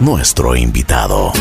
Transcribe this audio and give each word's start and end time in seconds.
nuestro 0.00 0.56
invitado. 0.56 1.32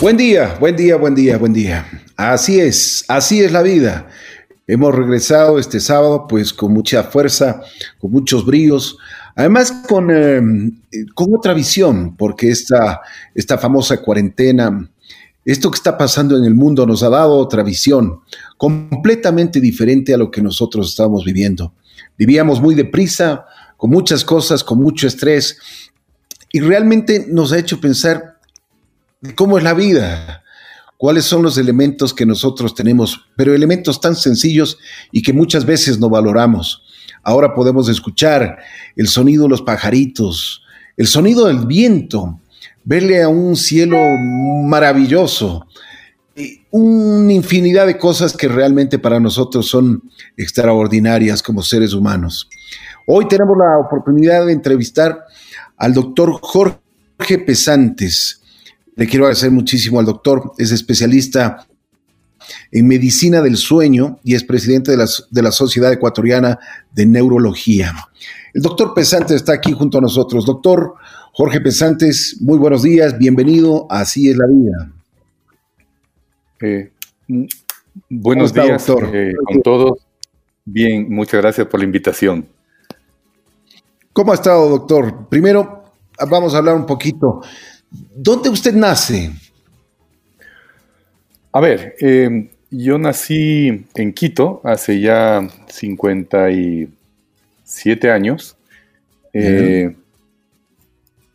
Buen 0.00 0.16
día, 0.16 0.56
buen 0.58 0.74
día, 0.74 0.96
buen 0.96 1.14
día, 1.14 1.38
buen 1.38 1.52
día. 1.52 1.86
Así 2.16 2.58
es, 2.58 3.04
así 3.06 3.40
es 3.40 3.52
la 3.52 3.62
vida. 3.62 4.08
Hemos 4.66 4.92
regresado 4.92 5.60
este 5.60 5.78
sábado 5.78 6.26
pues 6.28 6.52
con 6.52 6.72
mucha 6.72 7.04
fuerza, 7.04 7.62
con 8.00 8.10
muchos 8.10 8.44
bríos, 8.44 8.98
además 9.36 9.70
con, 9.88 10.10
eh, 10.10 10.42
con 11.14 11.32
otra 11.32 11.54
visión, 11.54 12.16
porque 12.16 12.50
esta, 12.50 13.00
esta 13.32 13.56
famosa 13.56 14.02
cuarentena, 14.02 14.90
esto 15.44 15.70
que 15.70 15.76
está 15.76 15.96
pasando 15.96 16.36
en 16.36 16.44
el 16.44 16.54
mundo 16.54 16.84
nos 16.84 17.04
ha 17.04 17.10
dado 17.10 17.36
otra 17.36 17.62
visión, 17.62 18.20
completamente 18.56 19.60
diferente 19.60 20.12
a 20.12 20.18
lo 20.18 20.32
que 20.32 20.42
nosotros 20.42 20.90
estábamos 20.90 21.24
viviendo. 21.24 21.72
Vivíamos 22.18 22.60
muy 22.60 22.74
deprisa, 22.74 23.46
con 23.84 23.90
muchas 23.90 24.24
cosas, 24.24 24.64
con 24.64 24.82
mucho 24.82 25.06
estrés, 25.06 25.58
y 26.50 26.60
realmente 26.60 27.26
nos 27.28 27.52
ha 27.52 27.58
hecho 27.58 27.82
pensar 27.82 28.38
cómo 29.34 29.58
es 29.58 29.64
la 29.64 29.74
vida, 29.74 30.42
cuáles 30.96 31.26
son 31.26 31.42
los 31.42 31.58
elementos 31.58 32.14
que 32.14 32.24
nosotros 32.24 32.74
tenemos, 32.74 33.26
pero 33.36 33.54
elementos 33.54 34.00
tan 34.00 34.16
sencillos 34.16 34.78
y 35.12 35.20
que 35.20 35.34
muchas 35.34 35.66
veces 35.66 35.98
no 35.98 36.08
valoramos. 36.08 36.82
Ahora 37.22 37.54
podemos 37.54 37.90
escuchar 37.90 38.56
el 38.96 39.06
sonido 39.06 39.42
de 39.42 39.50
los 39.50 39.60
pajaritos, 39.60 40.62
el 40.96 41.06
sonido 41.06 41.44
del 41.48 41.66
viento, 41.66 42.40
verle 42.84 43.22
a 43.22 43.28
un 43.28 43.54
cielo 43.54 43.98
maravilloso, 44.64 45.66
una 46.70 47.34
infinidad 47.34 47.86
de 47.86 47.98
cosas 47.98 48.34
que 48.34 48.48
realmente 48.48 48.98
para 48.98 49.20
nosotros 49.20 49.68
son 49.68 50.10
extraordinarias 50.38 51.42
como 51.42 51.62
seres 51.62 51.92
humanos. 51.92 52.48
Hoy 53.06 53.28
tenemos 53.28 53.56
la 53.58 53.78
oportunidad 53.78 54.46
de 54.46 54.52
entrevistar 54.52 55.24
al 55.76 55.92
doctor 55.92 56.38
Jorge 56.40 57.38
Pesantes. 57.38 58.40
Le 58.96 59.06
quiero 59.06 59.26
agradecer 59.26 59.50
muchísimo 59.50 60.00
al 60.00 60.06
doctor, 60.06 60.52
es 60.56 60.72
especialista 60.72 61.66
en 62.70 62.86
medicina 62.86 63.42
del 63.42 63.56
sueño 63.56 64.18
y 64.22 64.34
es 64.34 64.44
presidente 64.44 64.90
de 64.90 64.96
la, 64.96 65.06
de 65.30 65.42
la 65.42 65.50
Sociedad 65.50 65.92
Ecuatoriana 65.92 66.58
de 66.92 67.06
Neurología. 67.06 67.92
El 68.52 68.62
doctor 68.62 68.94
Pesantes 68.94 69.36
está 69.36 69.52
aquí 69.52 69.72
junto 69.72 69.98
a 69.98 70.00
nosotros. 70.00 70.46
Doctor 70.46 70.94
Jorge 71.32 71.60
Pesantes, 71.60 72.38
muy 72.40 72.58
buenos 72.58 72.82
días, 72.82 73.18
bienvenido 73.18 73.86
a 73.90 74.00
Así 74.00 74.30
es 74.30 74.36
la 74.36 74.46
vida. 74.46 74.92
Eh, 76.60 76.92
buenos 78.08 78.54
días 78.54 78.88
eh, 79.12 79.32
con 79.44 79.60
todos. 79.60 80.06
Bien, 80.64 81.06
muchas 81.10 81.42
gracias 81.42 81.66
por 81.66 81.80
la 81.80 81.84
invitación. 81.84 82.46
¿Cómo 84.14 84.32
ha 84.32 84.36
estado, 84.36 84.70
doctor? 84.70 85.28
Primero, 85.28 85.84
vamos 86.30 86.54
a 86.54 86.58
hablar 86.58 86.76
un 86.76 86.86
poquito 86.86 87.42
¿Dónde 88.14 88.48
usted 88.48 88.72
nace? 88.74 89.30
A 91.52 91.60
ver, 91.60 91.94
eh, 92.00 92.48
yo 92.70 92.96
nací 92.98 93.86
en 93.94 94.12
Quito 94.12 94.60
hace 94.64 95.00
ya 95.00 95.48
57 95.68 98.10
años. 98.10 98.56
Eh, 99.32 99.94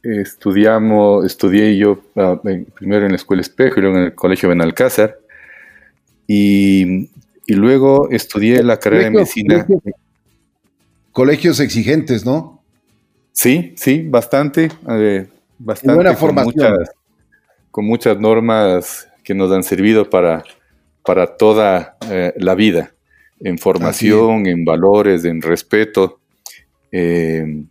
estudiamos, 0.04 1.26
estudié 1.26 1.78
yo 1.78 2.02
ah, 2.16 2.40
primero 2.76 3.06
en 3.06 3.12
la 3.12 3.18
Escuela 3.18 3.42
Espejo 3.42 3.80
y 3.80 3.84
luego 3.84 3.98
en 3.98 4.04
el 4.04 4.16
Colegio 4.16 4.50
Benalcázar. 4.50 5.18
Y, 6.28 7.10
y 7.46 7.54
luego 7.54 8.10
estudié 8.10 8.62
la 8.64 8.80
carrera 8.80 9.06
de 9.06 9.12
medicina. 9.12 9.66
Colegios 11.12 11.60
exigentes, 11.60 12.26
¿no? 12.26 12.59
Sí, 13.42 13.72
sí, 13.78 14.06
bastante. 14.06 14.68
Eh, 14.90 15.26
bastante 15.60 15.96
buena 15.96 16.14
formación. 16.14 16.74
Con 17.72 17.86
muchas, 17.86 18.20
normas 18.20 19.08
que 19.24 19.34
nos 19.34 19.50
han 19.54 19.64
servido 19.64 20.10
para, 20.10 20.44
para 21.06 21.38
toda 21.38 21.96
eh, 22.12 22.34
la 22.36 22.54
vida, 22.54 22.92
en 23.40 23.58
formación, 23.58 24.46
en 24.46 24.66
valores, 24.66 25.24
en 25.24 25.42
respeto, 25.42 26.20
en, 26.92 27.70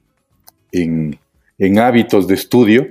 hábitos 1.78 2.26
de 2.26 2.34
estudio. 2.34 2.88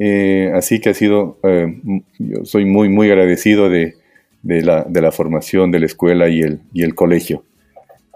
Eh, 0.00 0.50
así 0.56 0.80
que 0.80 0.88
ha 0.88 0.94
sido, 0.94 1.38
eh, 1.44 1.80
yo 2.18 2.44
soy 2.44 2.64
muy, 2.64 2.88
muy 2.88 3.12
agradecido 3.12 3.70
de, 3.70 3.94
la, 4.42 5.12
formación 5.12 5.70
de 5.70 5.78
la 5.78 5.86
escuela 5.86 6.28
y 6.28 6.40
el, 6.40 6.58
y 6.72 6.82
el 6.82 6.96
colegio. 6.96 7.44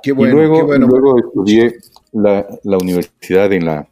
Qué 0.02 0.10
bueno, 0.10 0.32
y 0.32 0.36
luego, 0.38 0.66
bueno. 0.66 0.88
luego 0.88 1.18
estudié 1.20 1.76
la, 2.12 2.46
la 2.64 2.78
universidad 2.78 3.52
en 3.52 3.64
la, 3.64 3.88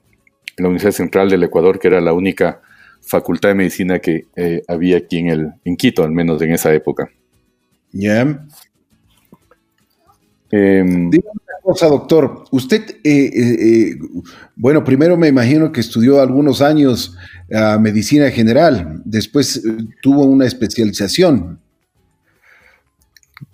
en 0.56 0.62
la 0.62 0.68
Universidad 0.68 0.92
Central 0.92 1.30
del 1.30 1.42
Ecuador, 1.44 1.78
que 1.78 1.88
era 1.88 2.00
la 2.00 2.12
única 2.12 2.60
facultad 3.00 3.50
de 3.50 3.54
medicina 3.54 3.98
que 3.98 4.26
eh, 4.36 4.62
había 4.68 4.98
aquí 4.98 5.18
en, 5.18 5.28
el, 5.28 5.52
en 5.64 5.76
Quito, 5.76 6.02
al 6.02 6.10
menos 6.10 6.40
en 6.42 6.52
esa 6.52 6.72
época. 6.74 7.10
Ya. 7.92 8.46
Em, 10.50 11.10
Dígame 11.10 11.32
una 11.32 11.60
cosa, 11.62 11.86
doctor. 11.86 12.44
Usted, 12.50 12.82
eh, 13.04 13.30
eh, 13.34 13.96
bueno, 14.56 14.84
primero 14.84 15.16
me 15.16 15.28
imagino 15.28 15.72
que 15.72 15.80
estudió 15.80 16.20
algunos 16.20 16.60
años 16.60 17.16
medicina 17.80 18.30
general, 18.30 19.00
después 19.06 19.62
tuvo 20.02 20.24
una 20.24 20.44
especialización. 20.44 21.60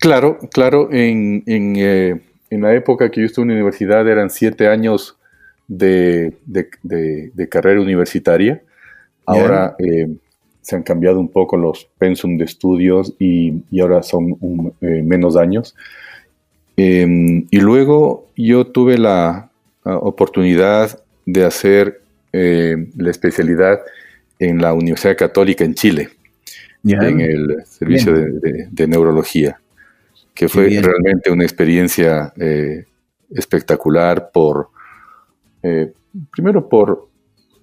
Claro, 0.01 0.39
claro. 0.53 0.89
En, 0.91 1.45
en, 1.47 2.25
la 2.63 2.75
época 2.75 3.11
que 3.11 3.21
yo 3.21 3.27
estuve 3.27 3.45
en 3.45 3.49
la 3.49 3.55
universidad 3.55 4.07
eran 4.09 4.31
siete 4.31 4.69
años 4.69 5.17
de, 5.69 6.35
carrera 7.51 7.81
universitaria. 7.81 8.63
Ahora 9.27 9.75
eh, 9.79 10.09
se 10.61 10.77
han 10.77 10.83
cambiado 10.83 11.21
un 11.21 11.29
poco 11.29 11.57
los 11.57 11.89
pensum 11.99 12.39
de 12.39 12.45
estudios 12.45 13.15
y, 13.19 13.63
ahora 13.81 14.03
son 14.03 14.37
eh, 14.81 15.03
menos 15.03 15.37
años. 15.37 15.75
Em, 16.77 17.47
y 17.51 17.61
luego 17.61 18.29
yo 18.37 18.67
tuve 18.67 18.99
la, 18.99 19.51
oportunidad 19.87 20.99
de 21.27 21.45
hacer 21.45 22.01
eh, 22.33 22.89
la 22.97 23.11
especialidad 23.11 23.81
en 24.39 24.63
la 24.63 24.73
Universidad 24.73 25.15
Católica 25.15 25.63
en 25.63 25.75
Chile, 25.75 26.09
en 26.85 27.21
el 27.21 27.67
servicio 27.67 28.15
de, 28.15 28.87
neurología, 28.87 29.61
que 30.35 30.49
fue 30.49 30.69
realmente 30.69 31.31
una 31.31 31.45
experiencia 31.45 32.33
espectacular 33.31 34.31
por 34.33 34.71
eh, 35.65 35.91
primero 36.31 36.69
por 36.69 37.09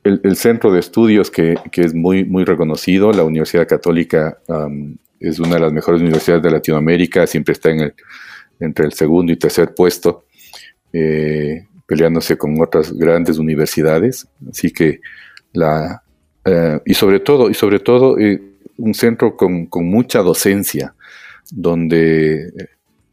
el, 0.04 0.36
centro 0.36 0.74
de 0.74 0.80
estudios 0.80 1.30
que, 1.30 1.56
es 1.72 1.94
muy, 1.94 2.26
muy 2.26 2.44
reconocido. 2.44 3.12
La 3.12 3.24
Universidad 3.24 3.68
Católica 3.68 4.40
es 5.20 5.40
una 5.40 5.56
de 5.56 5.60
las 5.60 5.72
mejores 5.72 6.02
universidades 6.02 6.42
de 6.42 6.50
Latinoamérica, 6.50 7.28
siempre 7.28 7.54
está 7.54 7.70
en 7.70 7.82
el, 7.82 7.94
entre 8.60 8.86
el 8.86 8.94
segundo 8.94 9.32
y 9.32 9.38
tercer 9.38 9.76
puesto, 9.76 10.26
eh, 10.92 11.68
peleándose 11.86 12.36
con 12.40 12.60
otras 12.60 12.92
grandes 12.92 13.38
universidades. 13.38 14.28
Así 14.50 14.72
que 14.72 15.00
la... 15.54 16.02
Eh, 16.44 16.80
y 16.86 16.96
sobre 16.96 17.20
todo, 17.20 17.52
y 17.52 17.54
sobre 17.54 17.80
todo 17.80 18.18
un 18.78 18.94
centro 18.96 19.38
con, 19.38 19.68
con 19.68 19.86
mucha 19.86 20.24
docencia, 20.24 20.96
donde 21.52 22.52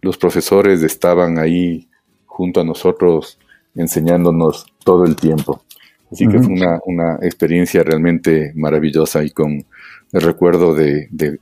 los 0.00 0.16
profesores 0.16 0.82
estaban 0.82 1.38
ahí 1.38 1.88
junto 2.24 2.60
a 2.60 2.64
nosotros 2.64 3.38
enseñándonos 3.74 4.66
todo 4.84 5.04
el 5.04 5.16
tiempo. 5.16 5.62
Así 6.10 6.26
que 6.26 6.38
fue 6.38 6.54
una, 6.86 7.18
experiencia 7.20 7.82
realmente 7.82 8.52
maravillosa 8.54 9.22
y 9.22 9.30
con 9.30 9.66
el 10.12 10.20
recuerdo 10.22 10.74
de, 10.74 11.38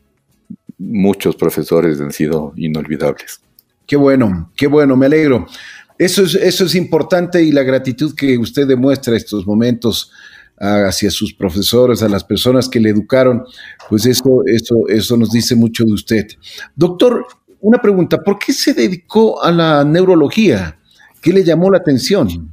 muchos 0.79 1.37
profesores 1.37 2.01
han 2.01 2.13
sido 2.13 2.53
inolvidables. 2.57 3.41
Qué 3.87 3.97
bueno, 3.97 4.51
qué 4.57 4.67
bueno, 4.67 4.97
me 4.97 5.07
alegro. 5.07 5.47
Eso 5.99 6.25
es, 6.25 6.35
eso 6.35 6.65
es 6.65 6.75
importante 6.75 7.43
y 7.43 7.53
la 7.53 7.63
gratitud 7.63 8.15
que 8.15 8.37
usted 8.37 8.67
demuestra 8.67 9.17
estos 9.17 9.47
momentos 9.47 10.11
hacia 10.59 11.11
sus 11.11 11.35
profesores, 11.35 12.03
a 12.03 12.09
las 12.09 12.25
personas 12.25 12.69
que 12.69 12.81
le 12.81 12.91
educaron, 12.91 13.45
pues 13.89 14.07
eso, 14.07 14.43
eso, 14.47 14.89
eso 14.89 15.17
nos 15.17 15.31
dice 15.31 15.55
mucho 15.55 15.85
de 15.85 15.93
usted. 15.93 16.27
Doctor, 16.75 17.27
una 17.61 17.79
pregunta, 17.79 18.19
¿por 18.23 18.39
qué 18.39 18.53
se 18.53 18.75
dedicó 18.75 19.43
a 19.43 19.51
la 19.51 19.85
neurología? 19.85 20.79
¿Qué 21.21 21.33
le 21.33 21.45
llamó 21.45 21.71
la 21.71 21.79
atención? 21.79 22.51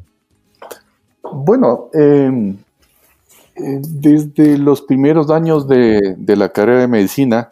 Bueno, 1.32 1.90
em, 1.94 2.58
eh, 3.56 3.82
desde 3.82 4.58
los 4.58 4.82
primeros 4.82 5.30
años 5.30 5.68
de, 5.68 6.18
la 6.28 6.50
carrera 6.50 6.82
de 6.82 6.88
medicina 6.88 7.52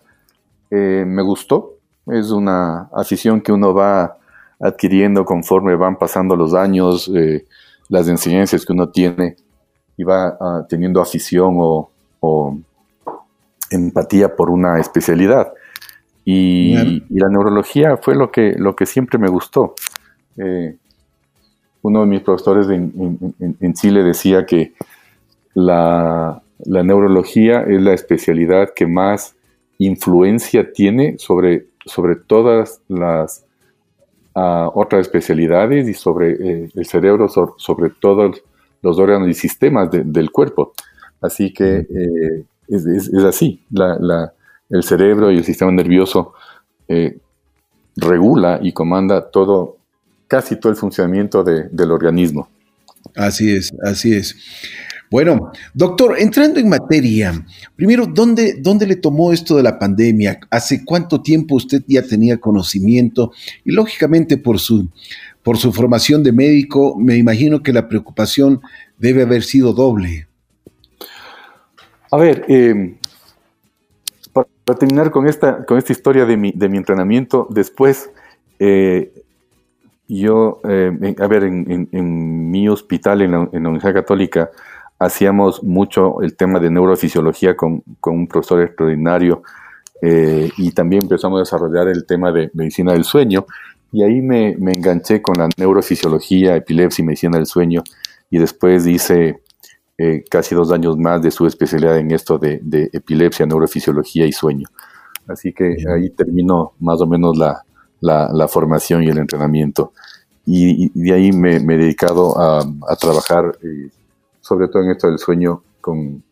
eh, 0.70 1.04
me 1.06 1.22
gustó. 1.22 1.78
Es 2.08 2.32
una 2.32 2.90
afición 2.94 3.42
que 3.42 3.52
uno 3.52 3.74
va 3.74 4.18
adquiriendo 4.60 5.26
conforme 5.26 5.76
van 5.76 5.98
pasando 5.98 6.36
los 6.36 6.54
años, 6.54 7.10
eh, 7.14 7.46
las 7.90 8.08
enseñanzas 8.08 8.66
que 8.66 8.74
uno 8.74 8.90
tiene 8.90 9.36
va 10.04 10.38
ah, 10.40 10.66
teniendo 10.68 11.02
afición 11.02 11.56
o, 11.60 11.90
empatía 13.70 14.36
por 14.36 14.50
una 14.50 14.80
especialidad. 14.80 15.54
Y, 16.26 16.76
la 17.10 17.30
neurología 17.30 17.98
fue 17.98 18.16
lo 18.16 18.32
que, 18.32 18.54
lo 18.58 18.76
que 18.76 18.86
siempre 18.86 19.18
me 19.18 19.30
gustó. 19.30 19.76
uno 21.82 22.02
de 22.02 22.06
mis 22.06 22.22
profesores 22.22 22.68
en, 22.70 23.74
Chile 23.74 24.04
decía 24.04 24.46
que 24.46 24.74
la, 25.54 26.42
neurología 26.66 27.64
es 27.64 27.82
la 27.82 27.94
especialidad 27.94 28.74
que 28.76 28.86
más 28.86 29.36
influencia 29.78 30.72
tiene 30.72 31.18
sobre, 31.18 31.66
sobre 31.86 32.16
todas 32.16 32.82
las 32.88 33.46
ah, 34.36 34.70
otras 34.74 35.02
especialidades 35.02 35.88
y 35.88 35.94
sobre 35.94 36.32
eh, 36.32 36.70
el 36.76 36.86
cerebro, 36.86 37.28
sobre, 37.30 37.90
todos 37.90 38.44
los 38.82 38.98
órganos 38.98 39.30
y 39.30 39.34
sistemas 39.34 39.90
del 39.92 40.32
cuerpo. 40.32 40.74
Así 41.22 41.54
que 41.54 41.88
eh, 41.88 42.46
es, 42.68 43.14
así, 43.26 43.64
el 44.70 44.84
cerebro 44.84 45.32
y 45.32 45.38
el 45.38 45.44
sistema 45.44 45.72
nervioso 45.72 46.34
eh, 46.88 47.18
regula 47.96 48.60
y 48.62 48.72
comanda 48.74 49.30
todo, 49.30 49.78
casi 50.28 50.56
todo 50.56 50.72
el 50.72 50.78
funcionamiento 50.78 51.44
del 51.44 51.92
organismo. 51.92 52.50
Así 53.16 53.56
es, 53.56 53.72
así 53.84 54.14
es. 54.14 54.36
Bueno, 55.12 55.52
doctor, 55.74 56.16
entrando 56.18 56.58
en 56.62 56.70
materia, 56.70 57.46
primero, 57.76 58.06
¿dónde, 58.06 58.56
¿dónde 58.62 58.88
le 58.88 58.96
tomó 58.96 59.34
esto 59.34 59.58
de 59.58 59.64
la 59.64 59.78
pandemia? 59.78 60.40
¿Hace 60.50 60.86
cuánto 60.86 61.22
tiempo 61.22 61.56
usted 61.56 61.84
ya 61.86 62.02
tenía 62.02 62.38
conocimiento? 62.38 63.34
Y 63.66 63.72
lógicamente 63.74 64.38
por 64.38 64.58
su, 64.58 64.88
por 65.44 65.58
su 65.58 65.74
formación 65.74 66.24
de 66.24 66.32
médico, 66.32 66.96
me 66.98 67.18
imagino 67.18 67.64
que 67.64 67.74
la 67.74 67.88
preocupación 67.88 68.62
debe 68.98 69.24
haber 69.24 69.44
sido 69.44 69.74
doble. 69.74 70.28
A 72.12 72.18
ver, 72.18 72.46
eh, 72.48 72.98
para, 74.34 74.48
terminar 74.78 75.12
con 75.12 75.28
esta, 75.28 75.66
con 75.66 75.78
esta 75.78 75.94
historia 75.94 76.26
de 76.26 76.38
mi, 76.38 76.52
de 76.52 76.70
mi 76.70 76.78
entrenamiento, 76.78 77.48
después 77.50 78.12
eh, 78.60 79.12
yo, 80.08 80.60
eh, 80.68 81.16
a 81.20 81.28
ver, 81.28 81.44
en, 81.46 82.52
mi 82.52 82.68
hospital, 82.68 83.22
en 83.22 83.32
la, 83.32 83.40
Universidad 83.40 83.94
Católica, 83.94 84.52
hacíamos 85.00 85.64
mucho 85.64 86.22
el 86.22 86.36
tema 86.36 86.60
de 86.60 86.70
neurofisiología 86.70 87.56
con, 87.56 87.82
un 88.06 88.28
profesor 88.28 88.62
extraordinario 88.62 89.42
y 90.04 90.72
también 90.72 91.04
empezamos 91.04 91.38
a 91.38 91.42
desarrollar 91.42 91.88
el 91.88 92.08
tema 92.08 92.32
de 92.32 92.50
medicina 92.56 92.92
del 92.94 93.04
sueño 93.04 93.46
y 93.92 94.04
ahí 94.04 94.22
me, 94.22 94.56
me 94.58 94.72
enganché 94.72 95.22
con 95.22 95.38
la 95.38 95.50
neurofisiología, 95.58 96.56
epilepsia 96.56 97.04
y 97.04 97.06
medicina 97.06 97.38
del 97.38 97.46
sueño 97.46 97.84
y 98.30 98.40
después 98.40 98.88
hice 98.88 99.42
eh, 100.04 100.24
casi 100.28 100.56
dos 100.56 100.72
años 100.72 100.98
más 100.98 101.22
de 101.22 101.30
su 101.30 101.46
especialidad 101.46 102.00
en 102.00 102.10
esto 102.10 102.40
de, 102.40 102.90
epilepsia, 102.92 103.46
neurofisiología 103.46 104.26
y 104.26 104.32
sueño. 104.32 104.68
Así 105.28 105.54
que 105.54 105.76
ahí 105.94 106.10
terminó 106.10 106.74
más 106.80 107.00
o 107.02 107.06
menos 107.06 107.38
la, 107.38 108.48
formación 108.48 109.04
y 109.04 109.10
el 109.10 109.20
entrenamiento. 109.20 109.94
Y, 110.44 110.90
de 111.00 111.14
ahí 111.14 111.32
me, 111.32 111.58
he 111.58 111.78
dedicado 111.78 112.36
a, 112.40 112.96
trabajar, 113.00 113.56
eh, 113.62 113.90
sobre 114.40 114.70
todo 114.70 114.82
en 114.82 114.90
esto 114.90 115.08
del 115.08 115.20
sueño, 115.20 115.62
con, 115.80 116.24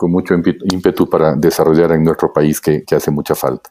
mucho 0.00 0.34
ímpetu 0.34 1.10
para 1.10 1.34
desarrollar 1.34 1.92
en 1.92 2.04
nuestro 2.04 2.32
país 2.32 2.62
que, 2.62 2.82
hace 2.92 3.10
mucha 3.10 3.34
falta. 3.34 3.68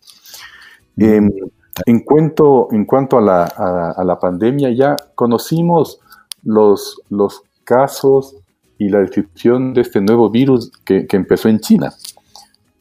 En, 1.85 1.99
cuanto, 2.01 2.67
en 2.71 2.85
cuanto 2.85 3.17
a 3.17 3.21
la, 3.21 4.17
pandemia, 4.19 4.71
ya 4.71 4.95
conocimos 5.15 5.99
los, 6.43 7.01
los 7.09 7.43
casos 7.63 8.35
y 8.77 8.89
la 8.89 8.99
descripción 8.99 9.73
de 9.73 9.81
este 9.81 10.01
nuevo 10.01 10.29
virus 10.29 10.71
que, 10.85 11.07
empezó 11.11 11.49
en 11.49 11.59
China. 11.59 11.93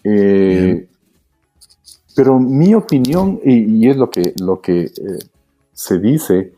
Eh, 0.05 0.87
pero 2.15 2.39
mi 2.39 2.75
opinión, 2.75 3.41
y, 3.45 3.89
es 3.89 3.97
lo 3.97 4.11
que, 4.11 4.33
lo 4.41 4.61
que 4.61 4.83
eh, 4.83 4.91
se 5.73 5.99
dice, 5.99 6.53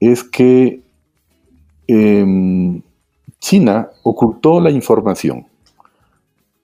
es 0.00 0.24
que 0.24 0.80
em, 1.86 2.82
China 3.38 3.90
ocultó 4.02 4.60
la 4.60 4.70
información. 4.70 5.46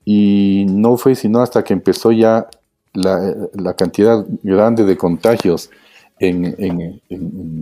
Y 0.05 0.65
no 0.71 0.97
fue 0.97 1.15
sino 1.15 1.41
hasta 1.41 1.63
que 1.63 1.75
empezó 1.75 2.13
ya 2.13 2.49
la, 3.03 3.75
cantidad 3.75 4.25
grande 4.43 4.85
de 4.85 4.97
contagios 4.97 5.71
en, 6.19 7.00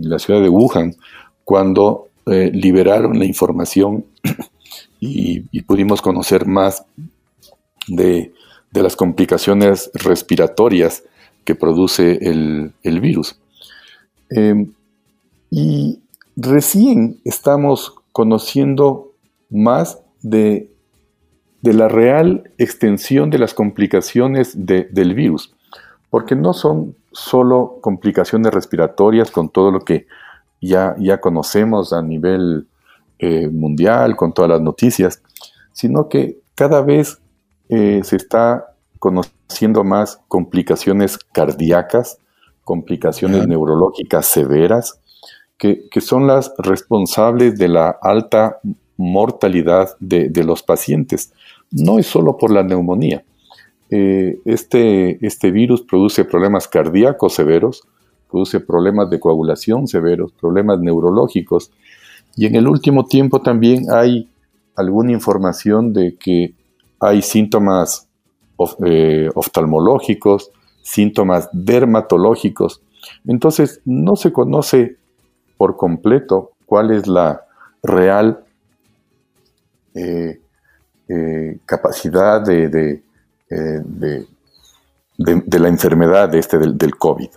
la 0.01 0.19
ciudad 0.19 0.41
de 0.41 0.49
Wuhan, 0.49 0.95
cuando 1.43 2.09
eh, 2.25 2.51
liberaron 2.53 3.17
la 3.17 3.25
información 3.25 4.05
y, 4.99 5.61
pudimos 5.61 6.01
conocer 6.01 6.45
más 6.45 6.85
de, 7.87 8.33
las 8.71 8.95
complicaciones 8.95 9.89
respiratorias 9.93 11.03
que 11.43 11.55
produce 11.55 12.19
el, 12.21 12.99
virus. 13.01 13.39
Em, 14.29 14.73
y 15.49 15.99
recién 16.35 17.19
estamos 17.23 17.95
conociendo 18.11 19.13
más 19.49 19.99
de, 20.21 20.69
la 21.73 21.87
real 21.87 22.51
extensión 22.57 23.29
de 23.29 23.39
las 23.39 23.53
complicaciones 23.53 24.65
del 24.65 25.13
virus, 25.13 25.53
porque 26.09 26.35
no 26.35 26.53
son 26.53 26.95
solo 27.11 27.79
complicaciones 27.81 28.53
respiratorias 28.53 29.31
con 29.31 29.49
todo 29.49 29.71
lo 29.71 29.81
que 29.81 30.07
ya, 30.61 30.95
ya 30.99 31.19
conocemos 31.19 31.93
a 31.93 32.01
nivel 32.01 32.67
eh, 33.19 33.47
mundial, 33.49 34.15
con 34.15 34.33
todas 34.33 34.49
las 34.49 34.61
noticias, 34.61 35.21
sino 35.71 36.09
que 36.09 36.39
cada 36.55 36.81
vez 36.81 37.19
eh, 37.69 38.01
se 38.03 38.15
está 38.15 38.73
conociendo 38.99 39.83
más 39.83 40.19
complicaciones 40.27 41.17
cardíacas, 41.17 42.19
complicaciones 42.63 43.47
neurológicas 43.47 44.25
severas, 44.25 44.99
que, 45.57 45.89
son 45.99 46.27
las 46.27 46.53
responsables 46.57 47.57
de 47.57 47.67
la 47.67 47.97
alta 48.01 48.59
mortalidad 48.97 49.95
de, 49.99 50.43
los 50.43 50.63
pacientes. 50.63 51.33
No 51.71 51.99
es 51.99 52.07
solo 52.07 52.37
por 52.37 52.51
la 52.51 52.63
neumonía. 52.63 53.23
Eh, 53.89 54.39
este, 54.45 55.25
este 55.25 55.51
virus 55.51 55.81
produce 55.81 56.25
problemas 56.25 56.67
cardíacos 56.67 57.33
severos, 57.33 57.83
produce 58.29 58.59
problemas 58.59 59.09
de 59.09 59.19
coagulación 59.19 59.87
severos, 59.87 60.33
problemas 60.33 60.79
neurológicos 60.79 61.71
y 62.37 62.45
en 62.45 62.55
el 62.55 62.67
último 62.67 63.05
tiempo 63.05 63.41
también 63.41 63.85
hay 63.91 64.29
alguna 64.75 65.11
información 65.11 65.91
de 65.91 66.15
que 66.17 66.53
hay 66.99 67.23
síntomas 67.23 68.07
eh, 68.85 69.29
oftalmológicos, 69.33 70.51
síntomas 70.83 71.49
dermatológicos. 71.51 72.81
Entonces 73.25 73.81
no 73.85 74.15
se 74.15 74.31
conoce 74.31 74.97
por 75.57 75.77
completo 75.77 76.51
cuál 76.67 76.91
es 76.91 77.07
la 77.07 77.41
real 77.81 78.43
eh, 79.95 80.39
eh, 81.09 81.57
capacidad 81.65 82.41
de, 82.41 82.69
de, 82.69 84.27
la 85.59 85.67
enfermedad 85.67 86.29
de 86.29 86.39
este 86.39 86.57
del, 86.57 86.77
del 86.77 86.95
COVID. 86.95 87.29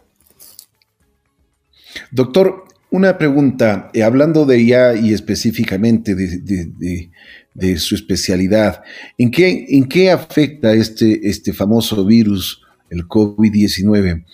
Doctor, 2.10 2.64
una 2.90 3.18
pregunta, 3.18 3.90
eh, 3.92 4.02
hablando 4.02 4.44
de 4.44 4.64
ya 4.66 4.94
y 4.94 5.12
específicamente 5.12 6.14
de, 6.14 7.78
su 7.78 7.94
especialidad, 7.94 8.82
¿en 9.18 9.30
qué, 9.30 9.66
¿en 9.68 9.88
qué 9.88 10.10
afecta 10.10 10.72
este, 10.72 11.28
este 11.28 11.52
famoso 11.52 12.04
virus, 12.04 12.62
el 12.90 13.06
COVID-19, 13.06 14.24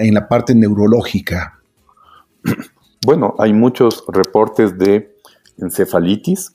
en 0.00 0.14
la 0.14 0.28
parte 0.28 0.54
neurológica? 0.54 1.60
Bueno, 3.06 3.34
hay 3.38 3.52
muchos 3.52 4.04
reportes 4.08 4.76
de 4.78 5.14
encefalitis, 5.58 6.52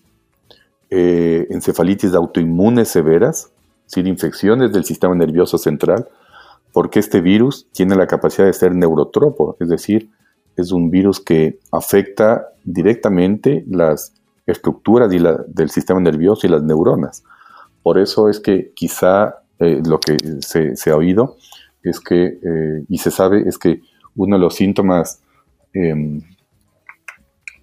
eh, 0.90 1.48
encefalitis 1.50 2.14
autoinmunes 2.14 2.88
severas, 2.90 3.52
sin 3.86 4.08
infecciones 4.08 4.72
del 4.72 4.86
sistema 4.86 5.16
nervioso 5.16 5.58
central, 5.58 6.08
porque 6.72 7.00
este 7.00 7.22
virus 7.22 7.68
tiene 7.72 7.96
la 7.96 8.08
capacidad 8.08 8.46
de 8.46 8.54
ser 8.54 8.76
neurotropo, 8.76 9.58
es 9.60 9.70
decir, 9.70 10.10
es 10.56 10.72
un 10.72 10.92
virus 10.92 11.20
que 11.20 11.60
afecta 11.72 12.50
directamente 12.64 13.64
las 13.68 14.14
estructuras 14.46 15.10
del 15.10 15.70
sistema 15.70 16.00
nervioso 16.00 16.46
y 16.46 16.50
las 16.50 16.64
neuronas. 16.64 17.24
Por 17.84 17.98
eso 17.98 18.30
es 18.30 18.40
que 18.40 18.72
quizá 18.76 19.36
eh, 19.60 19.82
lo 19.86 20.00
que 20.00 20.18
se, 20.42 20.92
ha 20.92 20.96
oído 20.96 21.38
es 21.84 22.00
que, 22.00 22.26
eh, 22.26 22.84
y 22.88 22.98
se 22.98 23.12
sabe, 23.12 23.48
es 23.48 23.58
que 23.58 23.82
uno 24.16 24.36
de 24.36 24.42
los 24.42 24.56
síntomas 24.56 25.22
em, 25.74 26.22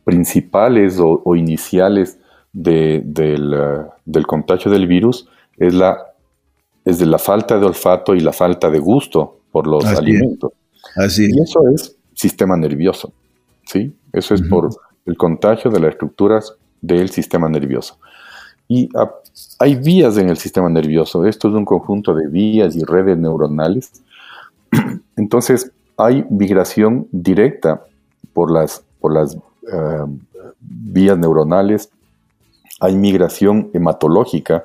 principales 0.05 0.99
o, 1.01 1.37
iniciales 1.37 2.19
del, 2.57 4.27
contagio 4.27 4.71
del 4.71 4.87
virus 4.87 5.29
es 5.59 5.75
la, 5.75 5.99
es 6.85 6.99
de 6.99 7.07
la 7.07 7.19
falta 7.19 7.59
de 7.59 7.67
olfato 7.67 8.15
y 8.15 8.21
la 8.21 8.33
falta 8.33 8.71
de 8.71 8.79
gusto 8.79 9.41
por 9.53 9.67
los 9.67 9.85
alimentos. 9.85 10.53
Así 10.97 11.29
y 11.31 11.43
eso 11.43 11.61
es 11.75 11.97
sistema 12.15 12.57
nervioso. 12.57 13.13
¿sí? 13.67 13.95
Eso 14.13 14.35
es 14.35 14.43
por 14.43 14.71
el 15.05 15.17
contagio 15.17 15.71
de 15.71 15.81
las 15.81 15.91
estructuras 15.93 16.55
del 16.81 17.11
sistema 17.11 17.49
nervioso. 17.49 17.99
Y 18.69 18.89
hay 19.59 19.77
vías 19.77 20.17
en 20.17 20.29
el 20.29 20.39
sistema 20.39 20.69
nervioso. 20.69 21.25
Esto 21.27 21.49
es 21.49 21.55
un 21.55 21.65
conjunto 21.65 22.15
de 22.15 22.27
vías 22.27 22.75
y 22.75 22.83
redes 22.85 23.17
neuronales. 23.19 23.93
Entonces, 25.17 25.71
hay 25.97 26.25
migración 26.31 27.07
directa 27.13 27.85
por 28.33 28.51
las, 28.51 28.83
por 29.01 29.15
las 29.15 29.37
vías 30.61 31.19
neuronales, 31.19 31.91
hay 32.81 32.97
migración 32.97 33.71
hematológica 33.73 34.65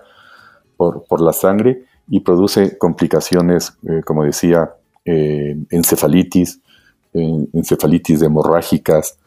por, 0.78 1.04
por 1.04 1.22
la 1.22 1.34
sangre 1.34 1.86
y 2.08 2.22
produce 2.22 2.78
complicaciones, 2.78 3.78
como 4.06 4.26
decía, 4.26 4.74
encefalitis, 5.06 6.60
encefalitis 7.14 8.22
hemorrágicas, 8.22 9.18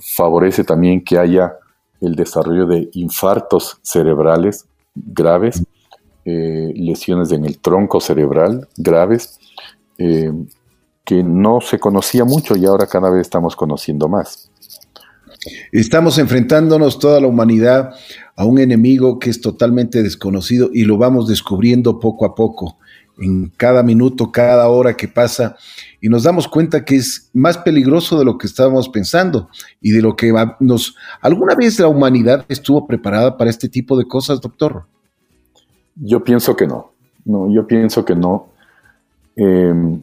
favorece 0.00 0.62
también 0.62 1.02
que 1.02 1.18
haya 1.18 1.56
el 2.00 2.14
desarrollo 2.14 2.66
de 2.66 2.88
infartos 2.92 3.78
cerebrales 3.82 4.66
graves, 4.94 5.62
eh, 6.24 6.72
lesiones 6.74 7.32
en 7.32 7.44
el 7.44 7.58
tronco 7.58 8.00
cerebral 8.00 8.68
graves, 8.76 9.38
eh, 9.98 10.32
que 11.04 11.22
no 11.22 11.60
se 11.60 11.78
conocía 11.78 12.24
mucho 12.24 12.56
y 12.56 12.66
ahora 12.66 12.86
cada 12.86 13.10
vez 13.10 13.22
estamos 13.22 13.54
conociendo 13.54 14.08
más. 14.08 14.50
Estamos 15.72 16.18
enfrentándonos 16.18 16.98
toda 16.98 17.20
la 17.20 17.26
humanidad 17.26 17.94
a 18.36 18.44
un 18.44 18.58
enemigo 18.58 19.18
que 19.18 19.30
es 19.30 19.40
totalmente 19.40 20.02
desconocido 20.02 20.70
y 20.72 20.84
lo 20.84 20.98
vamos 20.98 21.28
descubriendo 21.28 22.00
poco 22.00 22.26
a 22.26 22.34
poco, 22.34 22.78
en 23.18 23.50
cada 23.56 23.82
minuto, 23.82 24.30
cada 24.30 24.68
hora 24.68 24.94
que 24.94 25.08
pasa, 25.08 25.56
y 26.00 26.08
nos 26.08 26.24
damos 26.24 26.46
cuenta 26.48 26.84
que 26.84 26.96
es 26.96 27.30
más 27.32 27.56
peligroso 27.58 28.18
de 28.18 28.24
lo 28.24 28.36
que 28.36 28.46
estábamos 28.46 28.88
pensando 28.88 29.48
y 29.80 29.92
de 29.92 30.02
lo 30.02 30.16
que 30.16 30.32
nos... 30.60 30.94
¿Alguna 31.20 31.54
vez 31.54 31.80
la 31.80 31.88
humanidad 31.88 32.44
estuvo 32.48 32.86
preparada 32.86 33.36
para 33.36 33.50
este 33.50 33.68
tipo 33.68 33.96
de 33.96 34.06
cosas, 34.06 34.40
doctor? 34.40 34.84
Yo 35.94 36.22
pienso 36.22 36.54
que 36.54 36.66
no. 36.66 36.92
No, 37.24 37.52
yo 37.52 37.66
pienso 37.66 38.04
que 38.04 38.14
no. 38.14 38.48
Em, 39.34 40.02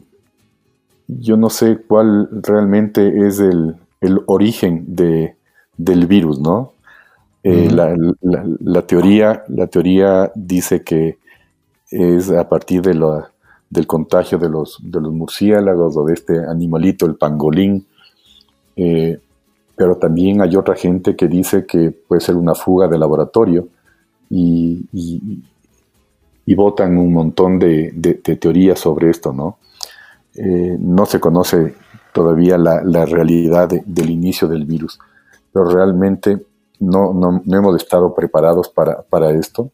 yo 1.06 1.36
no 1.36 1.48
sé 1.50 1.78
cuál 1.86 2.28
realmente 2.42 3.26
es 3.26 3.38
el, 3.38 3.76
origen 4.26 4.84
de, 4.94 5.36
del 5.76 6.06
virus, 6.06 6.38
¿no? 6.40 6.72
Eh, 7.42 7.68
la, 7.70 8.82
teoría, 8.82 9.44
la 9.48 9.66
teoría 9.66 10.32
dice 10.34 10.82
que 10.82 11.18
es 11.90 12.30
a 12.30 12.48
partir 12.48 12.80
de 12.80 12.94
del 13.68 13.86
contagio 13.86 14.38
de 14.38 14.48
los, 14.48 14.78
de 14.82 15.00
los 15.00 15.12
murciélagos 15.12 15.96
o 15.96 16.04
de 16.04 16.14
este 16.14 16.38
animalito, 16.38 17.06
el 17.06 17.16
pangolín. 17.16 17.86
Eh, 18.76 19.18
pero 19.76 19.96
también 19.96 20.40
hay 20.40 20.56
otra 20.56 20.74
gente 20.74 21.16
que 21.16 21.28
dice 21.28 21.66
que 21.66 21.90
puede 21.90 22.20
ser 22.20 22.36
una 22.36 22.54
fuga 22.54 22.88
de 22.88 22.98
laboratorio 22.98 23.68
y, 24.30 24.86
y 26.46 26.54
votan 26.54 26.98
un 26.98 27.12
montón 27.12 27.58
de, 27.58 28.20
teorías 28.40 28.78
sobre 28.78 29.10
esto, 29.10 29.32
¿no? 29.32 29.58
Eh, 30.34 30.76
no 30.78 31.06
se 31.06 31.20
conoce 31.20 31.74
todavía 32.14 32.56
la, 32.56 33.04
realidad 33.04 33.68
del 33.68 34.08
inicio 34.08 34.46
del 34.46 34.64
virus, 34.64 35.00
pero 35.52 35.68
realmente 35.68 36.46
no, 36.78 37.12
no, 37.12 37.42
hemos 37.44 37.76
estado 37.76 38.14
preparados 38.14 38.68
para, 38.68 39.30
esto, 39.32 39.70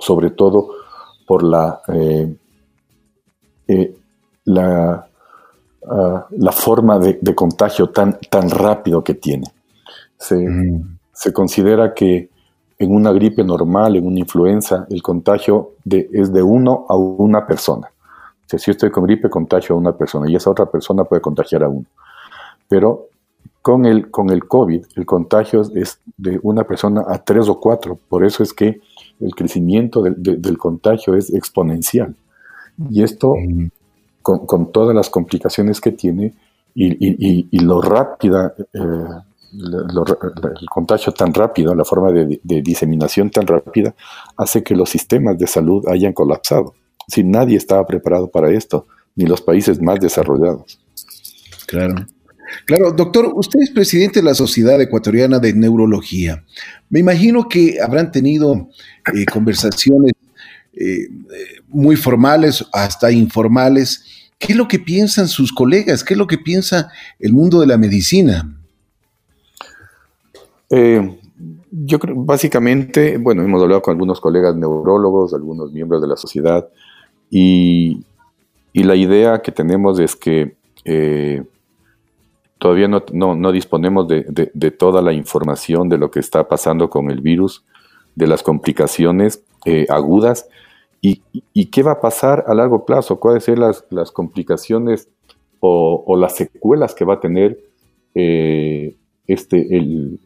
sobre 0.00 0.30
todo 0.30 0.70
por 1.28 1.44
la, 1.44 1.80
eh, 1.94 2.34
eh, 3.68 3.96
la, 4.46 5.06
ah, 5.88 6.26
la, 6.28 6.52
forma 6.52 6.98
de, 6.98 7.34
contagio 7.36 7.90
tan, 7.90 8.18
tan 8.28 8.50
rápido 8.50 9.04
que 9.04 9.14
tiene. 9.14 9.46
Se, 10.16 10.36
mm. 10.36 10.98
se 11.12 11.32
considera 11.32 11.94
que 11.94 12.30
en 12.80 12.92
una 12.92 13.12
gripe 13.12 13.44
normal, 13.44 13.94
en 13.94 14.06
una 14.08 14.18
influenza, 14.18 14.88
el 14.90 15.02
contagio 15.02 15.74
es 15.88 16.32
de 16.32 16.42
uno 16.42 16.84
a 16.88 16.96
una 16.96 17.46
persona. 17.46 17.92
O 18.48 18.50
sea, 18.50 18.58
si 18.58 18.70
estoy 18.70 18.90
con 18.90 19.04
gripe, 19.04 19.28
contagio 19.28 19.74
a 19.74 19.78
una 19.78 19.94
persona 19.94 20.30
y 20.30 20.34
esa 20.34 20.50
otra 20.50 20.64
persona 20.64 21.04
puede 21.04 21.20
contagiar 21.20 21.64
a 21.64 21.68
uno. 21.68 21.84
Pero 22.66 23.08
con 23.60 23.84
el, 23.84 24.10
con 24.10 24.30
el 24.30 24.48
COVID, 24.48 24.86
el 24.96 25.04
contagio 25.04 25.60
es 25.74 26.00
de 26.16 26.40
una 26.42 26.64
persona 26.64 27.04
a 27.06 27.22
tres 27.22 27.46
o 27.50 27.60
cuatro. 27.60 27.98
Por 28.08 28.24
eso 28.24 28.42
es 28.42 28.54
que 28.54 28.80
el 29.20 29.34
crecimiento 29.34 30.02
del 30.02 30.56
contagio 30.56 31.14
es 31.14 31.32
exponencial. 31.34 32.14
Y 32.90 33.02
esto, 33.02 33.34
con, 34.22 34.72
todas 34.72 34.96
las 34.96 35.10
complicaciones 35.10 35.78
que 35.80 35.92
tiene 35.92 36.32
y, 36.74 37.60
lo 37.60 37.82
rápida 37.82 38.54
eh, 38.72 38.78
el 39.52 40.68
contagio 40.70 41.12
tan 41.12 41.32
rápido, 41.32 41.74
la 41.74 41.84
forma 41.84 42.12
de, 42.12 42.40
diseminación 42.42 43.30
tan 43.30 43.46
rápida, 43.46 43.94
hace 44.36 44.62
que 44.62 44.74
los 44.74 44.90
sistemas 44.90 45.38
de 45.38 45.46
salud 45.46 45.86
hayan 45.88 46.12
colapsado. 46.12 46.74
Si 47.08 47.24
nadie 47.24 47.56
estaba 47.56 47.86
preparado 47.86 48.30
para 48.30 48.52
esto, 48.52 48.86
ni 49.16 49.26
los 49.26 49.40
países 49.40 49.80
más 49.80 49.98
desarrollados. 49.98 50.78
Claro. 51.66 52.06
Claro, 52.64 52.92
doctor, 52.92 53.32
usted 53.34 53.60
es 53.60 53.70
presidente 53.70 54.20
de 54.20 54.24
la 54.24 54.34
Sociedad 54.34 54.80
Ecuatoriana 54.80 55.38
de 55.38 55.52
Neurología. 55.52 56.44
Me 56.88 57.00
imagino 57.00 57.48
que 57.48 57.80
habrán 57.80 58.10
tenido 58.10 58.68
eh, 59.14 59.24
conversaciones 59.26 60.12
eh, 60.72 61.08
muy 61.68 61.96
formales, 61.96 62.64
hasta 62.72 63.10
informales. 63.10 64.30
¿Qué 64.38 64.52
es 64.52 64.56
lo 64.56 64.68
que 64.68 64.78
piensan 64.78 65.28
sus 65.28 65.52
colegas? 65.52 66.04
¿Qué 66.04 66.14
es 66.14 66.18
lo 66.18 66.26
que 66.26 66.38
piensa 66.38 66.90
el 67.18 67.32
mundo 67.32 67.60
de 67.60 67.66
la 67.66 67.76
medicina? 67.76 68.56
Eh, 70.70 71.18
yo 71.70 71.98
creo, 71.98 72.14
básicamente, 72.16 73.18
bueno, 73.18 73.42
hemos 73.42 73.62
hablado 73.62 73.82
con 73.82 73.92
algunos 73.92 74.20
colegas 74.20 74.54
neurólogos, 74.56 75.34
algunos 75.34 75.72
miembros 75.72 76.00
de 76.00 76.08
la 76.08 76.16
sociedad, 76.16 76.68
y, 77.30 78.04
la 78.74 78.94
idea 78.94 79.42
que 79.42 79.50
tenemos 79.50 79.98
es 79.98 80.14
que 80.14 80.56
eh, 80.84 81.42
todavía 82.58 82.86
no, 82.86 83.52
disponemos 83.52 84.06
de, 84.06 84.70
toda 84.78 85.02
la 85.02 85.12
información 85.12 85.88
de 85.88 85.98
lo 85.98 86.10
que 86.10 86.20
está 86.20 86.46
pasando 86.46 86.88
con 86.88 87.10
el 87.10 87.20
virus, 87.20 87.64
de 88.14 88.28
las 88.28 88.42
complicaciones 88.42 89.42
eh, 89.64 89.86
agudas, 89.88 90.48
y, 91.00 91.20
qué 91.66 91.82
va 91.82 91.92
a 91.92 92.00
pasar 92.00 92.44
a 92.46 92.54
largo 92.54 92.84
plazo, 92.84 93.18
cuáles 93.18 93.44
son 93.44 93.60
las, 93.60 94.12
complicaciones 94.12 95.08
o, 95.60 96.16
las 96.16 96.36
secuelas 96.36 96.94
que 96.94 97.04
va 97.04 97.14
a 97.14 97.20
tener 97.20 97.58
este, 98.14 99.76
el, 99.76 100.20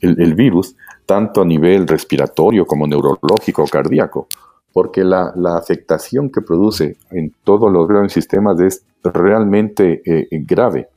el, 0.00 0.34
virus, 0.34 0.76
tanto 1.06 1.42
a 1.42 1.44
nivel 1.44 1.86
respiratorio 1.86 2.66
como 2.66 2.86
neurológico 2.86 3.64
o 3.64 3.66
cardíaco, 3.66 4.28
porque 4.76 5.04
la, 5.04 5.32
afectación 5.56 6.30
que 6.30 6.42
produce 6.42 6.98
en 7.10 7.32
todos 7.44 7.72
los 7.72 7.88
grandes 7.88 8.12
sistemas 8.12 8.60
es 8.60 8.84
realmente 9.02 10.02
eh, 10.04 10.28
grave. 10.32 10.90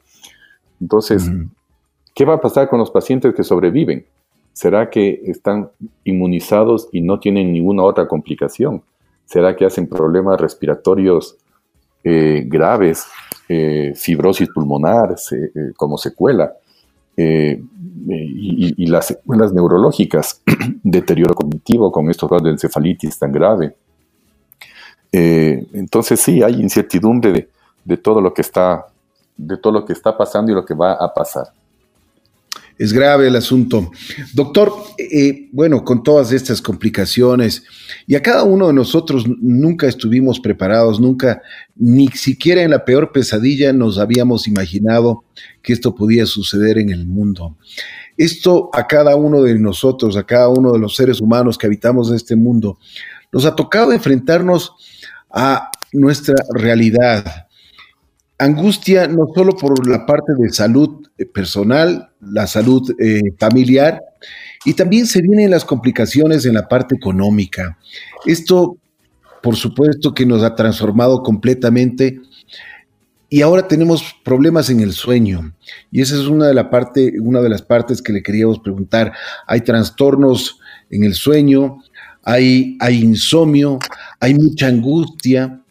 Entonces, 0.82 1.32
¿qué 2.14 2.26
va 2.26 2.34
a 2.34 2.42
pasar 2.42 2.68
con 2.68 2.80
los 2.80 2.92
pacientes 2.92 3.34
que 3.34 3.42
sobreviven? 3.42 4.06
¿Será 4.52 4.90
que 4.90 5.22
están 5.24 5.70
inmunizados 6.04 6.90
y 6.92 7.00
no 7.00 7.22
tienen 7.22 7.54
ninguna 7.54 7.84
otra 7.84 8.06
complicación? 8.06 8.84
¿Será 9.24 9.56
que 9.56 9.64
hacen 9.64 9.88
problemas 9.88 10.42
respiratorios 10.42 11.38
eh, 12.04 12.44
graves, 12.48 13.06
eh, 13.48 13.94
fibrosis 13.96 14.50
pulmonar 14.50 15.16
como 15.78 15.98
secuela? 15.98 16.52
Eh, 17.22 17.62
y, 18.08 18.88
las 18.88 19.08
secuelas 19.08 19.52
neurológicas, 19.52 20.42
deterioro 20.84 21.36
cognitivo 21.36 21.92
con 21.92 22.10
estos 22.10 22.30
grados 22.30 22.46
de 22.46 22.52
encefalitis 22.52 23.20
tan 23.20 23.32
grave. 23.32 23.76
Eh, 25.12 25.68
entonces 25.74 26.20
sí, 26.22 26.42
hay 26.42 26.54
incertidumbre 26.54 27.50
de, 27.84 27.98
todo 27.98 28.22
lo 28.22 28.34
que 28.34 28.42
está, 28.42 28.88
de 29.36 29.58
todo 29.58 29.74
lo 29.74 29.86
que 29.86 29.94
está 29.94 30.18
pasando 30.18 30.52
y 30.52 30.56
lo 30.56 30.66
que 30.66 30.74
va 30.74 30.94
a 30.94 31.14
pasar. 31.14 31.52
Es 32.80 32.94
grave 32.94 33.28
el 33.28 33.36
asunto. 33.36 33.92
Doctor, 34.34 34.72
eh, 34.98 35.50
bueno, 35.52 35.84
con 35.84 36.02
todas 36.02 36.32
estas 36.32 36.62
complicaciones, 36.62 37.64
y 38.08 38.16
a 38.16 38.22
cada 38.22 38.44
uno 38.44 38.68
de 38.68 38.74
nosotros 38.74 39.26
nunca 39.28 39.86
estuvimos 39.86 40.40
preparados, 40.40 40.98
nunca, 40.98 41.42
ni 41.76 42.08
siquiera 42.08 42.62
en 42.64 42.72
la 42.72 42.86
peor 42.86 43.12
pesadilla 43.12 43.74
nos 43.74 43.98
habíamos 43.98 44.48
imaginado 44.48 45.26
que 45.62 45.74
esto 45.74 45.94
podía 45.94 46.26
suceder 46.26 46.78
en 46.78 46.90
el 46.90 47.06
mundo. 47.06 47.58
Esto 48.16 48.70
a 48.72 48.88
cada 48.88 49.18
uno 49.18 49.44
de 49.44 49.60
nosotros, 49.60 50.16
a 50.16 50.24
cada 50.24 50.48
uno 50.48 50.72
de 50.72 50.80
los 50.80 50.96
seres 50.96 51.20
humanos 51.20 51.58
que 51.58 51.68
habitamos 51.68 52.10
en 52.10 52.16
este 52.16 52.38
mundo, 52.38 52.80
nos 53.34 53.44
ha 53.44 53.58
tocado 53.58 53.92
enfrentarnos 53.92 54.72
a 55.30 55.70
nuestra 55.92 56.36
realidad, 56.54 57.49
angustia 58.40 59.08
no 59.08 59.28
solo 59.36 59.56
por 59.56 59.88
la 59.88 60.06
parte 60.06 60.34
de 60.38 60.50
salud 60.50 61.08
eh, 61.18 61.26
personal, 61.26 62.10
la 62.22 62.48
salud 62.48 62.96
eh, 62.98 63.22
familiar, 63.38 64.02
y 64.66 64.74
también 64.74 65.06
se 65.06 65.22
vienen 65.22 65.52
las 65.52 65.66
complicaciones 65.66 66.46
en 66.46 66.56
la 66.56 66.68
parte 66.68 66.96
económica. 66.96 67.78
Esto, 68.26 68.78
por 69.44 69.56
supuesto, 69.56 70.14
que 70.14 70.26
nos 70.26 70.44
ha 70.44 70.56
transformado 70.56 71.22
completamente 71.22 72.20
y 73.30 73.42
ahora 73.42 73.68
tenemos 73.68 74.16
problemas 74.24 74.70
en 74.70 74.80
el 74.80 74.92
sueño. 74.92 75.54
Y 75.92 76.02
esa 76.02 76.16
es 76.16 76.26
una 76.26 76.48
de, 76.48 76.54
la 76.54 76.70
parte, 76.70 77.14
una 77.22 77.42
de 77.42 77.50
las 77.50 77.62
partes 77.62 78.02
que 78.02 78.12
le 78.12 78.24
queríamos 78.24 78.60
preguntar. 78.60 79.14
Hay 79.46 79.62
trastornos 79.62 80.60
en 80.90 81.04
el 81.04 81.14
sueño, 81.14 81.78
hay, 82.24 82.76
hay 82.80 83.02
insomnio, 83.02 83.78
hay 84.20 84.34
mucha 84.34 84.68
angustia, 84.68 85.62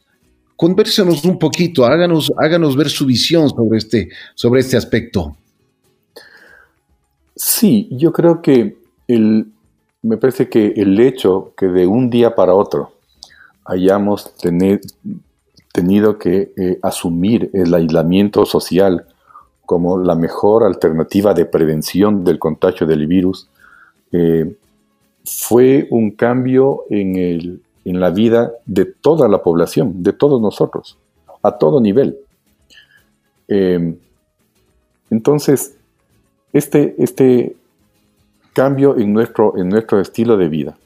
convérsenos 0.58 1.24
un 1.24 1.38
poquito, 1.38 1.86
háganos, 1.86 2.32
háganos 2.36 2.74
ver 2.74 2.90
su 2.90 3.06
visión 3.06 3.48
sobre 3.48 3.78
este, 3.78 4.08
sobre 4.34 4.60
este 4.60 4.76
aspecto. 4.76 5.36
Sí, 7.36 7.88
yo 7.92 8.12
creo 8.12 8.42
que 8.42 8.76
el, 9.06 9.46
me 10.02 10.16
parece 10.16 10.48
que 10.48 10.72
el 10.74 10.98
hecho 10.98 11.52
que 11.56 11.66
de 11.66 11.86
un 11.86 12.10
día 12.10 12.34
para 12.34 12.54
otro 12.54 12.90
hayamos 13.64 14.34
tenido 15.72 16.18
que 16.18 16.52
eh, 16.56 16.80
asumir 16.82 17.50
el 17.52 17.72
aislamiento 17.72 18.44
social 18.44 19.06
como 19.64 19.96
la 19.96 20.16
mejor 20.16 20.64
alternativa 20.64 21.34
de 21.34 21.44
prevención 21.44 22.24
del 22.24 22.40
contagio 22.40 22.84
del 22.84 23.06
virus, 23.06 23.48
eh, 24.10 24.56
fue 25.24 25.86
un 25.92 26.10
cambio 26.10 26.84
en, 26.90 27.14
el, 27.14 27.60
en 27.88 28.00
la 28.00 28.10
vida 28.10 28.52
de 28.66 28.84
toda 28.84 29.28
la 29.28 29.42
población, 29.42 30.02
de 30.02 30.12
todos 30.12 30.42
nosotros, 30.42 30.98
a 31.42 31.52
todo 31.52 31.80
nivel. 31.80 32.18
Eh, 33.48 33.96
entonces, 35.10 35.74
este, 36.52 36.94
este 36.98 37.56
cambio 38.52 38.98
en 38.98 39.14
nuestro, 39.14 39.56
en 39.56 39.70
nuestro 39.70 40.00
estilo 40.00 40.36
de 40.36 40.48
vida, 40.48 40.76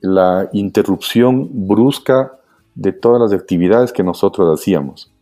la 0.00 0.48
interrupción 0.52 1.48
brusca 1.68 2.32
de 2.74 2.92
todas 2.92 3.20
las 3.20 3.40
actividades 3.40 3.92
que 3.92 4.02
nosotros 4.02 4.58
hacíamos. 4.58 5.12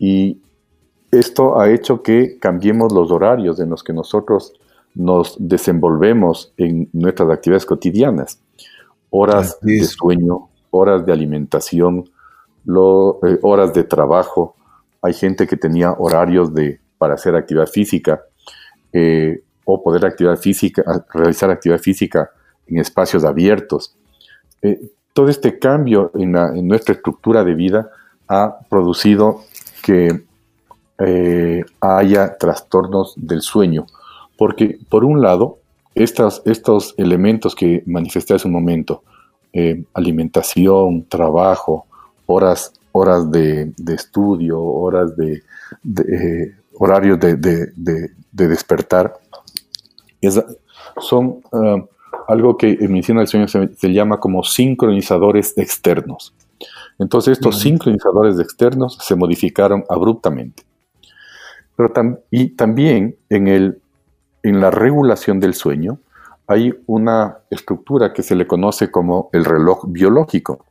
Y 0.00 0.38
esto 1.12 1.60
ha 1.60 1.70
hecho 1.70 2.02
que 2.02 2.38
cambiemos 2.40 2.92
los 2.92 3.12
horarios 3.12 3.60
en 3.60 3.70
los 3.70 3.84
que 3.84 3.92
nosotros 3.92 4.54
nos 4.94 5.36
desenvolvemos 5.38 6.52
en 6.56 6.88
nuestras 6.92 7.30
actividades 7.30 7.64
cotidianas. 7.64 8.40
Horas 9.10 9.58
de 9.60 9.84
sueño, 9.84 10.48
horas 10.74 11.06
de 11.06 11.12
alimentación, 11.12 12.10
eh, 12.66 13.38
horas 13.42 13.72
de 13.72 13.84
trabajo. 13.84 14.56
Hay 15.00 15.14
gente 15.14 15.46
que 15.46 15.56
tenía 15.56 15.92
horarios 15.92 16.52
de, 16.52 16.80
para 16.98 17.14
hacer 17.14 17.36
actividad 17.36 17.66
física 17.66 18.22
eh, 18.92 19.42
o 19.64 19.82
poder 19.82 20.04
actividad 20.04 20.36
física, 20.36 20.82
realizar 21.12 21.50
actividad 21.50 21.78
física 21.78 22.30
en 22.66 22.78
espacios 22.78 23.24
abiertos. 23.24 23.96
Eh, 24.62 24.80
todo 25.12 25.28
este 25.28 25.58
cambio 25.60 26.10
en, 26.14 26.32
nuestra 26.66 26.94
estructura 26.94 27.44
de 27.44 27.54
vida 27.54 27.90
ha 28.28 28.58
producido 28.68 29.42
que 29.82 30.24
haya 31.80 32.38
trastornos 32.38 33.14
del 33.16 33.42
sueño, 33.42 33.86
porque 34.38 34.78
por 34.88 35.04
un 35.04 35.20
lado, 35.20 35.58
estos, 35.94 36.40
estos 36.46 36.94
elementos 36.96 37.54
que 37.54 37.82
manifesté 37.86 38.34
hace 38.34 38.46
un 38.46 38.54
momento, 38.54 39.02
alimentación, 39.94 41.06
trabajo, 41.08 41.86
horas, 42.26 42.72
horas 42.92 43.30
de, 43.30 43.72
estudio, 43.86 44.60
horas 44.60 45.16
de, 45.16 45.42
de 45.82 46.54
horarios 46.78 47.18
de, 47.20 48.10
despertar, 48.32 49.14
son 51.00 51.40
ah, 51.52 51.84
algo 52.28 52.56
que 52.56 52.70
en 52.80 52.92
medicina 52.92 53.20
del 53.20 53.28
sueño 53.28 53.48
se, 53.48 53.92
llama 53.92 54.18
como 54.18 54.42
sincronizadores 54.42 55.56
externos. 55.56 56.34
Entonces 56.98 57.32
estos 57.32 57.60
sincronizadores 57.60 58.38
externos 58.38 58.98
se 59.00 59.16
modificaron 59.16 59.84
abruptamente. 59.88 60.62
Pero 61.76 61.92
y 62.30 62.50
también 62.50 63.16
en, 63.28 63.48
el, 63.48 63.80
en 64.42 64.60
la 64.60 64.70
regulación 64.70 65.40
del 65.40 65.54
sueño 65.54 65.98
hay 66.46 66.74
una 66.86 67.38
estructura 67.50 68.12
que 68.12 68.22
se 68.22 68.34
le 68.34 68.46
conoce 68.46 68.90
como 68.90 69.30
el 69.32 69.44
reloj 69.44 69.86
biológico. 69.88 70.64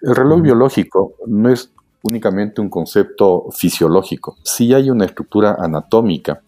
El 0.00 0.16
reloj 0.16 0.40
biológico 0.40 1.14
no 1.26 1.50
es 1.50 1.70
únicamente 2.02 2.60
un 2.60 2.68
concepto 2.68 3.46
fisiológico. 3.52 4.36
Sí 4.42 4.72
hay 4.74 4.90
una 4.90 5.04
estructura 5.04 5.56
anatómica 5.58 6.40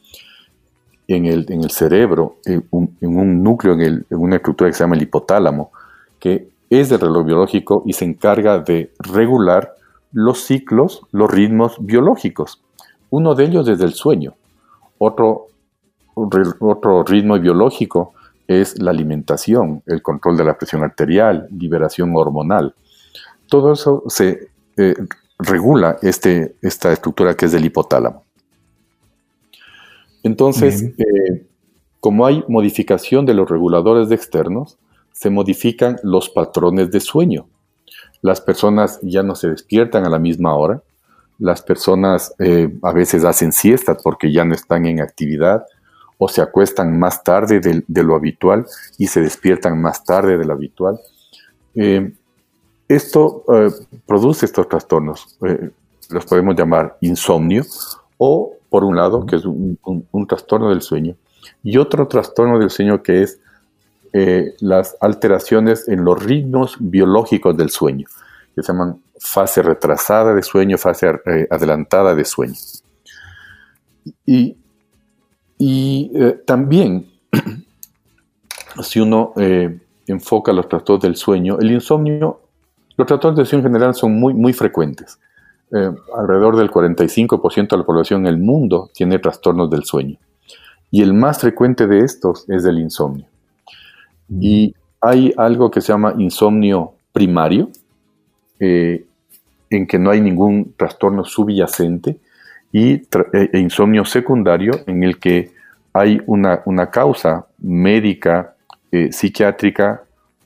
en 1.07 1.27
el, 1.27 1.47
en 1.49 1.63
el 1.63 1.71
cerebro, 1.71 2.39
en 2.45 2.67
un, 2.71 3.43
núcleo, 3.43 3.75
en, 3.75 4.07
una 4.11 4.37
estructura 4.37 4.71
que 4.71 4.75
se 4.75 4.85
llama 4.85 4.97
el 4.97 5.03
hipotálamo, 5.03 5.71
que 6.19 6.49
es 6.71 6.89
del 6.89 7.01
reloj 7.01 7.27
biológico 7.27 7.83
y 7.87 7.93
se 7.93 8.07
encarga 8.07 8.59
de 8.59 8.93
regular 8.99 9.75
los 10.13 10.45
ciclos, 10.45 11.03
los 11.13 11.31
ritmos 11.31 11.77
biológicos. 11.79 12.63
Uno 13.11 13.35
de 13.35 13.45
ellos 13.45 13.69
es 13.69 13.81
el 13.81 13.93
sueño. 13.93 14.35
Otro, 14.99 15.49
otro 16.15 17.05
ritmo 17.05 17.39
biológico 17.39 18.15
es 18.47 18.81
la 18.81 18.91
alimentación, 18.91 19.83
el 19.87 20.03
control 20.03 20.37
de 20.37 20.45
la 20.45 20.59
presión 20.59 20.83
arterial, 20.83 21.49
liberación 21.51 22.13
hormonal. 22.15 22.75
Todo 23.49 23.73
eso 23.73 24.03
se 24.09 24.49
eh, 24.77 24.95
regula 25.39 25.99
este, 26.03 26.57
esta 26.63 26.93
estructura 26.93 27.35
que 27.35 27.47
es 27.47 27.53
del 27.53 27.65
hipotálamo. 27.65 28.25
Entonces, 30.23 30.83
eh, 30.83 31.47
como 32.01 32.27
hay 32.27 32.43
modificación 32.49 33.27
de 33.27 33.35
los 33.35 33.49
reguladores 33.49 34.11
externos, 34.11 34.79
se 35.13 35.31
modifican 35.31 35.97
los 36.03 36.29
patrones 36.31 36.91
de 36.91 37.01
sueño. 37.01 37.47
Las 38.23 38.41
personas 38.41 38.99
ya 39.03 39.23
no 39.23 39.35
se 39.35 39.49
despiertan 39.49 40.05
a 40.07 40.09
la 40.09 40.19
misma 40.19 40.57
hora, 40.57 40.83
las 41.39 41.63
personas 41.63 42.35
eh, 42.39 42.73
a 42.83 42.93
veces 42.93 43.25
hacen 43.25 43.53
siestas 43.53 43.99
porque 44.03 44.33
ya 44.33 44.45
no 44.45 44.55
están 44.55 44.87
en 44.87 45.01
actividad 45.01 45.65
o 46.19 46.29
se 46.29 46.41
acuestan 46.41 46.99
más 46.99 47.23
tarde 47.23 47.61
de, 47.61 48.03
lo 48.03 48.15
habitual 48.15 48.67
y 48.99 49.07
se 49.07 49.21
despiertan 49.21 49.81
más 49.81 50.05
tarde 50.05 50.39
de 50.39 50.45
lo 50.45 50.53
habitual. 50.53 50.99
Eh, 51.75 52.13
esto 52.89 53.45
eh, 53.53 53.71
produce 54.07 54.47
estos 54.47 54.69
trastornos, 54.69 55.39
eh, 55.47 55.71
los 56.11 56.27
podemos 56.27 56.55
llamar 56.55 56.97
insomnio, 57.01 57.65
o 58.19 58.53
por 58.69 58.85
un 58.85 58.97
lado, 58.97 59.25
que 59.27 59.37
es 59.37 59.45
un, 59.45 59.79
trastorno 60.29 60.71
del 60.71 60.83
sueño, 60.83 61.17
y 61.63 61.77
otro 61.79 62.07
trastorno 62.09 62.59
del 62.59 62.71
sueño 62.71 63.03
que 63.03 63.23
es 63.23 63.41
las 64.61 64.97
alteraciones 65.01 65.89
en 65.89 66.05
los 66.05 66.23
ritmos 66.23 66.77
biológicos 66.79 67.57
del 67.57 67.71
sueño, 67.71 68.07
que 68.55 68.63
se 68.63 68.73
llaman 68.73 69.03
fase 69.19 69.61
retrasada 69.61 70.33
de 70.35 70.43
sueño, 70.45 70.79
fase 70.79 71.09
adelantada 71.51 72.15
de 72.15 72.25
sueño. 72.25 72.55
Y, 74.25 74.57
y 75.59 76.11
también, 76.47 77.07
si 78.83 79.01
uno 79.01 79.33
enfoca 80.07 80.53
los 80.53 80.69
trastornos 80.69 81.03
del 81.03 81.17
sueño, 81.17 81.59
el 81.61 81.71
insomnio 81.71 82.41
los 82.97 83.07
trastornos 83.07 83.39
de 83.39 83.45
sueño 83.45 83.67
en 83.67 83.73
general 83.73 83.95
son 83.95 84.19
muy, 84.19 84.35
muy 84.35 84.53
frecuentes. 84.53 85.19
Eh, 85.73 85.91
alrededor 86.17 86.57
del 86.57 86.71
45% 86.71 87.69
de 87.69 87.77
la 87.79 87.85
población 87.85 88.23
en 88.23 88.27
el 88.27 88.39
mundo 88.39 88.91
tiene 88.95 89.19
trastornos 89.19 89.71
del 89.71 89.85
sueño. 89.85 90.17
Y 90.91 91.03
el 91.03 91.13
más 91.13 91.41
frecuente 91.41 91.87
de 91.87 92.01
estos 92.01 92.49
es 92.49 92.65
el 92.65 92.79
insomnio. 92.79 93.27
Y 94.29 94.75
hay 95.01 95.35
algo 95.37 95.71
que 95.71 95.81
se 95.81 95.93
llama 95.93 96.15
insomnio 96.17 96.95
primario, 97.13 97.69
eh, 98.61 99.05
en 99.71 99.87
que 99.87 99.99
no 99.99 100.11
hay 100.11 100.21
ningún 100.21 100.73
trastorno 100.77 101.25
subyacente, 101.25 102.19
y 102.75 102.95
e, 102.95 103.51
e 103.53 103.59
insomnio 103.61 104.05
secundario, 104.05 104.73
en 104.89 105.05
el 105.05 105.21
que 105.21 105.53
hay 105.93 106.21
una, 106.27 106.91
causa 106.91 107.47
médica, 107.59 108.57
eh, 108.91 109.13
psiquiátrica 109.13 110.03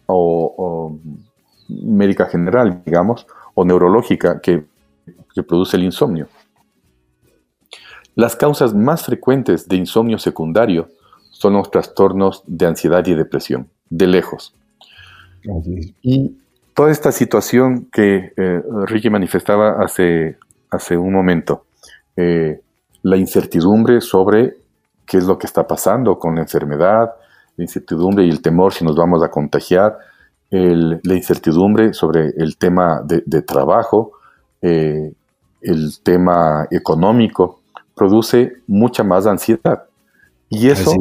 o 0.07 0.99
médica 1.69 2.27
general, 2.27 2.83
digamos, 2.85 3.27
o 3.55 3.65
neurológica 3.65 4.41
que, 4.41 4.65
produce 5.47 5.77
el 5.77 5.85
insomnio. 5.85 6.27
Las 8.17 8.35
causas 8.35 8.75
más 8.75 9.05
frecuentes 9.05 9.69
de 9.69 9.77
insomnio 9.77 10.19
secundario 10.19 10.89
son 11.31 11.53
los 11.53 11.71
trastornos 11.71 12.43
de 12.45 12.67
ansiedad 12.67 13.07
y 13.07 13.15
depresión, 13.15 13.69
de 13.89 14.09
lejos. 14.09 14.53
Y 16.03 16.37
toda 16.75 16.91
esta 16.91 17.13
situación 17.13 17.87
que 17.93 18.33
eh, 18.37 18.63
Ricky 18.87 19.11
manifestaba 19.11 19.81
hace, 19.81 20.39
hace 20.71 20.97
un 20.97 21.13
momento, 21.13 21.65
eh, 22.19 22.61
la 23.03 23.17
incertidumbre 23.17 24.01
sobre 24.01 24.57
qué 25.07 25.19
es 25.19 25.25
lo 25.25 25.39
que 25.39 25.47
está 25.47 25.67
pasando 25.67 26.19
con 26.19 26.35
la 26.35 26.43
enfermedad, 26.43 27.15
la 27.57 27.65
incertidumbre 27.65 28.25
y 28.25 28.31
el 28.31 28.43
temor 28.43 28.73
si 28.73 28.85
nos 28.85 28.97
vamos 28.97 29.23
a 29.23 29.31
contagiar, 29.31 29.97
la 30.51 31.15
incertidumbre 31.15 31.93
sobre 31.93 32.31
el 32.37 32.57
tema 32.57 33.03
de, 33.05 33.43
trabajo, 33.43 34.13
eh, 34.63 35.13
el 35.61 35.93
tema 36.03 36.67
económico, 36.71 37.61
produce 37.95 38.55
mucha 38.67 39.05
más 39.05 39.27
ansiedad. 39.27 39.85
Y 40.49 40.71
eso 40.71 40.95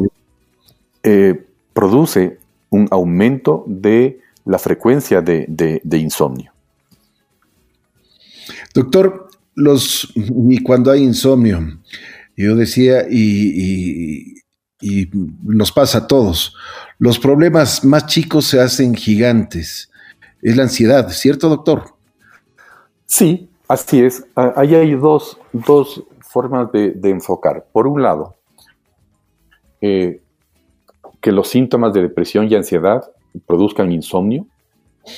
eh, 1.04 1.46
produce 1.74 2.40
un 2.70 2.88
aumento 2.92 3.64
de 3.68 4.20
la 4.46 4.58
frecuencia 4.58 5.22
de, 5.22 5.82
insomnio. 5.92 6.52
Doctor, 8.74 9.27
los, 9.58 10.14
y 10.16 10.64
cuando 10.64 10.92
hay 10.92 11.04
insomnio, 11.04 11.60
yo 12.38 12.56
decía, 12.56 13.06
y, 13.10 14.36
y 14.80 15.10
nos 15.44 15.72
pasa 15.72 16.00
a 16.00 16.08
todos, 16.08 16.56
los 17.00 17.20
problemas 17.20 17.84
más 17.84 18.08
chicos 18.08 18.46
se 18.46 18.60
hacen 18.60 18.96
gigantes. 18.96 19.92
Es 20.42 20.56
la 20.56 20.64
ansiedad, 20.64 21.10
¿cierto, 21.10 21.50
doctor? 21.50 21.96
Sí, 23.08 23.50
así 23.68 24.02
es. 24.04 24.26
Ah, 24.36 24.54
ahí 24.56 24.76
hay 24.76 24.94
dos, 24.94 25.40
formas 26.22 26.72
de, 26.72 27.10
enfocar. 27.10 27.66
Por 27.72 27.88
un 27.88 28.04
lado, 28.04 28.36
eh, 29.82 30.22
que 31.22 31.32
los 31.32 31.48
síntomas 31.48 31.94
de 31.94 32.04
depresión 32.04 32.48
y 32.50 32.56
ansiedad 32.56 33.04
produzcan 33.46 33.92
insomnio. 33.92 34.46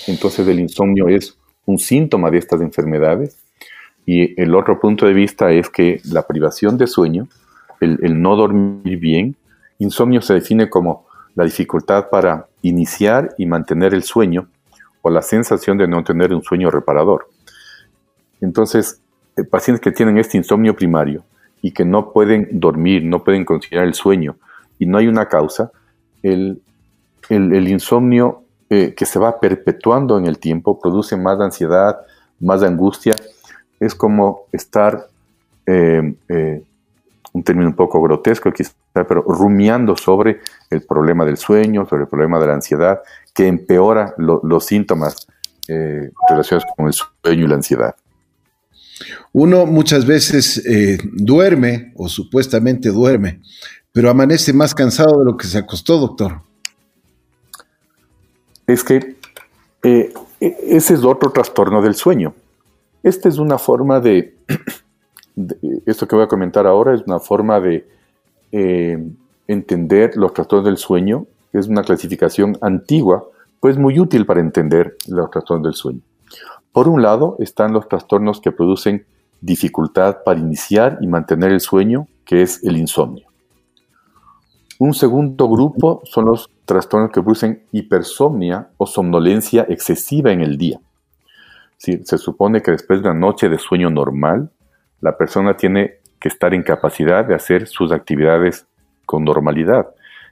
Entonces 0.07 0.47
el 0.47 0.59
insomnio 0.59 1.09
es 1.09 1.37
un 1.65 1.79
síntoma 1.79 2.29
de 2.31 2.37
estas 2.37 2.61
enfermedades. 2.61 3.37
Y 4.05 4.39
el 4.41 4.55
otro 4.55 4.79
punto 4.79 5.05
de 5.05 5.13
vista 5.13 5.51
es 5.51 5.69
que 5.69 6.01
la 6.05 6.25
privación 6.25 6.77
de 6.77 6.87
sueño, 6.87 7.27
el, 7.79 8.21
no 8.21 8.35
dormir 8.35 8.97
bien, 8.97 9.35
insomnio 9.77 10.21
se 10.21 10.33
define 10.33 10.69
como 10.69 11.05
la 11.35 11.45
dificultad 11.45 12.09
para 12.09 12.47
iniciar 12.61 13.33
y 13.37 13.45
mantener 13.45 13.93
el 13.93 14.03
sueño 14.03 14.47
o 15.01 15.09
la 15.09 15.21
sensación 15.21 15.77
de 15.77 15.87
no 15.87 16.03
tener 16.03 16.33
un 16.33 16.43
sueño 16.43 16.71
reparador. 16.71 17.29
Entonces, 18.41 19.01
eh, 19.37 19.43
pacientes 19.43 19.81
que 19.81 19.91
tienen 19.91 20.17
este 20.17 20.37
insomnio 20.37 20.75
primario 20.75 21.23
y 21.61 21.71
que 21.71 21.85
no 21.85 22.11
pueden 22.11 22.47
dormir, 22.51 23.03
no 23.03 23.23
pueden 23.23 23.45
conciliar 23.45 23.85
el 23.85 23.93
sueño 23.93 24.37
y 24.77 24.85
no 24.85 24.97
hay 24.97 25.07
una 25.07 25.27
causa, 25.27 25.71
el, 26.23 26.61
insomnio 27.29 28.43
eh, 28.69 28.93
que 28.95 29.05
se 29.05 29.19
va 29.19 29.39
perpetuando 29.39 30.17
en 30.17 30.25
el 30.25 30.39
tiempo 30.39 30.79
produce 30.79 31.15
más 31.15 31.39
ansiedad, 31.39 31.99
más 32.39 32.63
angustia. 32.63 33.13
Es 33.79 33.95
como 33.95 34.45
estar, 34.51 35.07
eh, 35.65 36.13
un 37.31 37.43
término 37.43 37.67
un 37.67 37.75
poco 37.75 38.01
grotesco 38.01 38.51
quizá, 38.51 38.73
pero 38.93 39.21
rumiando 39.21 39.95
sobre 39.95 40.39
el 40.69 40.81
problema 40.83 41.25
del 41.25 41.37
sueño, 41.37 41.85
sobre 41.87 42.03
el 42.03 42.09
problema 42.09 42.39
de 42.39 42.47
la 42.47 42.55
ansiedad, 42.55 42.99
que 43.33 43.47
empeora 43.47 44.13
los 44.17 44.65
síntomas 44.65 45.27
relacionados 45.67 46.65
con 46.75 46.87
el 46.87 46.93
sueño 46.93 47.45
y 47.45 47.47
la 47.47 47.55
ansiedad. 47.55 47.95
Uno 49.31 49.65
muchas 49.65 50.05
veces 50.05 50.63
eh, 50.65 50.97
duerme 51.03 51.93
o 51.95 52.09
supuestamente 52.09 52.89
duerme, 52.89 53.41
pero 53.91 54.09
amanece 54.09 54.53
más 54.53 54.73
cansado 54.73 55.19
de 55.19 55.25
lo 55.25 55.37
que 55.37 55.47
se 55.47 55.57
acostó, 55.57 55.97
doctor. 55.99 56.41
Es 58.67 58.83
que 58.83 59.15
eh, 59.83 60.13
e, 60.39 60.57
ese 60.69 60.93
es 60.95 61.03
otro 61.03 61.31
trastorno 61.31 61.81
del 61.81 61.95
sueño. 61.95 62.33
Esta 63.03 63.29
es 63.29 63.37
una 63.37 63.57
forma 63.57 63.99
de, 64.01 64.35
esto 65.85 66.07
que 66.07 66.15
voy 66.15 66.25
a 66.25 66.27
comentar 66.27 66.67
ahora 66.67 66.93
es 66.93 67.01
una 67.05 67.19
forma 67.19 67.59
de 67.59 67.87
eh, 68.51 68.97
entender 69.47 70.15
los 70.15 70.33
trastornos 70.33 70.65
del 70.65 70.77
sueño, 70.77 71.25
es 71.53 71.67
una 71.67 71.83
clasificación 71.83 72.57
antigua, 72.61 73.25
pues 73.59 73.77
muy 73.77 73.99
útil 73.99 74.25
para 74.25 74.39
entender 74.39 74.97
los 75.07 75.29
trastornos 75.31 75.63
del 75.63 75.73
sueño. 75.73 76.01
Por 76.71 76.87
un 76.87 77.01
lado 77.01 77.35
están 77.39 77.73
los 77.73 77.87
trastornos 77.87 78.39
que 78.41 78.51
producen 78.51 79.05
dificultad 79.41 80.17
para 80.23 80.39
iniciar 80.39 80.97
y 81.01 81.07
mantener 81.07 81.51
el 81.51 81.59
sueño, 81.59 82.07
que 82.25 82.41
es 82.41 82.63
el 82.63 82.77
insomnio. 82.77 83.25
Un 84.77 84.93
segundo 84.93 85.49
grupo 85.49 86.01
son 86.05 86.25
los 86.25 86.49
trastornos 86.65 87.11
que 87.11 87.21
producen 87.21 87.63
hipersomnia 87.71 88.69
o 88.77 88.85
somnolencia 88.85 89.65
excesiva 89.67 90.31
en 90.31 90.41
el 90.41 90.57
día. 90.57 90.79
Se 91.79 92.17
supone 92.17 92.61
que 92.61 92.71
después 92.71 93.01
de 93.01 93.09
una 93.09 93.19
noche 93.19 93.47
de 93.47 93.57
sueño 93.57 93.89
normal, 93.89 94.51
la 94.99 95.17
persona 95.17 95.55
tiene 95.55 95.99
que 96.19 96.27
estar 96.27 96.53
en 96.53 96.63
capacidad 96.63 97.25
de 97.25 97.33
hacer 97.33 97.67
sus 97.67 97.91
actividades 97.91 98.67
con 99.05 99.23
normalidad. 99.23 99.87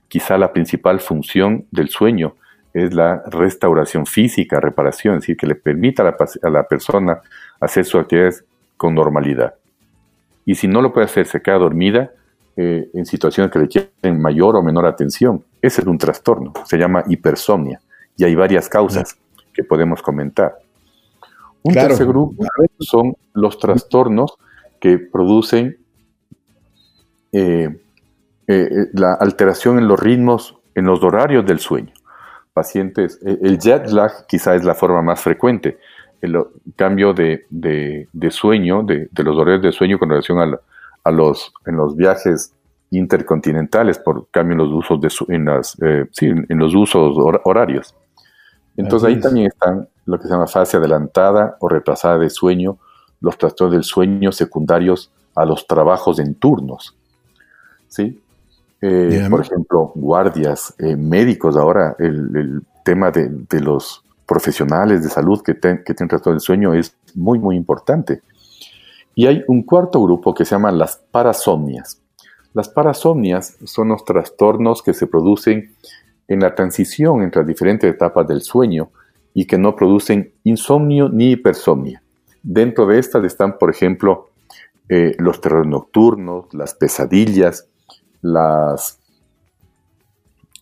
Quizá 0.10 0.38
la 0.38 0.52
principal 0.52 1.00
función 1.00 1.66
del 1.72 1.90
sueño 1.90 2.36
es 2.74 2.94
la 2.94 3.24
restauración 3.28 4.06
física, 4.06 4.60
reparación, 4.60 5.16
es 5.16 5.22
decir, 5.22 5.38
que 5.38 5.48
le 5.48 5.56
permita 5.56 6.04
a 6.04 6.50
la, 6.50 6.64
persona 6.68 7.22
hacer 7.60 7.86
sus 7.86 8.02
actividades 8.02 8.46
con 8.76 8.94
normalidad. 8.94 9.56
Y 10.46 10.56
si 10.56 10.68
no 10.68 10.82
lo 10.82 10.94
puede 10.94 11.06
hacer, 11.06 11.26
se 11.26 11.42
queda 11.42 11.58
dormida 11.58 12.12
eh, 12.56 12.90
en 12.94 13.06
situaciones 13.06 13.52
que 13.52 13.60
requieren 13.60 14.22
mayor 14.22 14.56
o 14.56 14.62
menor 14.62 14.86
atención. 14.86 15.44
Ese 15.62 15.82
es 15.82 15.88
un 15.88 15.98
trastorno, 15.98 16.54
se 16.66 16.78
llama 16.78 17.04
hipersomnia. 17.08 17.82
Y 18.16 18.26
hay 18.26 18.36
varias 18.36 18.70
causas 18.70 19.18
que 19.54 19.64
podemos 19.64 20.02
comentar. 20.02 20.56
Un 21.68 21.74
tercer 21.74 22.08
grupo. 22.08 22.46
son 22.80 23.16
los 23.34 23.60
trastornos 23.60 24.38
que 24.80 24.98
producen 24.98 25.78
eh, 27.32 27.70
eh, 28.48 28.70
la 28.94 29.14
alteración 29.14 29.78
en 29.78 29.88
los 29.88 30.00
ritmos, 30.00 30.58
en 30.76 30.86
los 30.86 31.04
horarios 31.04 31.46
del 31.46 31.60
sueño. 31.60 31.92
Pacientes, 32.54 33.20
eh, 33.26 33.38
el 33.42 33.60
jet 33.60 33.90
lag 33.90 34.26
quizá 34.28 34.56
es 34.56 34.64
la 34.64 34.74
forma 34.74 35.02
más 35.02 35.20
frecuente, 35.20 35.78
el 36.22 36.38
cambio 36.76 37.14
de, 37.14 37.46
sueño, 38.30 38.84
de, 38.84 39.10
los 39.18 39.38
horarios 39.38 39.62
de 39.62 39.72
sueño 39.72 40.00
con 40.00 40.10
relación 40.10 40.40
a, 41.04 41.12
los, 41.12 41.54
en 41.66 41.76
los 41.76 41.96
viajes 41.96 42.54
intercontinentales 42.90 44.00
por 44.00 44.28
cambio 44.32 44.54
en 44.54 44.60
los 44.60 44.72
usos, 44.72 45.02
de, 45.02 45.36
en, 45.36 45.46
las, 45.46 45.78
eh, 45.82 46.06
en 46.22 46.58
los 46.58 46.74
usos 46.74 47.18
horarios. 47.44 47.94
Entonces 48.78 49.10
ahí 49.10 49.20
también 49.20 49.48
están 49.48 49.88
lo 50.08 50.18
que 50.18 50.24
se 50.24 50.34
llama 50.34 50.48
fase 50.48 50.78
adelantada 50.78 51.58
o 51.60 51.70
retrasada 51.70 52.18
de 52.18 52.30
sueño, 52.30 52.78
los 53.20 53.38
trastornos 53.38 53.74
del 53.74 53.84
sueño 53.84 54.32
secundarios 54.32 55.12
a 55.36 55.46
los 55.46 55.68
trabajos 55.68 56.20
en 56.20 56.34
turnos. 56.36 56.96
¿sí? 57.88 58.20
Eh, 58.82 59.28
por 59.30 59.42
ejemplo, 59.42 59.92
guardias, 59.96 60.74
eh, 60.80 60.96
médicos 60.96 61.56
ahora, 61.58 61.96
el, 62.00 62.62
tema 62.84 63.12
de, 63.12 63.60
los 63.60 64.02
profesionales 64.26 65.04
de 65.04 65.10
salud 65.10 65.42
que, 65.42 65.54
que 65.56 65.60
tienen 65.94 66.08
trastorno 66.08 66.36
del 66.36 66.42
sueño 66.42 66.74
es 66.74 66.96
muy, 67.16 67.38
muy 67.38 67.58
importante. 67.58 68.22
Y 69.14 69.28
hay 69.28 69.44
un 69.48 69.64
cuarto 69.64 70.02
grupo 70.02 70.34
que 70.34 70.46
se 70.46 70.52
llama 70.52 70.72
las 70.72 70.96
parasomnias. 71.12 72.02
Las 72.54 72.70
parasomnias 72.70 73.58
son 73.66 73.90
los 73.90 74.06
trastornos 74.06 74.82
que 74.82 74.94
se 74.94 75.06
producen 75.06 75.76
en 76.30 76.40
la 76.40 76.56
transición 76.56 77.24
entre 77.24 77.42
las 77.42 77.48
diferentes 77.48 77.94
etapas 77.94 78.26
del 78.26 78.42
sueño 78.42 78.90
y 79.38 79.46
que 79.46 79.60
no 79.60 79.76
producen 79.76 80.34
insomnio 80.46 81.10
ni 81.10 81.34
hipersomnia. 81.34 82.02
Dentro 82.42 82.88
de 82.88 82.98
estas 82.98 83.24
están, 83.24 83.60
por 83.60 83.70
ejemplo, 83.70 84.32
eh, 84.90 85.16
los 85.20 85.42
terrores 85.42 85.68
nocturnos, 85.68 86.52
las 86.56 86.74
pesadillas, 86.74 87.68
las, 88.24 88.98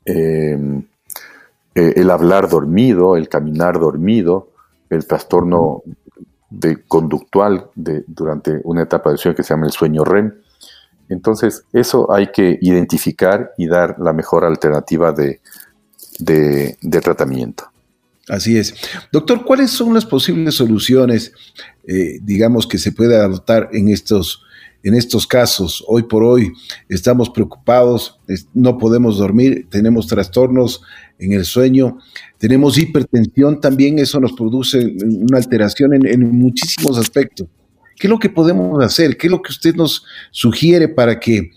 em, 0.04 0.84
eh, 1.74 1.94
el 1.96 2.12
hablar 2.12 2.50
dormido, 2.50 3.16
el 3.16 3.30
caminar 3.30 3.80
dormido, 3.80 4.50
el 4.90 5.08
trastorno 5.08 5.82
conductual 6.90 7.70
durante 7.76 8.60
una 8.66 8.84
etapa 8.84 9.10
de 9.10 9.18
sueño 9.18 9.38
que 9.38 9.44
se 9.44 9.54
llama 9.54 9.68
el 9.68 9.72
sueño 9.72 10.04
REM. 10.04 10.34
Entonces, 11.08 11.64
eso 11.72 12.12
hay 12.12 12.28
que 12.28 12.60
identificar 12.60 13.54
y 13.58 13.68
dar 13.68 13.96
la 14.00 14.12
mejor 14.12 14.44
alternativa 14.44 15.14
de, 15.14 15.40
tratamiento. 17.02 17.72
Así 18.28 18.58
es. 18.58 18.74
Doctor, 19.12 19.46
¿cuáles 19.46 19.72
son 19.72 19.94
las 19.94 20.06
posibles 20.06 20.56
soluciones, 20.56 21.34
eh, 21.88 22.20
digamos, 22.22 22.66
que 22.68 22.78
se 22.78 22.92
puede 22.92 23.16
adoptar 23.18 23.70
en 23.74 23.90
estos 23.90 24.42
en 24.86 24.94
estos 24.94 25.26
casos, 25.26 25.84
hoy 25.88 26.04
por 26.04 26.24
hoy, 26.24 26.54
estamos 26.90 27.32
preocupados, 27.32 28.20
no 28.54 28.78
podemos 28.78 29.18
dormir, 29.18 29.66
tenemos 29.72 30.06
trastornos 30.06 30.84
en 31.18 31.34
el 31.34 31.44
sueño, 31.44 31.98
tenemos 32.38 32.78
hipertensión 32.78 33.60
también, 33.60 33.98
eso 33.98 34.20
nos 34.20 34.34
produce 34.34 34.96
una 35.04 35.40
alteración 35.40 36.06
en, 36.06 36.32
muchísimos 36.32 37.00
aspectos. 37.00 37.48
¿Qué 37.96 38.06
es 38.06 38.12
lo 38.12 38.20
que 38.20 38.30
podemos 38.30 38.84
hacer? 38.84 39.18
¿Qué 39.18 39.26
es 39.26 39.32
lo 39.32 39.42
que 39.42 39.54
usted 39.54 39.74
nos 39.74 40.06
sugiere 40.30 40.88
para 40.88 41.20
que 41.20 41.50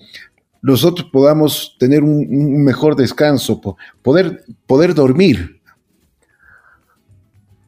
nosotros 0.62 1.06
podamos 1.12 1.76
tener 1.78 2.02
un, 2.02 2.64
mejor 2.64 2.96
descanso, 2.96 3.60
poder, 4.00 4.42
poder 4.66 4.94
dormir? 4.94 5.57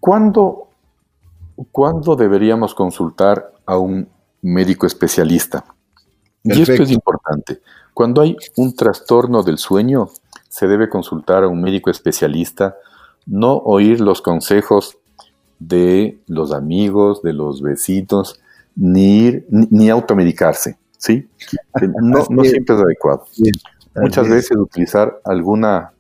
¿Cuándo, 0.01 0.69
¿Cuándo 1.71 2.17
deberíamos 2.17 2.75
consultar 2.75 3.53
a 3.67 3.79
un 3.79 4.09
médico 4.43 4.87
especialista. 4.87 5.65
Y 6.43 6.63
esto 6.63 6.83
es 6.83 6.91
importante. 6.91 7.61
Cuando 7.95 8.23
hay 8.23 8.37
un 8.57 8.75
trastorno 8.75 9.43
del 9.43 9.59
sueño, 9.59 10.09
se 10.49 10.67
debe 10.67 10.89
consultar 10.89 11.45
a 11.45 11.49
un 11.49 11.61
médico 11.61 11.91
especialista, 11.91 12.77
no 13.27 13.57
oír 13.59 14.01
los 14.01 14.23
consejos 14.23 14.97
de 15.59 16.19
los 16.27 16.53
amigos, 16.53 17.23
de 17.23 17.35
los 17.35 17.61
vecinos, 17.61 18.41
ni 18.75 19.19
ir, 19.19 19.47
ni, 19.51 19.91
automedicarse, 19.91 20.79
¿sí? 20.97 21.29
No, 22.01 22.25
siempre 22.45 22.75
es 22.75 22.83
adecuado. 22.83 23.25
Muchas 23.95 24.29
veces 24.29 24.57
utilizar 24.57 25.21
alguna, 25.25 25.93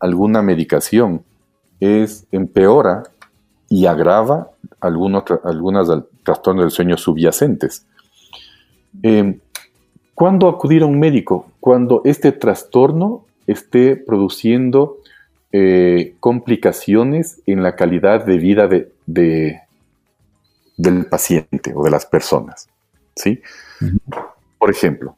alguna 0.00 0.42
medicación 0.42 1.22
es 1.78 2.26
empeora 2.32 3.04
y 3.70 3.86
agrava 3.86 4.50
algunos, 4.80 5.24
algunas 5.44 5.88
trastornos 6.24 6.64
del 6.64 6.70
sueño 6.72 6.98
subyacentes. 6.98 7.86
Eh, 9.02 9.38
¿Cuándo 10.12 10.48
acudir 10.48 10.82
a 10.82 10.86
un 10.86 10.98
médico? 10.98 11.46
Cuando 11.60 12.02
este 12.04 12.32
trastorno 12.32 13.24
esté 13.46 13.96
produciendo 13.96 14.98
eh, 15.52 16.14
complicaciones 16.20 17.40
en 17.46 17.62
la 17.62 17.74
calidad 17.74 18.24
de 18.26 18.38
vida 18.38 18.68
de, 18.68 19.60
del 20.76 21.06
paciente 21.06 21.72
o 21.74 21.84
de 21.84 21.90
las 21.90 22.06
personas. 22.06 22.68
¿sí? 23.16 23.40
Por 24.58 24.70
ejemplo, 24.70 25.16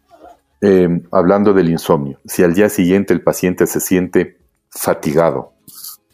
eh, 0.60 1.02
hablando 1.10 1.52
del 1.52 1.70
insomnio, 1.70 2.18
si 2.26 2.44
al 2.44 2.54
día 2.54 2.68
siguiente 2.68 3.12
el 3.14 3.22
paciente 3.22 3.66
se 3.66 3.80
siente 3.80 4.36
fatigado, 4.70 5.52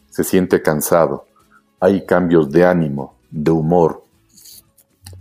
se 0.09 0.23
siente 0.23 0.61
cansado, 0.61 1.27
hay 1.79 2.05
cambios 2.05 2.51
de 2.51 2.65
ánimo, 2.65 3.15
de 3.29 3.51
humor, 3.51 4.03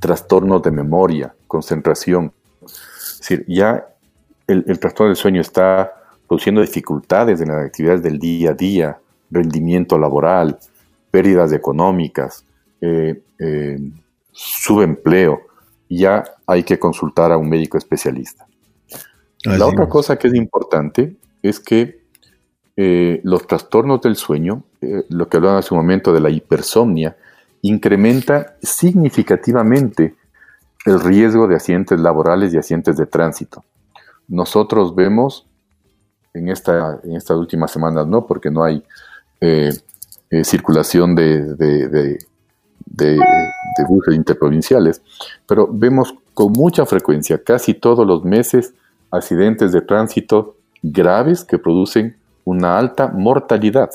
trastornos 0.01 0.63
de 0.63 0.71
memoria, 0.71 1.35
concentración, 1.47 2.33
es 2.63 3.19
decir, 3.19 3.45
ya 3.49 3.87
el, 4.47 4.79
trastorno 4.79 5.09
del 5.09 5.17
sueño 5.17 5.41
está 5.41 5.93
produciendo 6.27 6.61
dificultades 6.61 7.41
en 7.41 7.49
las 7.49 7.67
actividades 7.67 8.03
del 8.03 8.19
día 8.19 8.51
a 8.51 8.55
día, 8.55 8.99
rendimiento 9.31 9.99
laboral, 9.99 10.59
pérdidas 11.11 11.53
económicas, 11.53 12.45
eh, 12.81 13.23
eh, 13.39 13.79
subempleo, 14.33 15.41
ya 15.89 16.25
hay 16.47 16.63
que 16.63 16.79
consultar 16.79 17.33
a 17.33 17.39
un 17.39 17.49
médico 17.49 17.79
especialista. 17.79 18.47
La 19.45 19.67
otra 19.67 19.89
cosa 19.89 20.19
que 20.19 20.29
es 20.29 20.35
importante 20.35 21.17
es 21.43 21.61
que 21.61 22.03
eh, 22.81 23.21
los 23.25 23.45
trastornos 23.49 24.01
del 24.03 24.15
sueño, 24.15 24.63
eh, 24.81 25.03
lo 25.09 25.29
que 25.29 25.39
hablaban 25.39 25.59
hace 25.59 25.75
un 25.75 25.81
momento 25.81 26.13
de 26.13 26.21
la 26.21 26.31
hipersomnia, 26.31 27.17
incrementa 27.63 28.55
significativamente 28.63 30.15
el 30.87 31.01
riesgo 31.01 31.49
de 31.49 31.57
accidentes 31.57 31.99
laborales 31.99 32.55
y 32.55 32.57
accidentes 32.57 32.97
de 32.97 33.07
tránsito. 33.07 33.65
Nosotros 34.29 34.95
vemos 34.95 35.45
en, 36.33 36.51
esta, 36.51 37.01
en 37.03 37.17
estas 37.17 37.37
últimas 37.37 37.73
semanas, 37.73 38.07
no, 38.07 38.25
porque 38.27 38.49
no 38.49 38.63
hay 38.63 38.85
eh, 39.41 39.73
circulación 40.45 41.17
de, 41.17 42.17
buses 43.89 44.15
interprovinciales, 44.15 45.03
pero 45.49 45.69
vemos 45.69 46.15
con 46.33 46.53
mucha 46.53 46.87
frecuencia, 46.87 47.43
casi 47.43 47.75
todos 47.75 48.07
los 48.07 48.23
meses, 48.23 48.73
accidentes 49.11 49.73
de 49.73 49.81
tránsito 49.81 50.55
graves 50.81 51.43
que 51.43 51.59
producen 51.59 52.18
una 52.49 52.79
alta 52.79 53.09
mortalidad. 53.09 53.91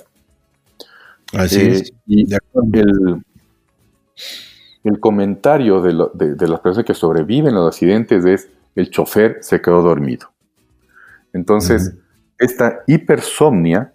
Así 1.33 1.61
es. 1.61 1.89
Eh, 1.89 1.93
y 2.05 2.33
el, 2.33 3.23
el, 4.83 4.99
comentario 4.99 5.81
de, 5.81 5.93
las 5.93 6.59
personas 6.59 6.85
que 6.85 6.93
sobreviven 6.93 7.55
los 7.55 7.73
accidentes 7.73 8.23
es 8.25 8.49
el 8.75 8.91
chofer 8.91 9.39
se 9.41 9.59
quedó 9.59 9.81
dormido. 9.81 10.29
Entonces, 11.33 11.95
esta 12.37 12.81
hipersomnia 12.85 13.91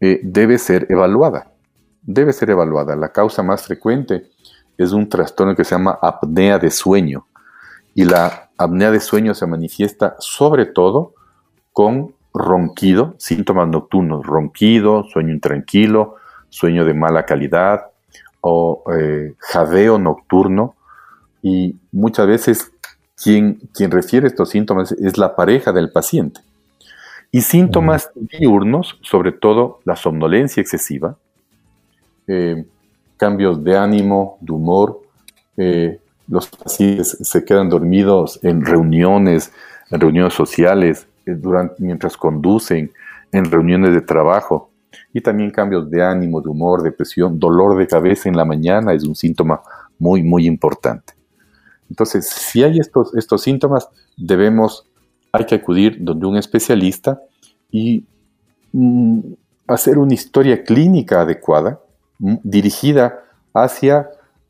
eh, 0.00 0.20
debe 0.22 0.56
ser 0.56 0.86
evaluada. 0.88 1.52
Debe 2.00 2.32
ser 2.32 2.48
evaluada. 2.48 2.96
La 2.96 3.12
causa 3.12 3.42
más 3.42 3.62
frecuente 3.62 4.30
es 4.78 4.92
un 4.92 5.10
trastorno 5.10 5.54
que 5.54 5.64
se 5.64 5.74
llama 5.74 5.98
apnea 6.00 6.58
de 6.58 6.70
sueño. 6.70 7.26
Y 7.94 8.04
la 8.04 8.50
apnea 8.56 8.90
de 8.90 9.00
sueño 9.00 9.34
se 9.34 9.46
manifiesta 9.46 10.16
sobre 10.20 10.64
todo 10.64 11.12
con 11.74 12.14
ronquido, 12.32 13.14
síntomas 13.18 13.68
nocturnos, 13.68 14.24
ronquido, 14.24 15.04
sueño 15.04 15.32
intranquilo, 15.32 16.16
sueño 16.48 16.84
de 16.84 16.94
mala 16.94 17.24
calidad 17.24 17.86
o 18.40 18.84
eh, 18.96 19.34
jadeo 19.38 19.98
nocturno. 19.98 20.74
Y 21.42 21.76
muchas 21.92 22.26
veces 22.26 22.72
quien, 23.22 23.60
quien 23.74 23.90
refiere 23.90 24.26
estos 24.26 24.50
síntomas 24.50 24.92
es 24.92 25.18
la 25.18 25.34
pareja 25.36 25.72
del 25.72 25.90
paciente. 25.90 26.40
Y 27.32 27.42
síntomas 27.42 28.10
diurnos, 28.14 28.98
sobre 29.02 29.32
todo 29.32 29.80
la 29.84 29.94
somnolencia 29.94 30.60
excesiva, 30.60 31.16
eh, 32.26 32.64
cambios 33.16 33.62
de 33.62 33.76
ánimo, 33.76 34.38
de 34.40 34.52
humor, 34.52 35.02
eh, 35.56 36.00
los 36.26 36.48
pacientes 36.48 37.18
se 37.20 37.44
quedan 37.44 37.68
dormidos 37.68 38.40
en 38.42 38.64
reuniones, 38.64 39.52
en 39.90 40.00
reuniones 40.00 40.34
sociales, 40.34 41.06
durante, 41.26 41.82
mientras 41.82 42.16
conducen, 42.16 42.90
en 43.32 43.50
reuniones 43.50 43.94
de 43.94 44.00
trabajo. 44.00 44.70
Y 45.12 45.20
también 45.20 45.50
cambios 45.50 45.90
de 45.90 46.02
ánimo, 46.02 46.40
de 46.40 46.48
humor, 46.48 46.82
depresión, 46.82 47.38
dolor 47.38 47.76
de 47.78 47.86
cabeza 47.86 48.28
en 48.28 48.36
la 48.36 48.44
mañana 48.44 48.92
es 48.92 49.04
un 49.04 49.14
síntoma 49.14 49.60
muy, 49.98 50.22
muy 50.22 50.46
importante. 50.46 51.14
Entonces, 51.88 52.28
si 52.28 52.62
hay 52.62 52.78
estos, 52.78 53.14
estos 53.14 53.42
síntomas, 53.42 53.88
debemos, 54.16 54.86
hay 55.32 55.44
que 55.44 55.56
acudir 55.56 55.98
donde 56.00 56.26
un 56.26 56.36
especialista 56.36 57.20
y 57.70 58.04
mm, 58.72 59.20
hacer 59.66 59.98
una 59.98 60.14
historia 60.14 60.62
clínica 60.62 61.22
adecuada, 61.22 61.80
mm, 62.18 62.36
dirigida 62.44 63.24
hacia 63.52 64.08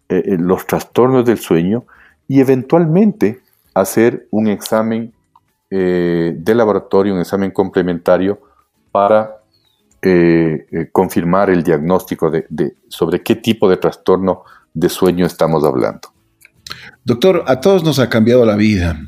eh, 0.09 0.23
eh, 0.27 0.37
los 0.39 0.67
trastornos 0.67 1.25
del 1.25 1.39
sueño 1.39 1.85
y 2.29 2.41
eventualmente 2.41 3.41
hacer 3.75 4.27
un 4.31 4.49
examen 4.49 5.13
eh, 5.71 6.35
de 6.37 6.55
laboratorio, 6.55 7.15
un 7.15 7.21
examen 7.21 7.51
complementario 7.51 8.41
para 8.91 9.37
confirmar 10.93 11.51
el 11.51 11.63
diagnóstico 11.63 12.31
de, 12.31 12.75
sobre 12.89 13.23
qué 13.23 13.37
tipo 13.37 13.69
de 13.69 13.77
trastorno 13.77 14.45
de 14.73 14.89
sueño 14.89 15.27
estamos 15.27 15.63
hablando. 15.63 16.09
Doctor, 17.05 17.45
a 17.47 17.61
todos 17.61 17.85
nos 17.85 17.99
ha 17.99 18.09
cambiado 18.09 18.47
la 18.47 18.57
vida. 18.57 18.99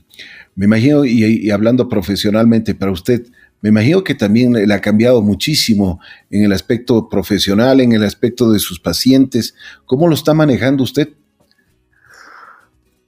Me 0.55 0.67
imagino, 0.67 1.07
y 1.07 1.51
hablando 1.51 1.89
profesionalmente 1.89 2.75
para 2.75 2.93
usted, 2.93 3.27
me 3.63 3.69
imagino 3.69 4.03
que 4.03 4.17
también 4.17 4.53
le 4.53 4.75
ha 4.75 4.81
cambiado 4.81 5.23
muchísimo 5.23 6.01
en 6.31 6.45
el 6.45 6.53
aspecto 6.53 7.09
profesional, 7.09 7.81
en 7.81 7.93
el 7.93 8.03
aspecto 8.03 8.51
de 8.51 8.59
sus 8.59 8.81
pacientes. 8.81 9.55
¿Cómo 9.87 10.09
lo 10.09 10.15
está 10.15 10.35
manejando 10.35 10.83
usted? 10.83 11.11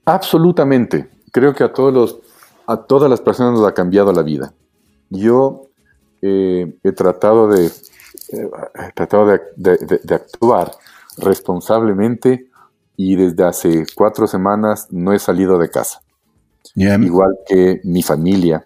Absolutamente. 0.05 1.09
Creo 1.33 1.53
que 1.53 1.65
a, 1.65 1.73
todos 1.73 1.93
los, 1.93 2.19
a 2.67 2.77
todas 2.77 3.09
las 3.09 3.21
personas 3.21 3.53
nos 3.53 3.67
ha 3.67 3.73
cambiado 3.73 4.11
la 4.11 4.23
vida. 4.23 4.53
Yo 5.09 5.67
eh, 6.21 6.75
he 6.83 6.91
tratado 6.91 7.47
de, 7.47 7.67
eh, 7.67 8.49
tratado 8.95 9.27
de, 9.27 10.15
actuar 10.15 10.71
responsablemente 11.17 12.47
y 12.97 13.15
desde 13.15 13.43
hace 13.43 13.85
cuatro 13.95 14.27
semanas 14.27 14.87
no 14.91 15.13
he 15.13 15.19
salido 15.19 15.57
de 15.57 15.69
casa. 15.69 16.01
Igual 16.75 17.37
que 17.47 17.81
mi 17.83 18.01
familia. 18.03 18.65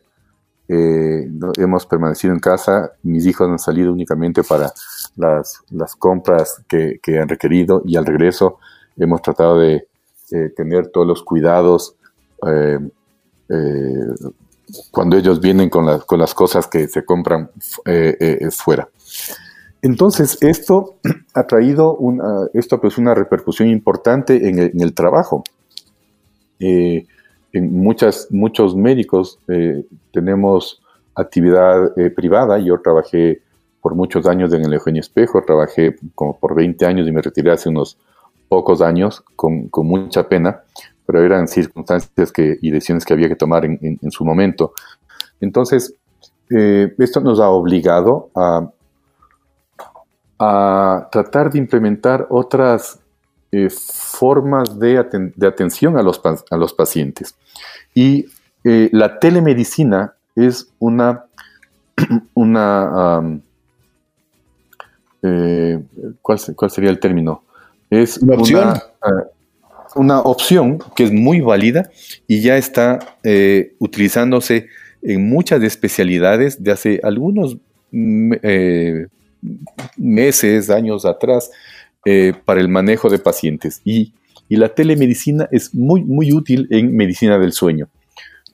Eh, 0.71 1.27
hemos 1.57 1.87
permanecido 1.87 2.31
en 2.31 2.39
casa, 2.39 2.91
mis 3.01 3.25
hijos 3.25 3.49
han 3.49 3.57
salido 3.57 3.91
únicamente 3.91 4.43
para 4.43 4.71
las, 5.15 5.63
compras 5.97 6.63
que, 6.67 6.99
han 7.19 7.27
requerido 7.27 7.81
y 7.85 7.97
al 7.97 8.05
regreso 8.05 8.59
hemos 8.95 9.19
tratado 9.23 9.57
de 9.57 9.87
eh, 10.31 10.49
tener 10.55 10.89
todos 10.89 11.07
los 11.07 11.23
cuidados 11.23 11.95
eh, 13.49 14.29
cuando 14.91 15.17
ellos 15.17 15.39
vienen 15.39 15.69
con, 15.69 15.99
con, 16.01 16.19
las 16.19 16.33
cosas 16.33 16.67
que 16.67 16.87
se 16.87 17.03
compran 17.03 17.49
fuera. 18.51 18.87
Entonces, 19.81 20.37
esto 20.41 20.97
ha 21.33 21.47
traído 21.47 21.95
una, 21.95 22.47
esto 22.53 22.79
pues 22.79 22.97
una 22.97 23.15
repercusión 23.15 23.69
importante 23.69 24.47
en 24.47 24.59
el, 24.59 24.71
en 24.73 24.81
el 24.81 24.93
trabajo 24.93 25.43
en 27.53 27.81
muchas, 27.81 28.27
muchos 28.31 28.75
médicos 28.75 29.39
eh, 29.47 29.85
tenemos 30.11 30.81
actividad 31.15 31.97
eh, 31.97 32.09
privada. 32.09 32.59
Yo 32.59 32.79
trabajé 32.81 33.41
por 33.81 33.95
muchos 33.95 34.27
años 34.27 34.53
en 34.53 34.65
el 34.65 34.73
Eugenio 34.73 35.01
Espejo, 35.01 35.41
trabajé 35.45 35.95
como 36.15 36.37
por 36.37 36.55
20 36.55 36.85
años 36.85 37.07
y 37.07 37.11
me 37.11 37.21
retiré 37.21 37.51
hace 37.51 37.69
unos 37.69 37.97
pocos 38.47 38.81
años 38.81 39.23
con, 39.35 39.69
con 39.69 39.87
mucha 39.87 40.27
pena, 40.27 40.63
pero 41.09 41.25
eran 41.25 41.47
circunstancias 41.47 42.31
que, 42.31 42.59
y 42.61 42.69
decisiones 42.69 43.03
que 43.03 43.13
había 43.13 43.27
que 43.27 43.35
tomar 43.35 43.65
en, 43.65 43.79
en, 43.99 44.11
su 44.11 44.23
momento. 44.23 44.73
Entonces, 45.41 45.95
eh, 46.55 46.93
esto 46.99 47.19
nos 47.19 47.39
ha 47.39 47.49
obligado 47.49 48.29
a, 48.35 48.69
a 50.37 51.09
tratar 51.11 51.51
de 51.51 51.57
implementar 51.57 52.27
otras 52.29 52.99
eh, 53.51 53.71
formas 53.71 54.77
de, 54.77 54.99
atención 54.99 55.97
a 55.97 56.03
los, 56.03 56.21
a 56.23 56.57
los, 56.57 56.73
pacientes. 56.75 57.35
Y 57.95 58.27
eh, 58.63 58.91
la 58.93 59.17
telemedicina 59.17 60.13
es 60.35 60.71
una, 60.77 61.25
una 62.35 63.41
¿cuál, 66.21 66.69
sería 66.69 66.91
el 66.91 66.99
término? 66.99 67.41
Es 67.89 68.19
una 68.19 68.35
opción. 68.35 68.73
Una, 69.95 70.19
opción 70.21 70.79
que 70.95 71.03
es 71.03 71.11
muy 71.11 71.41
válida 71.41 71.89
y 72.27 72.41
ya 72.41 72.57
está 72.57 72.99
utilizándose 73.79 74.67
en 75.01 75.29
muchas 75.29 75.63
especialidades 75.63 76.61
de 76.63 76.71
hace 76.71 76.99
algunos 77.03 77.57
meses, 79.97 80.69
años 80.69 81.05
atrás, 81.05 81.49
eh, 82.05 82.33
para 82.45 82.61
el 82.61 82.69
manejo 82.69 83.09
de 83.09 83.19
pacientes. 83.19 83.81
Y, 83.83 84.13
la 84.49 84.69
telemedicina 84.69 85.47
es 85.51 85.75
muy, 85.75 86.03
muy 86.03 86.33
útil 86.33 86.67
en 86.71 86.95
medicina 86.95 87.37
del 87.37 87.51
sueño. 87.51 87.87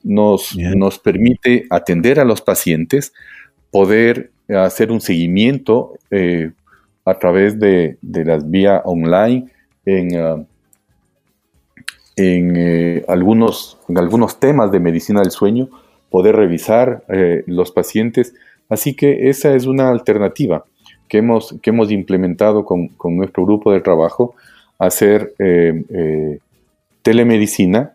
Nos, 0.03 0.53
nos 0.75 0.99
permite 0.99 1.67
atender 1.69 2.19
a 2.19 2.25
los 2.25 2.41
pacientes, 2.41 3.13
poder 3.71 4.31
hacer 4.49 4.91
un 4.91 4.99
seguimiento 4.99 5.93
eh, 6.11 6.51
a 7.05 7.17
través 7.17 7.57
de, 7.59 7.97
las 8.01 8.49
vías 8.49 8.81
online 8.83 9.45
en, 9.85 10.17
ah, 10.17 10.43
en, 12.15 12.55
eh, 12.55 13.05
algunos, 13.07 13.77
en 13.89 13.97
algunos 13.97 14.39
temas 14.39 14.71
de 14.71 14.79
medicina 14.79 15.21
del 15.21 15.31
sueño, 15.31 15.69
poder 16.09 16.35
revisar 16.35 17.03
eh, 17.09 17.43
los 17.47 17.71
pacientes. 17.71 18.33
Así 18.69 18.95
que 18.95 19.29
esa 19.29 19.53
es 19.55 19.65
una 19.65 19.89
alternativa 19.89 20.65
que 21.07 21.19
hemos, 21.19 21.55
que 21.61 21.69
hemos 21.69 21.91
implementado 21.91 22.65
con, 22.65 22.91
nuestro 23.03 23.45
grupo 23.45 23.71
de 23.71 23.81
trabajo, 23.81 24.35
hacer 24.79 25.33
eh, 25.39 26.39
telemedicina, 27.01 27.93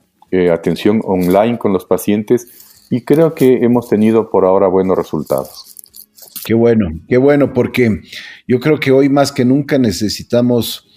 atención 0.53 1.03
online 1.05 1.59
con 1.59 1.73
los 1.73 1.85
pacientes 1.85 2.87
y 2.89 3.01
creo 3.01 3.35
que 3.35 3.65
hemos 3.65 3.89
tenido 3.89 4.31
por 4.31 4.45
ahora 4.45 4.69
buenos 4.69 4.97
resultados. 4.97 5.77
Qué 6.45 6.55
bueno, 6.55 6.89
qué 7.09 7.17
bueno, 7.17 7.53
porque 7.53 8.01
yo 8.47 8.61
creo 8.61 8.79
que 8.79 8.93
hoy 8.93 9.09
más 9.09 9.33
que 9.33 9.45
nunca 9.45 9.79
necesitamos 9.79 10.90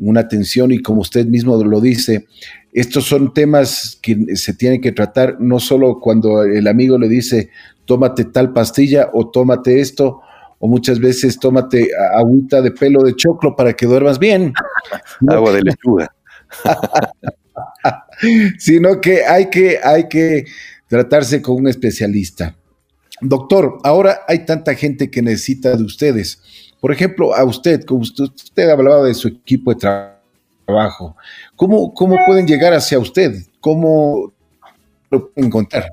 una 0.00 0.20
atención 0.20 0.72
y 0.72 0.80
como 0.80 1.02
usted 1.02 1.26
mismo 1.26 1.62
lo 1.62 1.80
dice, 1.80 2.26
estos 2.72 3.04
son 3.04 3.32
temas 3.34 3.98
que 4.02 4.36
se 4.36 4.54
tienen 4.54 4.80
que 4.80 4.92
tratar 4.92 5.36
no 5.40 5.60
solo 5.60 6.00
cuando 6.00 6.42
el 6.42 6.66
amigo 6.66 6.98
le 6.98 7.08
dice, 7.08 7.50
tómate 7.84 8.24
tal 8.26 8.52
pastilla 8.52 9.10
o 9.12 9.30
tómate 9.30 9.80
esto, 9.80 10.20
o 10.58 10.68
muchas 10.68 11.00
veces 11.00 11.38
tómate 11.38 11.88
agüita 12.14 12.60
de 12.60 12.70
pelo 12.70 13.02
de 13.02 13.16
choclo 13.16 13.56
para 13.56 13.72
que 13.72 13.86
duermas 13.86 14.18
bien. 14.18 14.52
Agua 15.28 15.52
de 15.52 15.62
lechuga. 15.62 16.14
sino 18.58 19.00
que 19.00 19.24
hay 19.24 19.48
que, 19.48 19.78
hay 19.82 20.08
que 20.08 20.44
tratarse 20.88 21.40
con 21.40 21.56
un 21.56 21.68
especialista. 21.68 22.56
Doctor, 23.20 23.78
ahora 23.84 24.20
hay 24.26 24.44
tanta 24.44 24.74
gente 24.74 25.10
que 25.10 25.22
necesita 25.22 25.76
de 25.76 25.82
ustedes. 25.82 26.42
Por 26.80 26.92
ejemplo, 26.92 27.34
a 27.34 27.44
usted, 27.44 27.84
como 27.84 28.00
usted, 28.00 28.24
usted 28.24 28.68
hablaba 28.70 29.04
de 29.04 29.14
su 29.14 29.28
equipo 29.28 29.72
de 29.74 29.80
trabajo, 30.66 31.16
¿cómo, 31.56 31.92
cómo 31.92 32.16
pueden 32.26 32.46
llegar 32.46 32.72
hacia 32.72 32.98
usted? 32.98 33.34
¿Cómo 33.60 34.32
lo 35.10 35.28
pueden 35.28 35.48
encontrar? 35.48 35.92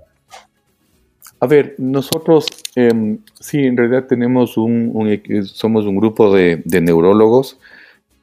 A 1.40 1.46
ver, 1.46 1.76
nosotros 1.78 2.48
em, 2.76 3.20
sí, 3.40 3.60
en 3.60 3.78
realidad 3.78 4.06
tenemos 4.08 4.58
un, 4.58 5.22
somos 5.46 5.86
un 5.86 5.98
grupo 5.98 6.34
de, 6.34 6.64
neurólogos. 6.66 7.60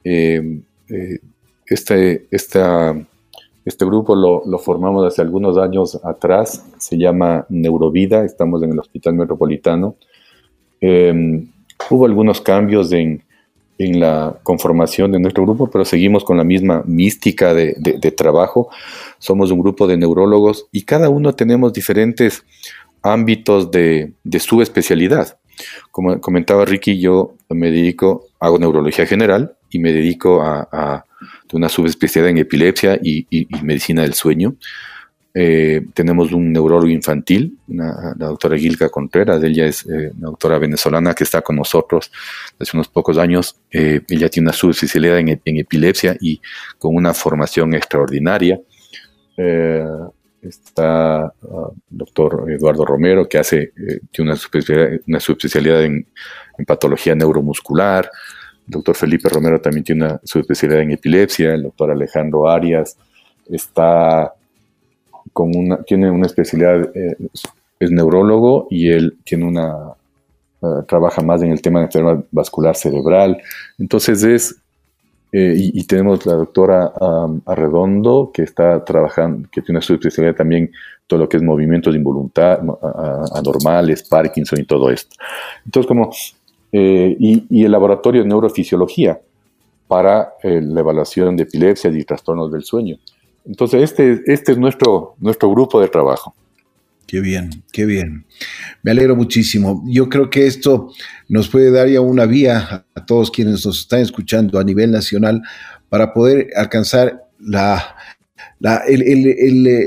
Em, 0.03 0.63
eh, 0.89 1.19
este, 1.67 2.27
este 2.31 3.85
grupo 3.85 4.15
lo, 4.15 4.43
lo, 4.45 4.59
formamos 4.59 5.05
hace 5.05 5.21
algunos 5.21 5.57
años 5.57 5.99
atrás, 6.03 6.65
se 6.77 6.97
llama 6.97 7.45
Neurovida, 7.49 8.25
estamos 8.25 8.61
en 8.63 8.71
el 8.71 8.79
Hospital 8.79 9.13
Metropolitano. 9.13 9.95
Hubo 11.89 12.05
algunos 12.05 12.41
cambios 12.41 12.91
en, 12.91 13.23
la 13.77 14.37
conformación 14.43 15.11
de 15.11 15.19
nuestro 15.19 15.43
grupo, 15.43 15.69
pero 15.69 15.83
seguimos 15.83 16.23
con 16.23 16.37
la 16.37 16.45
misma 16.45 16.83
mística 16.85 17.53
de, 17.53 18.13
trabajo. 18.15 18.69
Somos 19.19 19.51
un 19.51 19.59
grupo 19.59 19.85
de 19.85 19.97
neurólogos 19.97 20.67
y 20.71 20.83
cada 20.83 21.09
uno 21.09 21.33
tenemos 21.33 21.73
diferentes 21.73 22.45
ámbitos 23.01 23.71
de, 23.71 24.13
su 24.39 24.61
especialidad. 24.61 25.37
Como 25.91 26.19
comentaba 26.21 26.65
Ricky, 26.65 26.99
yo 26.99 27.35
me 27.49 27.69
dedico, 27.69 28.27
hago 28.39 28.57
neurología 28.59 29.05
general 29.05 29.55
y 29.69 29.79
me 29.79 29.91
dedico 29.91 30.41
a, 30.41 31.05
una 31.51 31.69
subespecialidad 31.69 32.31
en 32.31 32.37
epilepsia 32.37 32.99
y 33.01 33.47
medicina 33.61 34.03
del 34.03 34.13
sueño. 34.13 34.55
Eh, 35.37 35.87
tenemos 35.93 36.31
un 36.31 36.53
neurólogo 36.53 36.87
infantil, 36.87 37.57
la 37.67 38.15
doctora 38.15 38.57
Gilka 38.57 38.87
Contreras, 38.87 39.43
ella 39.43 39.65
es 39.65 39.85
eh, 39.85 40.13
una 40.17 40.29
doctora 40.29 40.57
venezolana 40.59 41.13
que 41.13 41.25
está 41.25 41.41
con 41.41 41.57
nosotros 41.57 42.09
hace 42.57 42.77
unos 42.77 42.87
pocos 42.87 43.17
años. 43.17 43.59
Eh, 43.69 43.99
ella 44.07 44.29
tiene 44.29 44.47
una 44.47 44.53
subespecialidad 44.53 45.19
en, 45.19 45.57
epilepsia 45.57 46.15
y 46.21 46.39
con 46.79 46.95
una 46.95 47.13
formación 47.13 47.73
extraordinaria. 47.73 48.61
está 50.41 51.33
el 51.41 51.49
ah, 51.51 51.69
doctor 51.89 52.45
Eduardo 52.49 52.85
Romero, 52.85 53.27
que 53.27 53.37
hace, 53.37 53.73
tiene 54.11 54.31
una 54.31 55.19
subespecialidad 55.19 55.83
en, 55.83 56.07
en, 56.57 56.65
patología 56.65 57.13
neuromuscular. 57.13 58.09
El 58.67 58.71
doctor 58.71 58.95
Felipe 58.95 59.27
Romero 59.27 59.59
también 59.59 59.83
tiene 59.83 60.05
una 60.05 60.21
subespecialidad 60.23 60.81
en 60.81 60.91
epilepsia. 60.91 61.53
El 61.55 61.63
doctor 61.63 61.91
Alejandro 61.91 62.47
Arias 62.49 62.97
está 63.49 64.33
una, 65.33 65.77
tiene 65.83 66.09
una 66.09 66.25
especialidad, 66.25 66.89
eh, 66.95 67.17
es 67.79 67.91
neurólogo 67.91 68.67
y 68.69 68.89
él 68.89 69.17
tiene 69.23 69.45
una, 69.45 69.93
eh, 70.61 70.83
trabaja 70.87 71.21
más 71.21 71.41
en 71.41 71.51
el 71.51 71.61
tema 71.61 71.79
de 71.79 71.85
enfermedad 71.85 72.23
vascular 72.31 72.75
cerebral. 72.75 73.41
Entonces 73.77 74.23
es, 74.23 74.55
eh, 75.31 75.53
y, 75.57 75.83
tenemos 75.85 76.25
la 76.25 76.35
doctora 76.35 76.93
Arredondo 77.45 78.31
que 78.33 78.43
está 78.43 78.85
trabajando, 78.85 79.49
que 79.51 79.61
tiene 79.61 79.81
su 79.81 79.93
especialidad 79.93 80.35
también 80.35 80.71
todo 81.07 81.19
lo 81.19 81.29
que 81.29 81.37
es 81.37 81.43
movimientos 81.43 81.93
involuntarios, 81.93 82.77
anormales, 83.33 84.03
Parkinson 84.03 84.61
y 84.61 84.63
todo 84.63 84.89
esto. 84.89 85.13
Entonces 85.65 85.87
como, 85.87 86.09
y, 86.71 87.45
y 87.49 87.65
el 87.65 87.71
laboratorio 87.71 88.23
de 88.23 88.29
neurofisiología 88.29 89.19
para 89.87 90.33
la 90.41 90.79
evaluación 90.79 91.35
de 91.35 91.43
epilepsia 91.43 91.91
y 91.91 92.03
trastornos 92.05 92.49
del 92.51 92.63
sueño. 92.63 92.97
Entonces, 93.45 93.83
este, 93.83 94.21
este 94.25 94.53
es 94.53 94.57
nuestro, 94.57 95.15
nuestro 95.19 95.49
grupo 95.51 95.81
de 95.81 95.87
trabajo. 95.87 96.35
Qué 97.07 97.19
bien, 97.21 97.63
qué 97.71 97.85
bien. 97.85 98.25
Me 98.81 98.91
alegro 98.91 99.15
muchísimo. 99.15 99.83
Yo 99.85 100.09
creo 100.09 100.29
que 100.29 100.47
esto 100.47 100.91
nos 101.29 101.49
puede 101.49 101.69
dar 101.71 101.87
ya 101.87 102.01
una 102.01 102.25
vía 102.25 102.85
a 102.95 103.05
todos 103.05 103.29
quienes 103.29 103.65
nos 103.65 103.79
están 103.79 103.99
escuchando 104.01 104.59
a 104.59 104.63
nivel 104.63 104.89
nacional 104.91 105.41
para 105.89 106.13
poder 106.13 106.47
alcanzar 106.55 107.27
la, 107.39 107.95
la, 108.59 108.81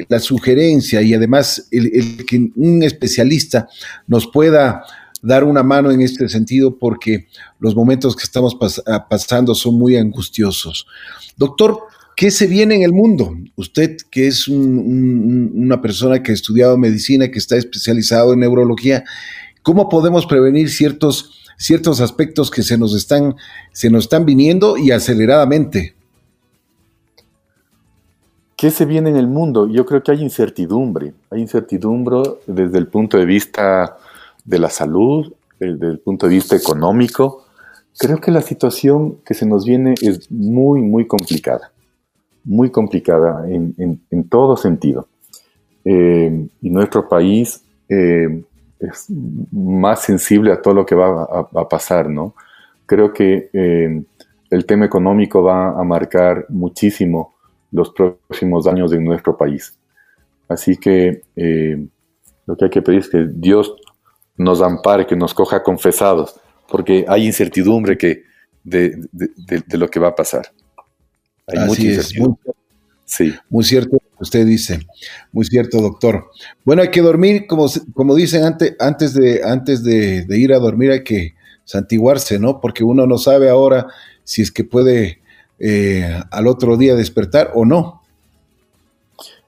la 0.08 0.20
sugerencia 0.20 1.02
y 1.02 1.12
además 1.12 1.66
el, 1.72 2.24
que 2.24 2.50
un 2.54 2.82
especialista 2.84 3.68
nos 4.06 4.28
pueda 4.28 4.84
dar 5.20 5.42
una 5.42 5.64
mano 5.64 5.90
en 5.90 6.00
este 6.00 6.28
sentido 6.28 6.78
porque 6.78 7.26
los 7.58 7.74
momentos 7.74 8.14
que 8.14 8.22
estamos 8.22 8.56
pasando 9.10 9.54
son 9.56 9.76
muy 9.76 9.96
angustiosos. 9.96 10.86
Doctor, 11.36 11.80
¿Qué 12.18 12.32
se 12.32 12.48
viene 12.48 12.74
en 12.74 12.82
el 12.82 12.92
mundo? 12.92 13.32
Usted, 13.54 13.96
que 14.10 14.26
es 14.26 14.48
una 14.48 15.80
persona 15.80 16.20
que 16.20 16.32
ha 16.32 16.34
estudiado 16.34 16.76
medicina, 16.76 17.30
que 17.30 17.38
está 17.38 17.56
especializado 17.56 18.32
en 18.32 18.40
neurología, 18.40 19.04
¿cómo 19.62 19.88
podemos 19.88 20.26
prevenir 20.26 20.68
ciertos, 20.68 21.44
ciertos 21.56 22.00
aspectos 22.00 22.50
que 22.50 22.64
se 22.64 22.76
nos, 22.76 22.92
están, 22.96 23.36
se 23.70 23.88
nos 23.88 24.06
están 24.06 24.24
viniendo 24.26 24.76
y 24.76 24.90
aceleradamente? 24.90 25.94
¿Qué 28.56 28.72
se 28.72 28.84
viene 28.84 29.10
en 29.10 29.16
el 29.16 29.28
mundo? 29.28 29.68
Yo 29.68 29.86
creo 29.86 30.02
que 30.02 30.10
hay 30.10 30.20
incertidumbre. 30.20 31.14
Hay 31.30 31.40
incertidumbre 31.40 32.22
desde 32.48 32.78
el 32.78 32.88
punto 32.88 33.16
de 33.16 33.26
vista 33.26 33.96
de 34.44 34.58
la 34.58 34.70
salud, 34.70 35.32
desde 35.60 35.86
el 35.86 36.00
punto 36.00 36.26
de 36.26 36.34
vista 36.34 36.56
económico. 36.56 37.44
Creo 37.96 38.20
que 38.20 38.32
la 38.32 38.42
situación 38.42 39.18
que 39.24 39.34
se 39.34 39.46
nos 39.46 39.64
viene 39.64 39.94
es 40.02 40.28
muy, 40.32 40.80
muy 40.80 41.06
complicada 41.06 41.70
muy 42.48 42.70
complicada 42.70 43.46
en, 43.48 43.74
en, 44.10 44.28
todo 44.28 44.56
sentido. 44.56 45.06
Eh, 45.84 46.48
y 46.62 46.70
nuestro 46.70 47.06
país 47.06 47.62
eh, 47.88 48.42
es 48.80 49.06
más 49.52 50.02
sensible 50.02 50.50
a 50.52 50.60
todo 50.60 50.74
lo 50.74 50.86
que 50.86 50.94
va 50.94 51.24
a, 51.24 51.68
pasar, 51.68 52.08
¿no? 52.08 52.34
Creo 52.86 53.12
que 53.12 53.50
eh, 53.52 54.02
el 54.50 54.64
tema 54.64 54.86
económico 54.86 55.42
va 55.42 55.78
a 55.78 55.84
marcar 55.84 56.46
muchísimo 56.48 57.34
los 57.70 57.90
próximos 57.90 58.66
años 58.66 58.90
de 58.90 58.98
nuestro 58.98 59.36
país. 59.36 59.78
Así 60.48 60.78
que 60.78 61.22
lo 62.46 62.56
que 62.56 62.64
hay 62.64 62.70
que 62.70 62.80
pedir 62.80 63.00
es 63.00 63.10
que 63.10 63.26
Dios 63.30 63.76
nos 64.38 64.62
ampare, 64.62 65.06
que 65.06 65.16
nos 65.16 65.34
coja 65.34 65.62
confesados, 65.62 66.40
porque 66.66 67.04
hay 67.06 67.26
incertidumbre 67.26 67.98
que 67.98 68.22
de, 68.64 69.06
de 69.12 69.78
lo 69.78 69.88
que 69.88 70.00
va 70.00 70.08
a 70.08 70.14
pasar. 70.14 70.46
Hay 71.48 71.58
Así 71.58 71.88
es, 71.88 72.18
muy, 72.18 72.34
sí. 73.04 73.34
muy 73.48 73.64
cierto 73.64 73.98
usted 74.20 74.46
dice, 74.46 74.80
muy 75.32 75.44
cierto, 75.44 75.80
doctor. 75.80 76.30
Bueno, 76.64 76.82
hay 76.82 76.90
que 76.90 77.00
dormir, 77.00 77.46
como, 77.46 77.66
como 77.94 78.14
dicen 78.14 78.44
antes, 78.44 78.74
antes, 78.78 79.14
de, 79.14 79.42
antes 79.44 79.82
de, 79.84 80.26
ir 80.30 80.52
a 80.52 80.58
dormir, 80.58 80.90
hay 80.90 81.04
que 81.04 81.34
santiguarse, 81.64 82.38
¿no? 82.38 82.60
Porque 82.60 82.84
uno 82.84 83.06
no 83.06 83.18
sabe 83.18 83.48
ahora 83.48 83.86
si 84.24 84.42
es 84.42 84.50
que 84.50 84.64
puede 84.64 85.20
eh, 85.58 86.20
al 86.30 86.46
otro 86.46 86.76
día 86.76 86.94
despertar 86.94 87.52
o 87.54 87.64
no. 87.64 88.02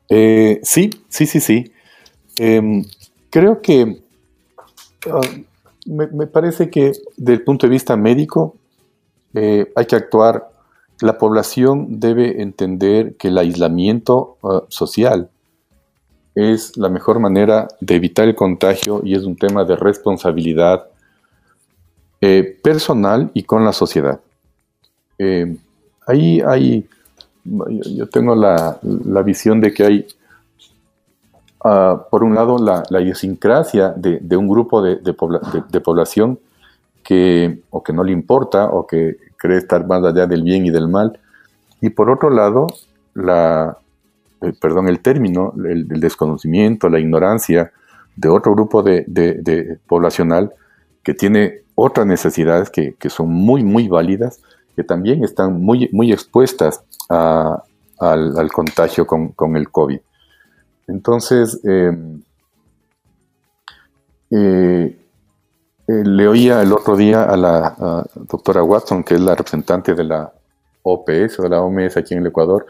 Eh, 0.09 0.61
sí, 0.63 0.91
sí, 1.09 1.27
sí, 1.27 1.41
sí. 1.41 1.73
Em, 2.39 2.85
creo 3.31 3.61
que 3.61 4.03
ah, 5.11 5.21
me, 5.87 6.07
me, 6.09 6.27
parece 6.27 6.71
que 6.71 6.93
desde 7.17 7.35
el 7.35 7.43
punto 7.43 7.67
de 7.67 7.71
vista 7.71 7.97
médico 7.97 8.57
eh, 9.35 9.71
hay 9.77 9.87
que 9.87 9.97
actuar 9.97 10.51
la 11.03 11.19
población 11.19 12.01
debe 12.01 12.43
entender 12.43 13.17
que 13.17 13.29
el 13.29 13.39
aislamiento 13.39 14.37
uh, 14.43 14.61
social 14.69 15.31
es 16.35 16.77
la 16.77 16.89
mejor 16.89 17.19
manera 17.19 17.69
de 17.81 17.97
evitar 17.97 18.29
el 18.29 18.35
contagio 18.35 19.01
y 19.05 19.15
es 19.15 19.25
un 19.25 19.37
tema 19.37 19.65
de 19.65 19.77
responsabilidad 19.77 20.87
eh, 22.21 22.59
personal 22.63 23.31
y 23.35 23.43
con 23.43 23.65
la 23.65 23.73
sociedad. 23.73 24.21
Eh, 25.19 25.57
ahí 26.07 26.41
hay, 26.41 26.87
yo 27.45 28.09
tengo 28.09 28.35
la, 28.35 28.79
visión 29.25 29.61
de 29.61 29.73
que 29.73 29.85
hay 29.85 30.07
ah, 31.65 32.07
por 32.11 32.23
un 32.23 32.35
lado, 32.35 32.59
la, 32.59 33.01
idiosincrasia 33.01 33.91
de, 33.97 34.37
un 34.37 34.49
grupo 34.49 34.83
de, 34.83 35.13
población 35.83 36.39
que 37.03 37.63
o 37.71 37.83
que 37.83 37.93
no 37.93 38.05
le 38.05 38.13
importa 38.13 38.67
o 38.67 38.87
que 38.87 39.17
cree 39.41 39.57
estar 39.57 39.87
más 39.87 40.05
allá 40.05 40.27
del 40.27 40.43
bien 40.43 40.67
y 40.67 40.71
del 40.71 40.87
mal. 40.87 41.19
Y 41.81 41.89
por 41.91 42.11
otro 42.11 42.29
lado, 42.29 42.67
la, 43.15 43.79
eh, 44.43 44.53
perdón, 44.61 44.89
el 44.89 45.01
término, 45.01 45.55
el, 45.67 45.89
desconocimiento, 45.89 46.91
la 46.91 47.01
ignorancia 47.01 47.73
de 48.17 48.29
otro 48.29 48.55
grupo 48.55 48.83
de, 48.83 49.79
poblacional 49.87 50.53
que 51.03 51.15
tiene 51.15 51.63
otras 51.75 52.07
necesidades 52.07 52.69
que, 52.69 52.95
son 53.09 53.31
muy, 53.31 53.65
muy 53.65 53.89
válidas, 53.89 54.43
que 54.77 54.85
también 54.85 55.25
están 55.25 55.63
muy, 55.63 55.89
muy 55.91 56.13
expuestas 56.13 56.85
al, 57.09 58.53
contagio 58.53 59.07
con, 59.07 59.57
el 59.57 59.71
COVID. 59.71 60.01
Entonces, 60.87 61.59
em, 61.65 62.21
eh, 64.31 65.00
eh, 65.91 66.05
le 66.05 66.29
oía 66.29 66.63
el 66.63 66.73
otro 66.73 66.97
día 66.97 67.25
a 67.25 67.37
la 67.37 68.05
doctora 68.15 68.63
Watson, 68.63 69.03
que 69.03 69.15
es 69.15 69.21
la 69.21 69.35
representante 69.35 69.95
de 69.95 70.05
la 70.05 70.33
OPS 70.83 71.39
o 71.39 71.43
de 71.43 71.49
la 71.49 71.61
OMS 71.61 71.97
aquí 71.97 72.15
en 72.15 72.21
el 72.21 72.29
Ecuador, 72.29 72.67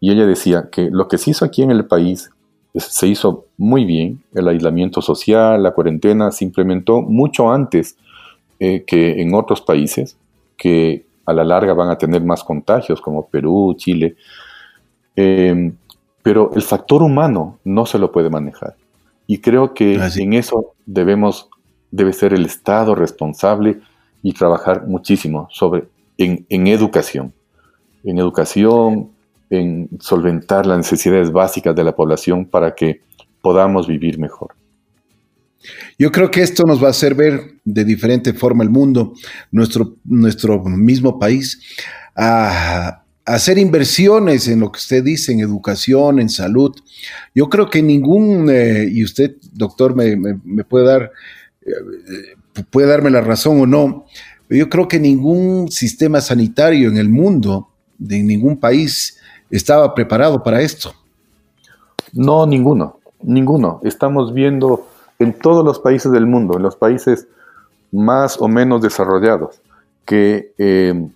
y 0.00 0.12
ella 0.12 0.26
decía 0.26 0.68
que 0.70 0.90
lo 0.90 1.08
que 1.08 1.18
se 1.18 1.30
hizo 1.30 1.44
aquí 1.44 1.62
en 1.62 1.70
el 1.70 1.86
país 1.86 2.30
se 2.74 3.06
hizo 3.06 3.46
muy 3.56 3.84
bien, 3.84 4.22
el 4.34 4.48
aislamiento 4.48 5.02
social, 5.02 5.62
la 5.62 5.72
cuarentena 5.72 6.30
se 6.30 6.44
implementó 6.44 7.00
mucho 7.00 7.50
antes 7.50 7.96
eh, 8.60 8.84
que 8.86 9.20
en 9.22 9.34
otros 9.34 9.60
países 9.60 10.16
que 10.56 11.06
a 11.24 11.32
la 11.32 11.44
larga 11.44 11.74
van 11.74 11.90
a 11.90 11.98
tener 11.98 12.22
más 12.22 12.44
contagios 12.44 13.00
como 13.00 13.28
Perú, 13.28 13.74
Chile, 13.76 14.16
em, 15.16 15.76
pero 16.22 16.50
el 16.54 16.62
factor 16.62 17.02
humano 17.02 17.58
no 17.64 17.86
se 17.86 17.98
lo 17.98 18.12
puede 18.12 18.30
manejar. 18.30 18.76
Y 19.26 19.38
creo 19.38 19.74
que 19.74 20.00
en 20.16 20.32
eso 20.32 20.74
debemos, 20.86 21.50
debe 21.90 22.12
ser 22.12 22.34
el 22.34 22.44
Estado 22.46 22.94
responsable 22.94 23.80
y 24.22 24.32
trabajar 24.32 24.86
muchísimo 24.86 25.48
sobre, 25.50 25.84
en, 26.16 26.66
educación. 26.66 27.32
En 28.04 28.18
educación, 28.18 29.10
en 29.50 29.88
solventar 30.00 30.66
las 30.66 30.78
necesidades 30.78 31.32
básicas 31.32 31.74
de 31.74 31.84
la 31.84 31.94
población 31.94 32.44
para 32.44 32.74
que 32.74 33.00
podamos 33.40 33.86
vivir 33.86 34.18
mejor. 34.18 34.54
Yo 35.98 36.12
creo 36.12 36.30
que 36.30 36.42
esto 36.42 36.64
nos 36.64 36.82
va 36.82 36.88
a 36.88 36.90
hacer 36.90 37.14
ver 37.14 37.54
de 37.64 37.84
diferente 37.84 38.32
forma 38.32 38.62
el 38.62 38.70
mundo, 38.70 39.14
nuestro, 39.50 39.96
nuestro 40.04 40.62
mismo 40.64 41.18
país, 41.18 41.60
a, 42.14 43.02
hacer 43.28 43.58
inversiones 43.58 44.48
en 44.48 44.60
lo 44.60 44.72
que 44.72 44.78
usted 44.78 45.04
dice, 45.04 45.32
en 45.32 45.40
educación, 45.40 46.18
en 46.18 46.30
salud. 46.30 46.74
Yo 47.34 47.48
creo 47.48 47.68
que 47.68 47.82
ningún, 47.82 48.48
eh, 48.50 48.88
y 48.90 49.04
usted, 49.04 49.36
doctor, 49.52 49.94
me, 49.94 50.64
puede 50.64 50.86
dar, 50.86 51.12
puede 52.70 52.88
darme 52.88 53.10
la 53.10 53.20
razón 53.20 53.60
o 53.60 53.66
no, 53.66 54.06
yo 54.48 54.68
creo 54.68 54.88
que 54.88 54.98
ningún 54.98 55.68
sistema 55.70 56.20
sanitario 56.20 56.88
en 56.88 56.96
el 56.96 57.08
mundo, 57.08 57.68
de 57.98 58.22
ningún 58.22 58.58
país, 58.58 59.18
estaba 59.50 59.94
preparado 59.94 60.42
para 60.42 60.60
esto. 60.62 60.92
No, 62.12 62.46
ninguno, 62.46 62.98
ninguno. 63.22 63.80
Estamos 63.82 64.32
viendo 64.32 64.88
en 65.18 65.32
todos 65.34 65.64
los 65.64 65.78
países 65.80 66.12
del 66.12 66.26
mundo, 66.26 66.56
en 66.56 66.62
los 66.62 66.76
países 66.76 67.26
más 67.92 68.40
o 68.40 68.48
menos 68.48 68.82
desarrollados, 68.82 69.60
que 70.04 70.52
eh, 70.58 71.08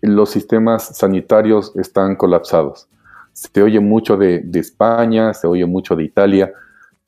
los 0.00 0.30
sistemas 0.30 0.96
sanitarios 0.96 1.72
están 1.76 2.16
colapsados. 2.16 2.88
Se 3.32 3.62
oye 3.62 3.80
mucho 3.80 4.16
de, 4.16 4.44
España, 4.54 5.34
se 5.34 5.46
oye 5.46 5.66
mucho 5.66 5.94
de 5.94 6.04
Italia. 6.04 6.52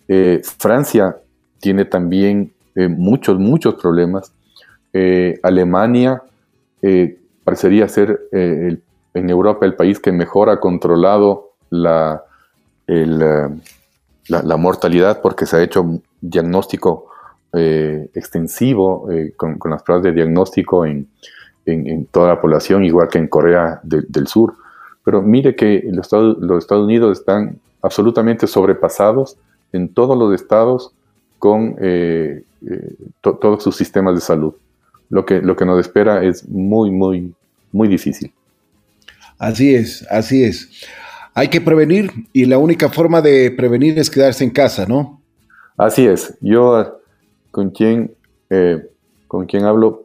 Eh, 0.06 0.42
Francia 0.58 1.16
tiene 1.58 1.84
también 1.84 2.52
eh, 2.78 2.88
muchos, 2.88 3.38
muchos 3.38 3.74
problemas. 3.74 4.32
Alemania 5.42 6.22
parecería 7.44 7.88
ser 7.88 8.18
el 8.32 8.82
en 9.18 9.30
Europa 9.30 9.66
el 9.66 9.74
país 9.74 9.98
que 10.00 10.12
mejor 10.12 10.48
ha 10.50 10.60
controlado 10.60 11.52
la, 11.70 12.22
eh, 12.86 13.06
la, 14.28 14.56
mortalidad 14.56 15.20
porque 15.20 15.46
se 15.46 15.56
ha 15.56 15.62
hecho 15.62 15.82
un 15.82 16.02
diagnóstico 16.20 17.06
eh, 17.52 18.08
extensivo 18.14 19.10
eh, 19.10 19.32
con, 19.36 19.58
las 19.64 19.82
pruebas 19.82 20.04
de 20.04 20.12
diagnóstico 20.12 20.86
en, 20.86 21.08
toda 22.10 22.28
la 22.28 22.40
población, 22.40 22.82
igual 22.82 23.08
que 23.08 23.18
en 23.18 23.28
Corea 23.28 23.78
del 23.82 24.26
Sur. 24.26 24.54
Pero 25.04 25.20
mire 25.20 25.54
que 25.54 25.82
los 25.92 26.06
Estados, 26.06 26.38
los 26.40 26.64
Estados 26.64 26.86
Unidos 26.86 27.18
están 27.18 27.58
absolutamente 27.82 28.46
sobrepasados 28.46 29.36
en 29.74 29.92
todos 29.92 30.16
los 30.16 30.34
estados 30.34 30.94
con 31.38 31.76
todos 33.20 33.62
sus 33.62 33.76
sistemas 33.76 34.14
de 34.14 34.20
salud. 34.20 34.54
Lo 35.10 35.24
que, 35.24 35.40
lo 35.40 35.56
que 35.56 35.64
nos 35.64 35.80
espera 35.80 36.22
es 36.22 36.48
muy, 36.48 36.90
muy, 36.90 37.32
muy 37.72 37.88
difícil. 37.88 38.32
Así 39.38 39.74
es, 39.74 40.06
así 40.10 40.42
es. 40.44 40.86
Hay 41.34 41.48
que 41.48 41.60
prevenir 41.60 42.10
y 42.32 42.46
la 42.46 42.58
única 42.58 42.88
forma 42.88 43.22
de 43.22 43.50
prevenir 43.52 43.98
es 43.98 44.10
quedarse 44.10 44.42
en 44.42 44.50
casa, 44.50 44.86
¿no? 44.86 45.20
Así 45.76 46.04
es. 46.06 46.34
Yo 46.40 47.00
con 47.52 47.70
quien, 47.70 48.12
eh, 48.50 48.84
con 49.28 49.46
quien 49.46 49.64
hablo 49.64 50.02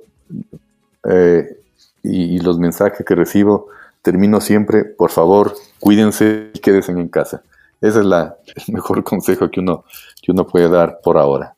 eh, 1.10 1.58
y, 2.04 2.40
los 2.40 2.60
mensajes 2.60 3.06
que 3.06 3.16
recibo, 3.16 3.70
termino 4.02 4.40
siempre, 4.40 4.86
por 4.86 5.10
favor, 5.10 5.56
cuídense 5.80 6.52
y 6.54 6.60
quédense 6.60 6.92
en 6.92 7.08
casa. 7.08 7.42
Ese 7.84 8.00
es 8.00 8.06
la, 8.06 8.38
el 8.56 8.74
mejor 8.74 9.04
consejo 9.14 9.52
que 9.52 9.60
uno, 9.60 9.84
que 10.22 10.32
uno 10.32 10.48
puede 10.48 10.70
dar 10.70 11.00
por 11.04 11.18
ahora. 11.18 11.56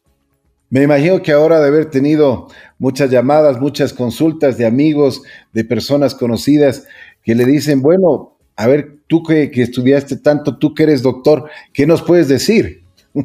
Me 0.71 0.81
imagino 0.81 1.21
que 1.21 1.31
ahora 1.31 1.59
de 1.59 1.67
haber 1.67 1.91
tenido 1.91 2.47
muchas 2.79 3.11
llamadas, 3.11 3.61
muchas 3.61 3.93
consultas 3.93 4.57
de 4.57 4.65
amigos, 4.65 5.21
de 5.53 5.63
personas 5.63 6.15
conocidas, 6.15 6.87
que 7.23 7.35
le 7.35 7.45
dicen, 7.45 7.83
bueno, 7.83 8.37
a 8.55 8.65
ver, 8.65 8.97
tú 9.05 9.21
que, 9.21 9.51
estudiaste 9.53 10.17
tanto, 10.17 10.57
tú 10.57 10.73
que 10.73 10.83
eres 10.83 11.03
doctor, 11.03 11.47
¿qué 11.71 11.85
nos 11.85 12.01
puedes 12.01 12.27
decir? 12.27 12.83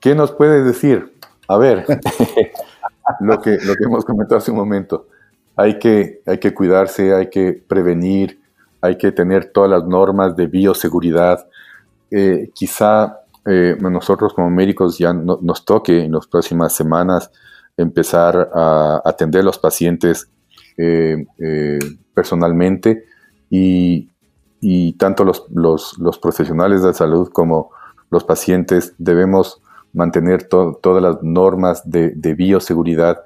¿Qué 0.00 0.14
nos 0.14 0.32
puedes 0.32 0.66
decir? 0.66 1.14
A 1.48 1.56
ver, 1.56 1.86
lo, 3.20 3.40
que, 3.40 3.52
lo 3.52 3.74
que 3.74 3.84
hemos 3.84 4.04
comentado 4.04 4.36
hace 4.36 4.50
un 4.50 4.58
momento, 4.58 5.08
hay 5.56 5.78
que, 5.78 6.20
hay 6.26 6.36
que 6.36 6.52
cuidarse, 6.52 7.14
hay 7.14 7.30
que 7.30 7.54
prevenir, 7.54 8.38
hay 8.82 8.98
que 8.98 9.12
tener 9.12 9.46
todas 9.46 9.70
las 9.70 9.84
normas 9.86 10.36
de 10.36 10.46
bioseguridad. 10.46 11.48
Eh, 12.10 12.50
quizá 12.54 13.20
eh, 13.44 13.76
nosotros 13.80 14.32
como 14.32 14.48
médicos 14.50 14.98
ya 14.98 15.12
nos 15.12 15.64
toque 15.64 16.04
en 16.04 16.12
las 16.12 16.26
próximas 16.26 16.74
semanas 16.74 17.30
empezar 17.76 18.50
a 18.54 19.02
atender 19.04 19.40
a 19.40 19.44
los 19.44 19.58
pacientes 19.58 20.30
eh, 20.76 21.26
personalmente 22.14 23.04
y, 23.50 24.08
tanto 24.98 25.24
los, 25.24 26.18
profesionales 26.20 26.82
de 26.82 26.94
salud 26.94 27.28
como 27.32 27.70
los 28.10 28.24
pacientes 28.24 28.94
debemos 28.98 29.60
mantener 29.92 30.44
todas 30.48 31.02
las 31.02 31.22
normas 31.22 31.88
de, 31.88 32.34
bioseguridad 32.34 33.22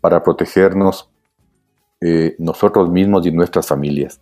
para 0.00 0.22
protegernos 0.22 1.10
nosotros 2.38 2.90
mismos 2.90 3.26
y 3.26 3.32
nuestras 3.32 3.66
familias. 3.66 4.20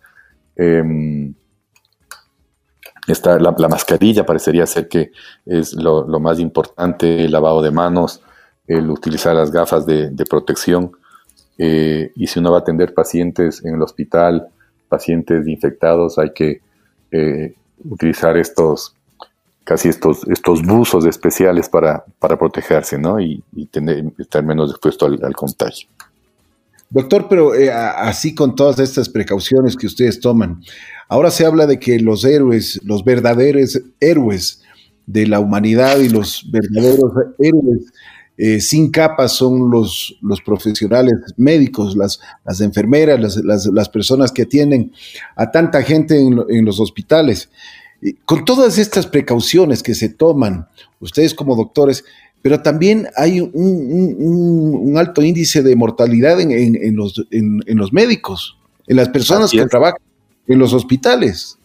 Em, 3.07 3.41
la, 3.41 3.67
mascarilla 3.67 4.25
parecería 4.25 4.65
ser 4.65 4.87
que 4.87 5.11
es 5.45 5.73
lo, 5.73 6.05
más 6.19 6.39
importante, 6.39 7.25
el 7.25 7.31
lavado 7.31 7.61
de 7.61 7.71
manos, 7.71 8.21
el 8.67 8.89
utilizar 8.89 9.35
las 9.35 9.51
gafas 9.51 9.85
de 9.85 10.25
protección 10.29 10.91
eh, 11.57 12.11
y 12.15 12.27
si 12.27 12.39
uno 12.39 12.51
va 12.51 12.57
a 12.57 12.61
atender 12.61 12.93
pacientes 12.93 13.63
en 13.63 13.75
el 13.75 13.81
hospital, 13.81 14.47
pacientes 14.89 15.47
infectados, 15.47 16.17
hay 16.17 16.31
que 16.33 16.61
eh, 17.11 17.53
utilizar 17.83 18.37
estos, 18.37 18.95
casi 19.63 19.89
estos, 19.89 20.27
estos 20.27 20.61
buzos 20.63 21.05
especiales 21.05 21.69
para, 21.69 22.03
para 22.19 22.37
protegerse, 22.37 22.97
¿no? 22.97 23.19
Y, 23.19 23.43
tener, 23.71 24.03
estar 24.17 24.43
menos 24.43 24.71
expuesto 24.71 25.05
al, 25.05 25.33
contagio. 25.33 25.87
Doctor, 26.89 27.27
pero 27.29 27.55
eh, 27.55 27.71
así 27.71 28.35
con 28.35 28.55
todas 28.55 28.79
estas 28.79 29.09
precauciones 29.09 29.75
que 29.75 29.87
ustedes 29.87 30.19
toman, 30.19 30.61
ahora 31.07 31.31
se 31.31 31.45
habla 31.45 31.65
de 31.67 31.79
que 31.79 31.99
los 31.99 32.23
héroes, 32.25 32.79
los 32.83 33.03
verdaderos 33.03 33.81
héroes 33.99 34.61
de 35.05 35.27
la 35.27 35.39
humanidad 35.39 35.99
y 35.99 36.09
los 36.09 36.49
verdaderos 36.51 37.11
héroes 37.39 37.91
eh, 38.37 38.59
sin 38.59 38.91
capas 38.91 39.31
son 39.33 39.71
los, 39.71 40.17
los 40.21 40.41
profesionales 40.41 41.13
médicos, 41.37 41.95
las, 41.95 42.19
las 42.43 42.59
enfermeras, 42.59 43.37
las, 43.43 43.89
personas 43.89 44.31
que 44.33 44.41
atienden 44.41 44.91
a 45.37 45.51
tanta 45.51 45.81
gente 45.83 46.19
en, 46.19 46.65
los 46.65 46.81
hospitales. 46.81 47.49
con 48.25 48.43
todas 48.43 48.77
estas 48.77 49.07
precauciones 49.07 49.81
que 49.81 49.95
se 49.95 50.09
toman, 50.09 50.67
ustedes 50.99 51.33
como 51.33 51.55
doctores, 51.55 52.03
pero 52.41 52.61
también 52.61 53.07
hay 53.15 53.39
un, 53.39 54.93
alto 54.97 55.23
índice 55.23 55.63
de 55.63 55.75
mortalidad 55.77 56.39
en, 56.41 56.95
los, 56.97 57.25
los, 57.31 57.93
médicos, 57.93 58.57
en 58.85 58.97
las 58.97 59.07
personas 59.09 59.51
que 59.51 59.65
trabajan 59.65 60.04
en 60.47 60.59
los 60.59 60.73
hospitales. 60.73 61.57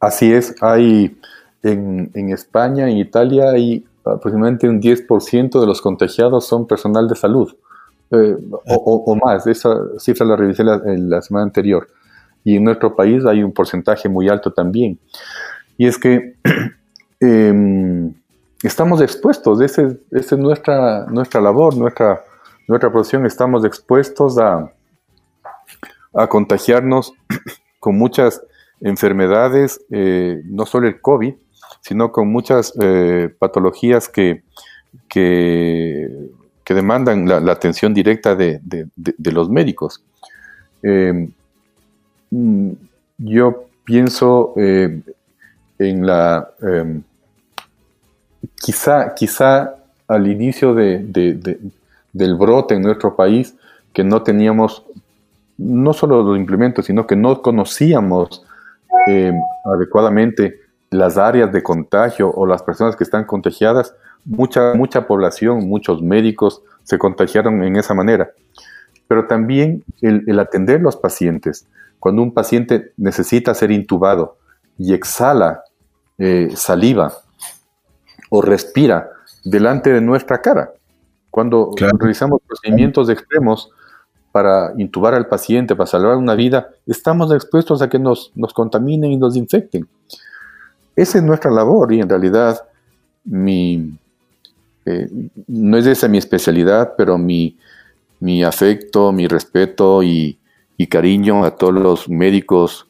Así 0.00 0.32
es, 0.32 0.54
hay 0.60 1.16
en, 1.62 2.28
España, 2.30 2.88
en 2.88 2.98
Italia, 2.98 3.50
hay 3.50 3.84
aproximadamente 4.04 4.68
un 4.68 4.80
10% 4.80 5.60
de 5.60 5.66
los 5.66 5.80
contagiados 5.80 6.46
son 6.46 6.66
personal 6.66 7.08
de 7.08 7.16
salud, 7.16 7.54
eh, 8.10 8.36
o, 8.66 9.16
más. 9.16 9.46
Esa 9.46 9.74
cifra 9.98 10.26
la 10.26 10.36
revisé 10.36 10.62
la, 10.62 10.80
la, 10.84 11.22
semana 11.22 11.44
anterior. 11.44 11.88
Y 12.44 12.56
en 12.56 12.64
nuestro 12.64 12.94
país 12.94 13.24
hay 13.24 13.42
un 13.42 13.52
porcentaje 13.52 14.08
muy 14.08 14.28
alto 14.28 14.52
también. 14.52 14.98
Y 15.78 15.86
es 15.86 15.98
que 15.98 16.36
em, 17.20 18.12
estamos 18.62 19.00
expuestos, 19.00 19.60
esa 19.60 19.90
es, 20.10 20.32
nuestra, 20.32 21.06
nuestra 21.06 21.40
labor, 21.40 21.76
nuestra, 21.76 22.22
nuestra 22.68 22.92
profesión, 22.92 23.24
estamos 23.24 23.64
expuestos 23.64 24.38
a, 24.38 24.70
a 26.14 26.28
contagiarnos 26.28 27.12
con 27.80 27.96
muchas 27.96 28.42
enfermedades, 28.80 29.80
eh, 29.90 30.42
no 30.44 30.66
solo 30.66 30.88
el 30.88 31.00
COVID, 31.00 31.34
sino 31.80 32.12
con 32.12 32.28
muchas 32.28 32.72
eh, 32.80 33.34
patologías 33.38 34.08
que, 34.08 34.42
que, 35.08 36.10
demandan 36.66 37.28
la, 37.28 37.52
atención 37.52 37.92
directa 37.92 38.34
de, 38.34 38.60
los 39.18 39.48
médicos. 39.50 40.02
Em, 40.82 41.30
mm, 42.30 42.72
yo 43.18 43.66
pienso 43.84 44.54
eh, 44.56 45.00
en 45.78 46.06
la... 46.06 46.48
Em, 46.62 47.02
quizá, 48.56 49.14
quizá 49.14 49.76
al 50.08 50.26
inicio 50.26 50.74
del 50.74 52.34
brote 52.36 52.74
en 52.74 52.82
nuestro 52.82 53.16
país, 53.16 53.54
que 53.92 54.04
no 54.04 54.22
teníamos 54.22 54.84
no 55.58 55.92
solo 55.92 56.22
los 56.22 56.36
implementos, 56.36 56.86
sino 56.86 57.06
que 57.06 57.16
no 57.16 57.42
conocíamos 57.42 58.44
em, 59.06 59.34
adecuadamente 59.64 60.60
las 60.90 61.18
áreas 61.18 61.52
de 61.52 61.62
contagio 61.62 62.30
o 62.30 62.46
las 62.46 62.62
personas 62.62 62.96
que 62.96 63.04
están 63.04 63.24
contagiadas, 63.24 63.94
mucha, 64.24 64.74
mucha 64.74 65.06
población, 65.06 65.68
muchos 65.68 66.02
médicos 66.02 66.62
se 66.84 66.98
contagiaron 66.98 67.62
en 67.64 67.76
esa 67.76 67.94
manera. 67.94 68.30
Pero 69.08 69.26
también 69.26 69.84
el, 70.00 70.38
atender 70.38 70.80
los 70.80 70.96
pacientes. 70.96 71.66
Cuando 71.98 72.22
un 72.22 72.32
paciente 72.32 72.92
necesita 72.96 73.54
ser 73.54 73.70
intubado 73.70 74.38
y 74.78 74.94
exhala 74.94 75.62
eh, 76.18 76.50
saliva 76.54 77.12
o 78.30 78.40
respira 78.40 79.10
delante 79.44 79.92
de 79.92 80.00
nuestra 80.00 80.40
cara, 80.40 80.72
cuando 81.30 81.72
realizamos 81.76 82.40
procedimientos 82.46 83.08
extremos 83.10 83.70
para 84.34 84.72
intubar 84.78 85.14
al 85.14 85.28
paciente, 85.28 85.76
para 85.76 85.86
salvar 85.86 86.16
una 86.16 86.34
vida, 86.34 86.68
estamos 86.88 87.32
expuestos 87.32 87.80
a 87.82 87.88
que 87.88 88.00
nos, 88.00 88.32
nos 88.34 88.52
contaminen 88.52 89.12
y 89.12 89.16
nos 89.16 89.36
infecten. 89.36 89.86
Esa 90.96 91.18
es 91.18 91.24
nuestra 91.24 91.52
labor 91.52 91.92
y 91.92 92.00
en 92.00 92.08
realidad 92.08 92.60
mi, 93.22 93.96
eh, 94.86 95.08
no 95.46 95.76
es 95.76 95.86
esa 95.86 96.08
mi 96.08 96.18
especialidad, 96.18 96.94
pero 96.98 97.16
mi, 97.16 97.56
mi 98.18 98.42
afecto, 98.42 99.12
mi 99.12 99.28
respeto 99.28 100.02
y, 100.02 100.36
cariño 100.90 101.44
a 101.44 101.52
todos 101.52 101.74
los 101.74 102.08
médicos, 102.08 102.88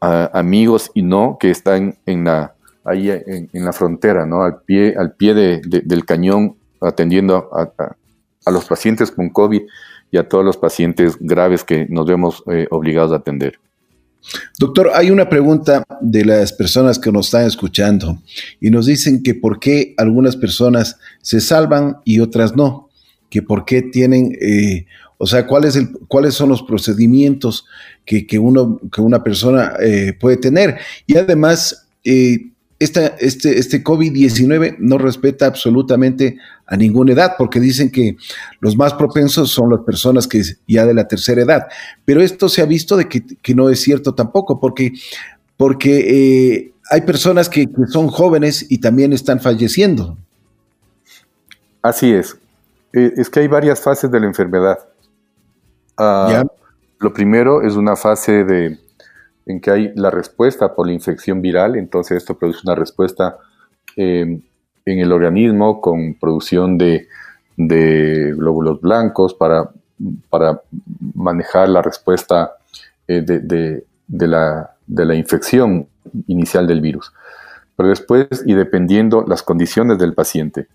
amigos 0.00 0.90
y 0.92 1.02
no 1.02 1.38
que 1.38 1.52
están 1.52 1.96
en 2.04 2.24
la, 2.24 2.52
ahí 2.84 3.10
en, 3.10 3.48
la 3.52 3.72
frontera, 3.72 4.26
¿no? 4.26 4.42
al 4.42 4.62
pie, 4.62 4.96
al 4.98 5.12
pie 5.12 5.34
del 5.34 6.04
cañón 6.04 6.56
atendiendo 6.80 7.48
a, 7.52 8.50
los 8.50 8.64
pacientes 8.64 9.12
con 9.12 9.30
COVID 9.30 9.62
y 10.14 10.16
a 10.16 10.28
todos 10.28 10.44
los 10.44 10.56
pacientes 10.56 11.16
graves 11.18 11.64
que 11.64 11.86
nos 11.88 12.06
vemos 12.06 12.44
eh, 12.46 12.68
obligados 12.70 13.10
a 13.10 13.16
atender. 13.16 13.58
Doctor, 14.60 14.92
hay 14.94 15.10
una 15.10 15.28
pregunta 15.28 15.82
de 16.00 16.24
las 16.24 16.52
personas 16.52 17.00
que 17.00 17.10
nos 17.10 17.26
están 17.26 17.46
escuchando 17.46 18.22
y 18.60 18.70
nos 18.70 18.86
dicen 18.86 19.24
que 19.24 19.34
por 19.34 19.58
qué 19.58 19.92
algunas 19.96 20.36
personas 20.36 21.00
se 21.20 21.40
salvan 21.40 21.96
y 22.04 22.20
otras 22.20 22.54
no, 22.54 22.90
que 23.28 23.42
por 23.42 23.64
qué 23.64 23.82
tienen, 23.82 24.38
eh, 24.40 24.86
o 25.18 25.26
sea, 25.26 25.48
¿cuál 25.48 25.64
el, 25.64 25.90
cuáles 26.06 26.34
son 26.34 26.48
los 26.48 26.62
procedimientos 26.62 27.66
que, 28.06 28.38
uno, 28.38 28.80
que 28.92 29.00
una 29.00 29.24
persona 29.24 29.72
eh, 29.80 30.12
puede 30.18 30.36
tener. 30.36 30.78
Y 31.08 31.16
además, 31.16 31.88
este, 32.78 33.14
este 33.58 33.84
COVID-19 33.84 34.76
no 34.78 34.98
respeta 34.98 35.46
absolutamente 35.46 36.38
a 36.66 36.76
ninguna 36.76 37.12
edad, 37.12 37.34
porque 37.38 37.60
dicen 37.60 37.90
que 37.90 38.16
los 38.60 38.76
más 38.76 38.94
propensos 38.94 39.50
son 39.50 39.70
las 39.70 39.80
personas 39.80 40.26
que 40.26 40.42
ya 40.66 40.84
de 40.84 40.94
la 40.94 41.06
tercera 41.06 41.42
edad. 41.42 41.66
Pero 42.04 42.20
esto 42.20 42.48
se 42.48 42.62
ha 42.62 42.66
visto 42.66 42.96
de 42.96 43.08
que, 43.08 43.54
no 43.54 43.70
es 43.70 43.80
cierto 43.80 44.14
tampoco, 44.14 44.60
porque, 44.60 44.92
porque 45.56 46.56
eh, 46.56 46.72
hay 46.90 47.02
personas 47.02 47.48
que, 47.48 47.68
son 47.88 48.08
jóvenes 48.08 48.66
y 48.68 48.78
también 48.78 49.12
están 49.12 49.40
falleciendo. 49.40 50.16
Así 51.82 52.12
es. 52.12 52.36
Eh, 52.92 53.12
es 53.16 53.28
que 53.30 53.40
hay 53.40 53.48
varias 53.48 53.80
fases 53.80 54.10
de 54.10 54.20
la 54.20 54.26
enfermedad. 54.26 54.78
Ah, 55.96 56.44
lo 56.98 57.12
primero 57.12 57.62
es 57.62 57.76
una 57.76 57.94
fase 57.94 58.44
de, 58.44 58.78
en 59.46 59.60
que 59.60 59.70
hay 59.70 59.92
la 59.94 60.10
respuesta 60.10 60.74
por 60.74 60.86
la 60.86 60.92
infección 60.92 61.42
viral, 61.42 61.76
entonces 61.76 62.18
esto 62.18 62.36
produce 62.38 62.60
una 62.64 62.74
respuesta 62.74 63.38
eh, 63.96 64.40
en 64.86 64.98
el 64.98 65.12
organismo 65.12 65.80
con 65.80 66.14
producción 66.14 66.78
de, 66.78 67.08
glóbulos 67.56 68.80
blancos 68.80 69.34
para, 69.34 69.70
manejar 71.14 71.68
la 71.68 71.82
respuesta 71.82 72.54
eh, 73.06 73.22
de, 73.22 73.84
la, 74.08 74.74
de, 74.86 75.04
la, 75.04 75.14
infección 75.14 75.86
inicial 76.26 76.66
del 76.66 76.80
virus. 76.80 77.12
Pero 77.76 77.88
después, 77.88 78.26
y 78.44 78.54
dependiendo 78.54 79.24
las 79.26 79.42
condiciones 79.42 79.98
del 79.98 80.14
paciente, 80.14 80.66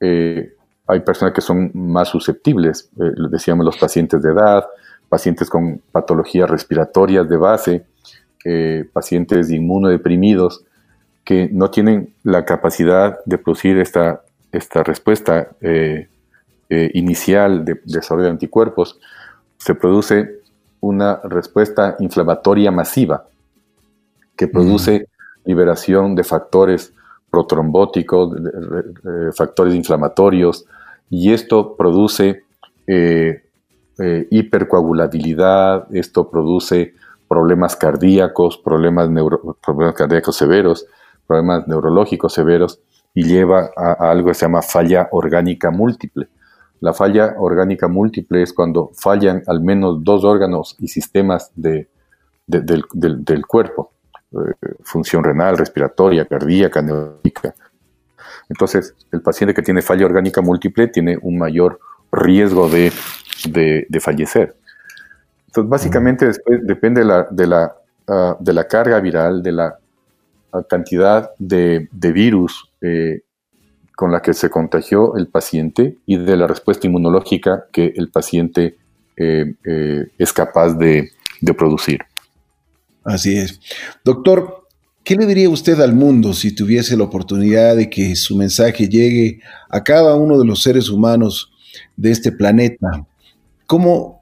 eh, 0.00 0.52
hay 0.86 1.00
personas 1.00 1.34
que 1.34 1.40
son 1.40 1.70
más 1.74 2.08
susceptibles, 2.08 2.90
eh, 2.98 3.12
decíamos 3.30 3.64
los 3.64 3.76
pacientes 3.76 4.22
de 4.22 4.30
edad, 4.30 4.64
pacientes 5.08 5.48
con 5.48 5.80
patologías 5.90 6.48
respiratorias 6.48 7.28
de 7.28 7.36
base, 7.36 7.86
pacientes 8.92 9.50
inmunodeprimidos, 9.50 10.64
que 11.26 11.48
no 11.52 11.70
tienen 11.70 12.14
la 12.22 12.44
capacidad 12.44 13.18
de 13.24 13.36
producir 13.36 13.78
esta, 13.78 14.22
esta 14.52 14.84
respuesta 14.84 15.48
eh, 15.60 16.08
eh, 16.70 16.90
inicial 16.94 17.64
de, 17.64 17.80
desarrollo 17.84 18.26
de 18.26 18.30
anticuerpos, 18.30 19.00
se 19.58 19.74
produce 19.74 20.40
una 20.80 21.20
respuesta 21.24 21.96
inflamatoria 21.98 22.70
masiva 22.70 23.26
que 24.36 24.46
produce 24.46 25.08
liberación 25.44 26.14
de 26.14 26.22
factores 26.22 26.92
protrombóticos, 27.28 28.36
factores 29.34 29.74
inflamatorios, 29.74 30.66
y 31.10 31.32
esto 31.32 31.74
produce 31.74 32.44
eh, 32.86 33.42
hipercoagulabilidad, 34.30 35.86
esto 35.94 36.30
produce 36.30 36.94
problemas 37.28 37.76
cardíacos, 37.76 38.58
problemas, 38.58 39.08
problemas 39.64 39.94
cardíacos 39.94 40.36
severos, 40.36 40.86
problemas 41.26 41.66
neurológicos 41.66 42.32
severos 42.32 42.80
y 43.14 43.24
lleva 43.24 43.70
a, 43.76 44.10
algo 44.10 44.28
que 44.28 44.34
se 44.34 44.46
llama 44.46 44.62
falla 44.62 45.08
orgánica 45.10 45.70
múltiple. 45.70 46.28
La 46.80 46.92
falla 46.92 47.34
orgánica 47.38 47.88
múltiple 47.88 48.42
es 48.42 48.52
cuando 48.52 48.90
fallan 48.94 49.42
al 49.46 49.60
menos 49.60 50.04
dos 50.04 50.24
órganos 50.24 50.76
y 50.78 50.88
sistemas 50.88 51.50
de, 51.56 51.88
del, 52.46 53.46
cuerpo, 53.46 53.92
eh, 54.32 54.74
función 54.82 55.24
renal, 55.24 55.56
respiratoria, 55.56 56.26
cardíaca, 56.26 56.82
neurológica. 56.82 57.54
Entonces, 58.48 58.94
el 59.10 59.22
paciente 59.22 59.54
que 59.54 59.62
tiene 59.62 59.82
falla 59.82 60.06
orgánica 60.06 60.40
múltiple 60.40 60.88
tiene 60.88 61.18
un 61.20 61.38
mayor 61.38 61.80
riesgo 62.12 62.68
de, 62.68 62.92
fallecer. 64.00 64.56
Entonces, 65.56 65.70
básicamente 65.70 66.26
después 66.26 66.60
depende 66.64 67.00
de 67.00 67.06
la, 67.06 67.26
de 67.30 67.46
la, 67.46 67.74
ah, 68.08 68.36
de 68.38 68.52
la 68.52 68.68
carga 68.68 69.00
viral, 69.00 69.42
de 69.42 69.52
la 69.52 69.78
cantidad 70.68 71.30
de, 71.38 71.88
virus 71.92 72.70
eh, 72.82 73.22
con 73.94 74.12
la 74.12 74.20
que 74.20 74.34
se 74.34 74.50
contagió 74.50 75.16
el 75.16 75.28
paciente 75.28 75.96
y 76.04 76.18
de 76.18 76.36
la 76.36 76.46
respuesta 76.46 76.86
inmunológica 76.86 77.66
que 77.72 77.94
el 77.96 78.10
paciente 78.10 78.76
eh, 79.16 79.54
eh, 79.64 80.08
es 80.18 80.32
capaz 80.34 80.74
de, 80.74 81.10
producir. 81.56 82.00
Así 83.02 83.38
es. 83.38 83.58
Doctor, 84.04 84.66
¿qué 85.04 85.16
le 85.16 85.24
diría 85.24 85.48
usted 85.48 85.80
al 85.80 85.94
mundo 85.94 86.34
si 86.34 86.54
tuviese 86.54 86.98
la 86.98 87.04
oportunidad 87.04 87.76
de 87.76 87.88
que 87.88 88.14
su 88.14 88.36
mensaje 88.36 88.88
llegue 88.88 89.40
a 89.70 89.82
cada 89.82 90.16
uno 90.16 90.38
de 90.38 90.44
los 90.44 90.62
seres 90.62 90.90
humanos 90.90 91.50
de 91.96 92.10
este 92.10 92.30
planeta? 92.30 93.06
¿Cómo, 93.66 94.15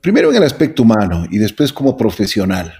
primero 0.00 0.30
en 0.30 0.36
el 0.36 0.42
aspecto 0.42 0.82
humano 0.82 1.26
y 1.30 1.38
después 1.38 1.72
como 1.72 1.96
profesional? 1.96 2.72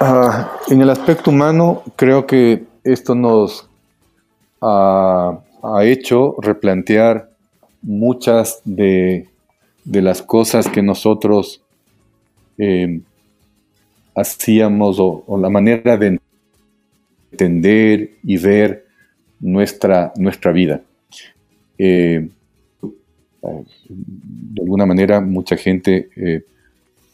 Ah, 0.00 0.52
en 0.68 0.82
el 0.82 0.90
aspecto 0.90 1.30
humano, 1.30 1.82
creo 1.94 2.26
que 2.26 2.64
esto 2.82 3.14
nos 3.14 3.68
ha, 4.60 5.38
hecho 5.82 6.34
replantear 6.40 7.30
muchas 7.82 8.60
de, 8.64 9.28
las 9.84 10.22
cosas 10.22 10.66
que 10.66 10.82
nosotros 10.82 11.62
eh, 12.58 13.00
hacíamos 14.14 14.96
o, 14.98 15.38
la 15.40 15.48
manera 15.48 15.96
de 15.96 16.18
entender 17.30 18.14
y 18.24 18.36
ver 18.38 18.86
nuestra, 19.38 20.12
nuestra 20.16 20.50
vida. 20.50 20.80
Eh, 21.78 22.28
de 23.42 24.62
alguna 24.62 24.86
manera, 24.86 25.20
mucha 25.20 25.56
gente, 25.56 26.10
eh, 26.16 26.44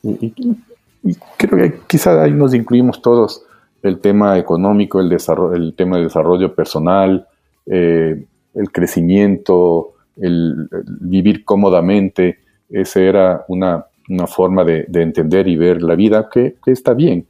y, 0.03 1.14
creo 1.37 1.57
que 1.59 1.79
quizá 1.87 2.22
ahí 2.22 2.33
nos 2.33 2.55
incluimos 2.55 3.01
todos, 3.01 3.45
el 3.83 4.01
tema 4.01 4.39
económico, 4.39 5.01
el, 5.01 5.09
desarrollo, 5.09 5.55
el 5.55 5.74
tema 5.74 5.97
de 5.97 6.05
desarrollo 6.05 6.55
personal, 6.55 7.26
eh, 7.66 8.24
el 8.55 8.72
crecimiento, 8.72 9.95
el, 10.16 10.68
vivir 11.01 11.45
cómodamente, 11.45 12.41
esa 12.68 13.01
era 13.01 13.45
una, 13.49 13.87
forma 14.26 14.64
de, 14.64 14.87
entender 14.93 15.49
y 15.49 15.57
ver 15.57 15.83
la 15.83 15.95
vida 15.95 16.29
que, 16.31 16.57
está 16.66 16.93
bien. 16.93 17.26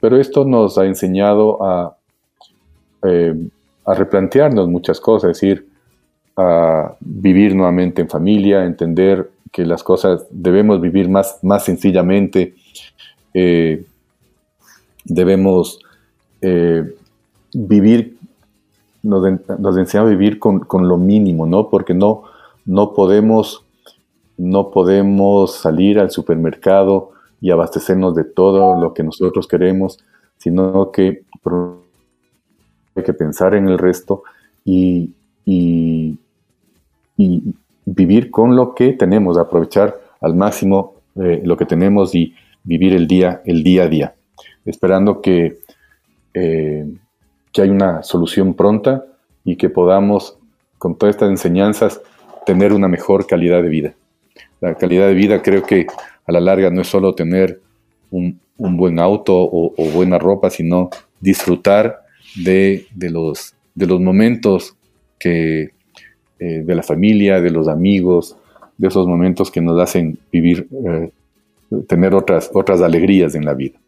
Pero 0.00 0.18
esto 0.18 0.44
nos 0.44 0.78
ha 0.78 0.86
enseñado 0.86 1.62
a, 1.64 1.96
a 3.02 3.94
replantearnos 3.94 4.68
muchas 4.68 5.00
cosas, 5.00 5.30
es 5.30 5.40
decir, 5.40 5.71
a 6.36 6.94
vivir 7.00 7.54
nuevamente 7.54 8.02
en 8.02 8.08
familia, 8.08 8.64
entender 8.64 9.30
que 9.50 9.66
las 9.66 9.82
cosas 9.82 10.26
debemos 10.30 10.80
vivir 10.80 11.08
más, 11.08 11.38
más 11.42 11.64
sencillamente, 11.64 12.54
eh, 13.34 13.84
debemos 15.04 15.80
eh, 16.40 16.94
vivir, 17.52 18.16
nos, 19.02 19.22
nos 19.58 19.94
a 19.94 20.04
vivir 20.04 20.38
con, 20.38 20.88
lo 20.88 20.96
mínimo, 20.96 21.46
¿no? 21.46 21.68
Porque 21.68 21.94
no, 21.94 22.24
no, 22.64 22.94
podemos, 22.94 23.64
no 24.38 24.70
podemos 24.70 25.54
salir 25.56 25.98
al 25.98 26.10
supermercado 26.10 27.10
y 27.40 27.50
abastecernos 27.50 28.14
de 28.14 28.24
todo 28.24 28.80
lo 28.80 28.94
que 28.94 29.02
nosotros 29.02 29.46
queremos, 29.46 29.98
sino 30.38 30.90
que 30.90 31.24
hay 32.94 33.02
que 33.02 33.12
pensar 33.12 33.54
en 33.54 33.68
el 33.68 33.78
resto 33.78 34.22
y, 34.64 35.14
vivir 37.84 38.30
con 38.30 38.56
lo 38.56 38.74
que 38.74 38.92
tenemos, 38.92 39.38
aprovechar 39.38 39.98
al 40.20 40.34
máximo 40.34 40.94
eh, 41.16 41.42
lo 41.44 41.56
que 41.56 41.66
tenemos 41.66 42.14
y 42.14 42.34
vivir 42.64 42.94
el 42.94 43.06
día, 43.06 43.42
el 43.44 43.62
día 43.62 43.84
a 43.84 43.88
día, 43.88 44.14
esperando 44.64 45.20
que, 45.20 45.58
eh, 46.34 46.86
que 47.52 47.62
haya 47.62 47.72
una 47.72 48.02
solución 48.02 48.54
pronta 48.54 49.04
y 49.44 49.56
que 49.56 49.68
podamos, 49.68 50.38
con 50.78 50.96
todas 50.96 51.16
estas 51.16 51.30
enseñanzas, 51.30 52.00
tener 52.46 52.72
una 52.72 52.88
mejor 52.88 53.26
calidad 53.26 53.62
de 53.62 53.68
vida. 53.68 53.94
La 54.60 54.74
calidad 54.74 55.08
de 55.08 55.14
vida 55.14 55.42
creo 55.42 55.62
que 55.62 55.86
a 56.24 56.32
la 56.32 56.40
larga 56.40 56.70
no 56.70 56.82
es 56.82 56.88
solo 56.88 57.14
tener 57.14 57.60
un, 58.10 58.40
buen 58.56 59.00
auto 59.00 59.34
o, 59.36 59.72
buena 59.92 60.18
ropa, 60.18 60.48
sino 60.50 60.90
disfrutar 61.20 62.02
de, 62.36 62.86
los, 62.94 63.54
de 63.74 63.86
los 63.86 64.00
momentos 64.00 64.76
que, 65.18 65.72
eh, 66.44 66.64
de 66.64 66.74
la 66.74 66.82
familia, 66.82 67.40
de 67.40 67.50
los 67.50 67.68
amigos, 67.68 68.36
de 68.76 68.88
esos 68.88 69.06
momentos 69.06 69.48
que 69.48 69.60
nos 69.60 69.80
hacen 69.80 70.18
vivir, 70.32 70.66
eh, 70.88 71.12
tener 71.86 72.16
otras, 72.16 72.50
otras 72.52 72.80
alegrías 72.80 73.36
en 73.36 73.44
la 73.44 73.54
vida. 73.54 73.78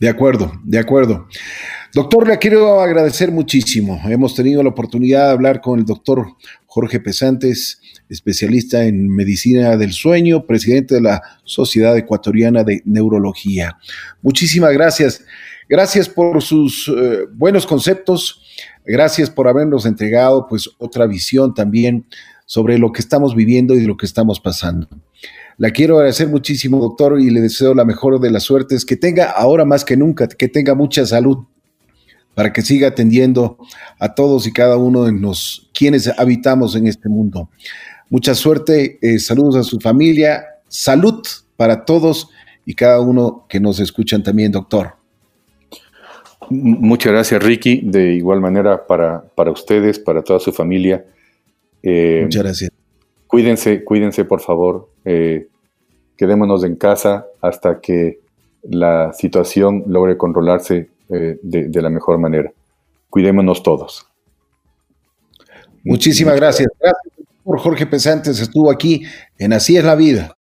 De 0.00 0.08
acuerdo, 0.08 0.50
de 0.64 0.78
acuerdo. 0.78 1.26
Doctor, 1.92 2.26
le 2.26 2.38
quiero 2.38 2.80
agradecer 2.80 3.30
muchísimo. 3.32 4.00
Hemos 4.08 4.34
tenido 4.34 4.62
la 4.62 4.70
oportunidad 4.70 5.26
de 5.26 5.32
hablar 5.32 5.60
con 5.60 5.78
el 5.78 5.84
doctor 5.84 6.28
Jorge 6.64 7.00
Pesantes, 7.00 7.82
especialista 8.08 8.84
en 8.84 9.06
medicina 9.06 9.76
del 9.76 9.92
sueño, 9.92 10.46
presidente 10.46 10.94
de 10.94 11.02
la 11.02 11.22
Sociedad 11.44 11.98
Ecuatoriana 11.98 12.64
de 12.64 12.80
Neurología. 12.86 13.76
Muchísimas 14.22 14.72
gracias. 14.72 15.22
Gracias 15.68 16.08
por 16.08 16.42
sus 16.42 16.88
eh, 16.88 17.26
buenos 17.32 17.66
conceptos 17.66 18.42
Gracias 18.90 19.28
por 19.28 19.48
habernos 19.48 19.84
entregado 19.84 20.46
pues 20.48 20.70
otra 20.78 21.06
visión 21.06 21.52
también 21.52 22.06
sobre 22.46 22.78
lo 22.78 22.90
que 22.90 23.02
estamos 23.02 23.34
viviendo 23.34 23.74
y 23.74 23.82
lo 23.82 23.98
que 23.98 24.06
estamos 24.06 24.40
pasando. 24.40 24.88
La 25.58 25.72
quiero 25.72 25.96
agradecer 25.96 26.28
muchísimo, 26.28 26.78
doctor, 26.78 27.20
y 27.20 27.28
le 27.28 27.42
deseo 27.42 27.74
la 27.74 27.84
mejor 27.84 28.18
de 28.18 28.30
las 28.30 28.44
suertes, 28.44 28.86
que 28.86 28.96
tenga 28.96 29.30
ahora 29.30 29.66
más 29.66 29.84
que 29.84 29.98
nunca, 29.98 30.26
que 30.26 30.48
tenga 30.48 30.74
mucha 30.74 31.04
salud 31.04 31.44
para 32.34 32.50
que 32.50 32.62
siga 32.62 32.88
atendiendo 32.88 33.58
a 33.98 34.14
todos 34.14 34.46
y 34.46 34.54
cada 34.54 34.78
uno 34.78 35.04
de 35.04 35.12
los 35.12 35.68
quienes 35.74 36.08
habitamos 36.18 36.74
en 36.74 36.86
este 36.86 37.10
mundo. 37.10 37.50
Mucha 38.08 38.34
suerte, 38.34 38.98
eh, 39.02 39.18
saludos 39.18 39.56
a 39.56 39.64
su 39.64 39.80
familia, 39.80 40.46
salud 40.68 41.22
para 41.56 41.84
todos 41.84 42.30
y 42.64 42.72
cada 42.72 43.00
uno 43.00 43.44
que 43.50 43.60
nos 43.60 43.80
escuchan 43.80 44.22
también, 44.22 44.50
doctor. 44.50 44.97
Muchas 46.50 47.12
gracias, 47.12 47.42
Ricky. 47.42 47.80
De 47.82 48.12
igual 48.12 48.40
manera 48.40 48.86
para, 48.86 49.22
para 49.34 49.50
ustedes, 49.50 49.98
para 49.98 50.22
toda 50.22 50.40
su 50.40 50.52
familia. 50.52 51.04
Eh, 51.82 52.22
Muchas 52.24 52.42
gracias. 52.42 52.70
Cuídense, 53.26 53.84
cuídense, 53.84 54.24
por 54.24 54.40
favor. 54.40 54.88
Eh, 55.04 55.48
quedémonos 56.16 56.64
en 56.64 56.76
casa 56.76 57.26
hasta 57.40 57.80
que 57.80 58.20
la 58.62 59.12
situación 59.12 59.84
logre 59.86 60.16
controlarse 60.16 60.88
eh, 61.10 61.38
de, 61.42 61.82
la 61.82 61.90
mejor 61.90 62.18
manera. 62.18 62.52
Cuidémonos 63.10 63.62
todos. 63.62 64.06
Muchísimas 65.84 66.36
gracias. 66.36 66.68
Gracias 66.80 67.26
por 67.44 67.58
Jorge 67.60 67.86
Pesantes. 67.86 68.40
Estuvo 68.40 68.70
aquí 68.70 69.04
en 69.38 69.52
Así 69.52 69.76
es 69.76 69.84
la 69.84 69.94
vida. 69.94 70.36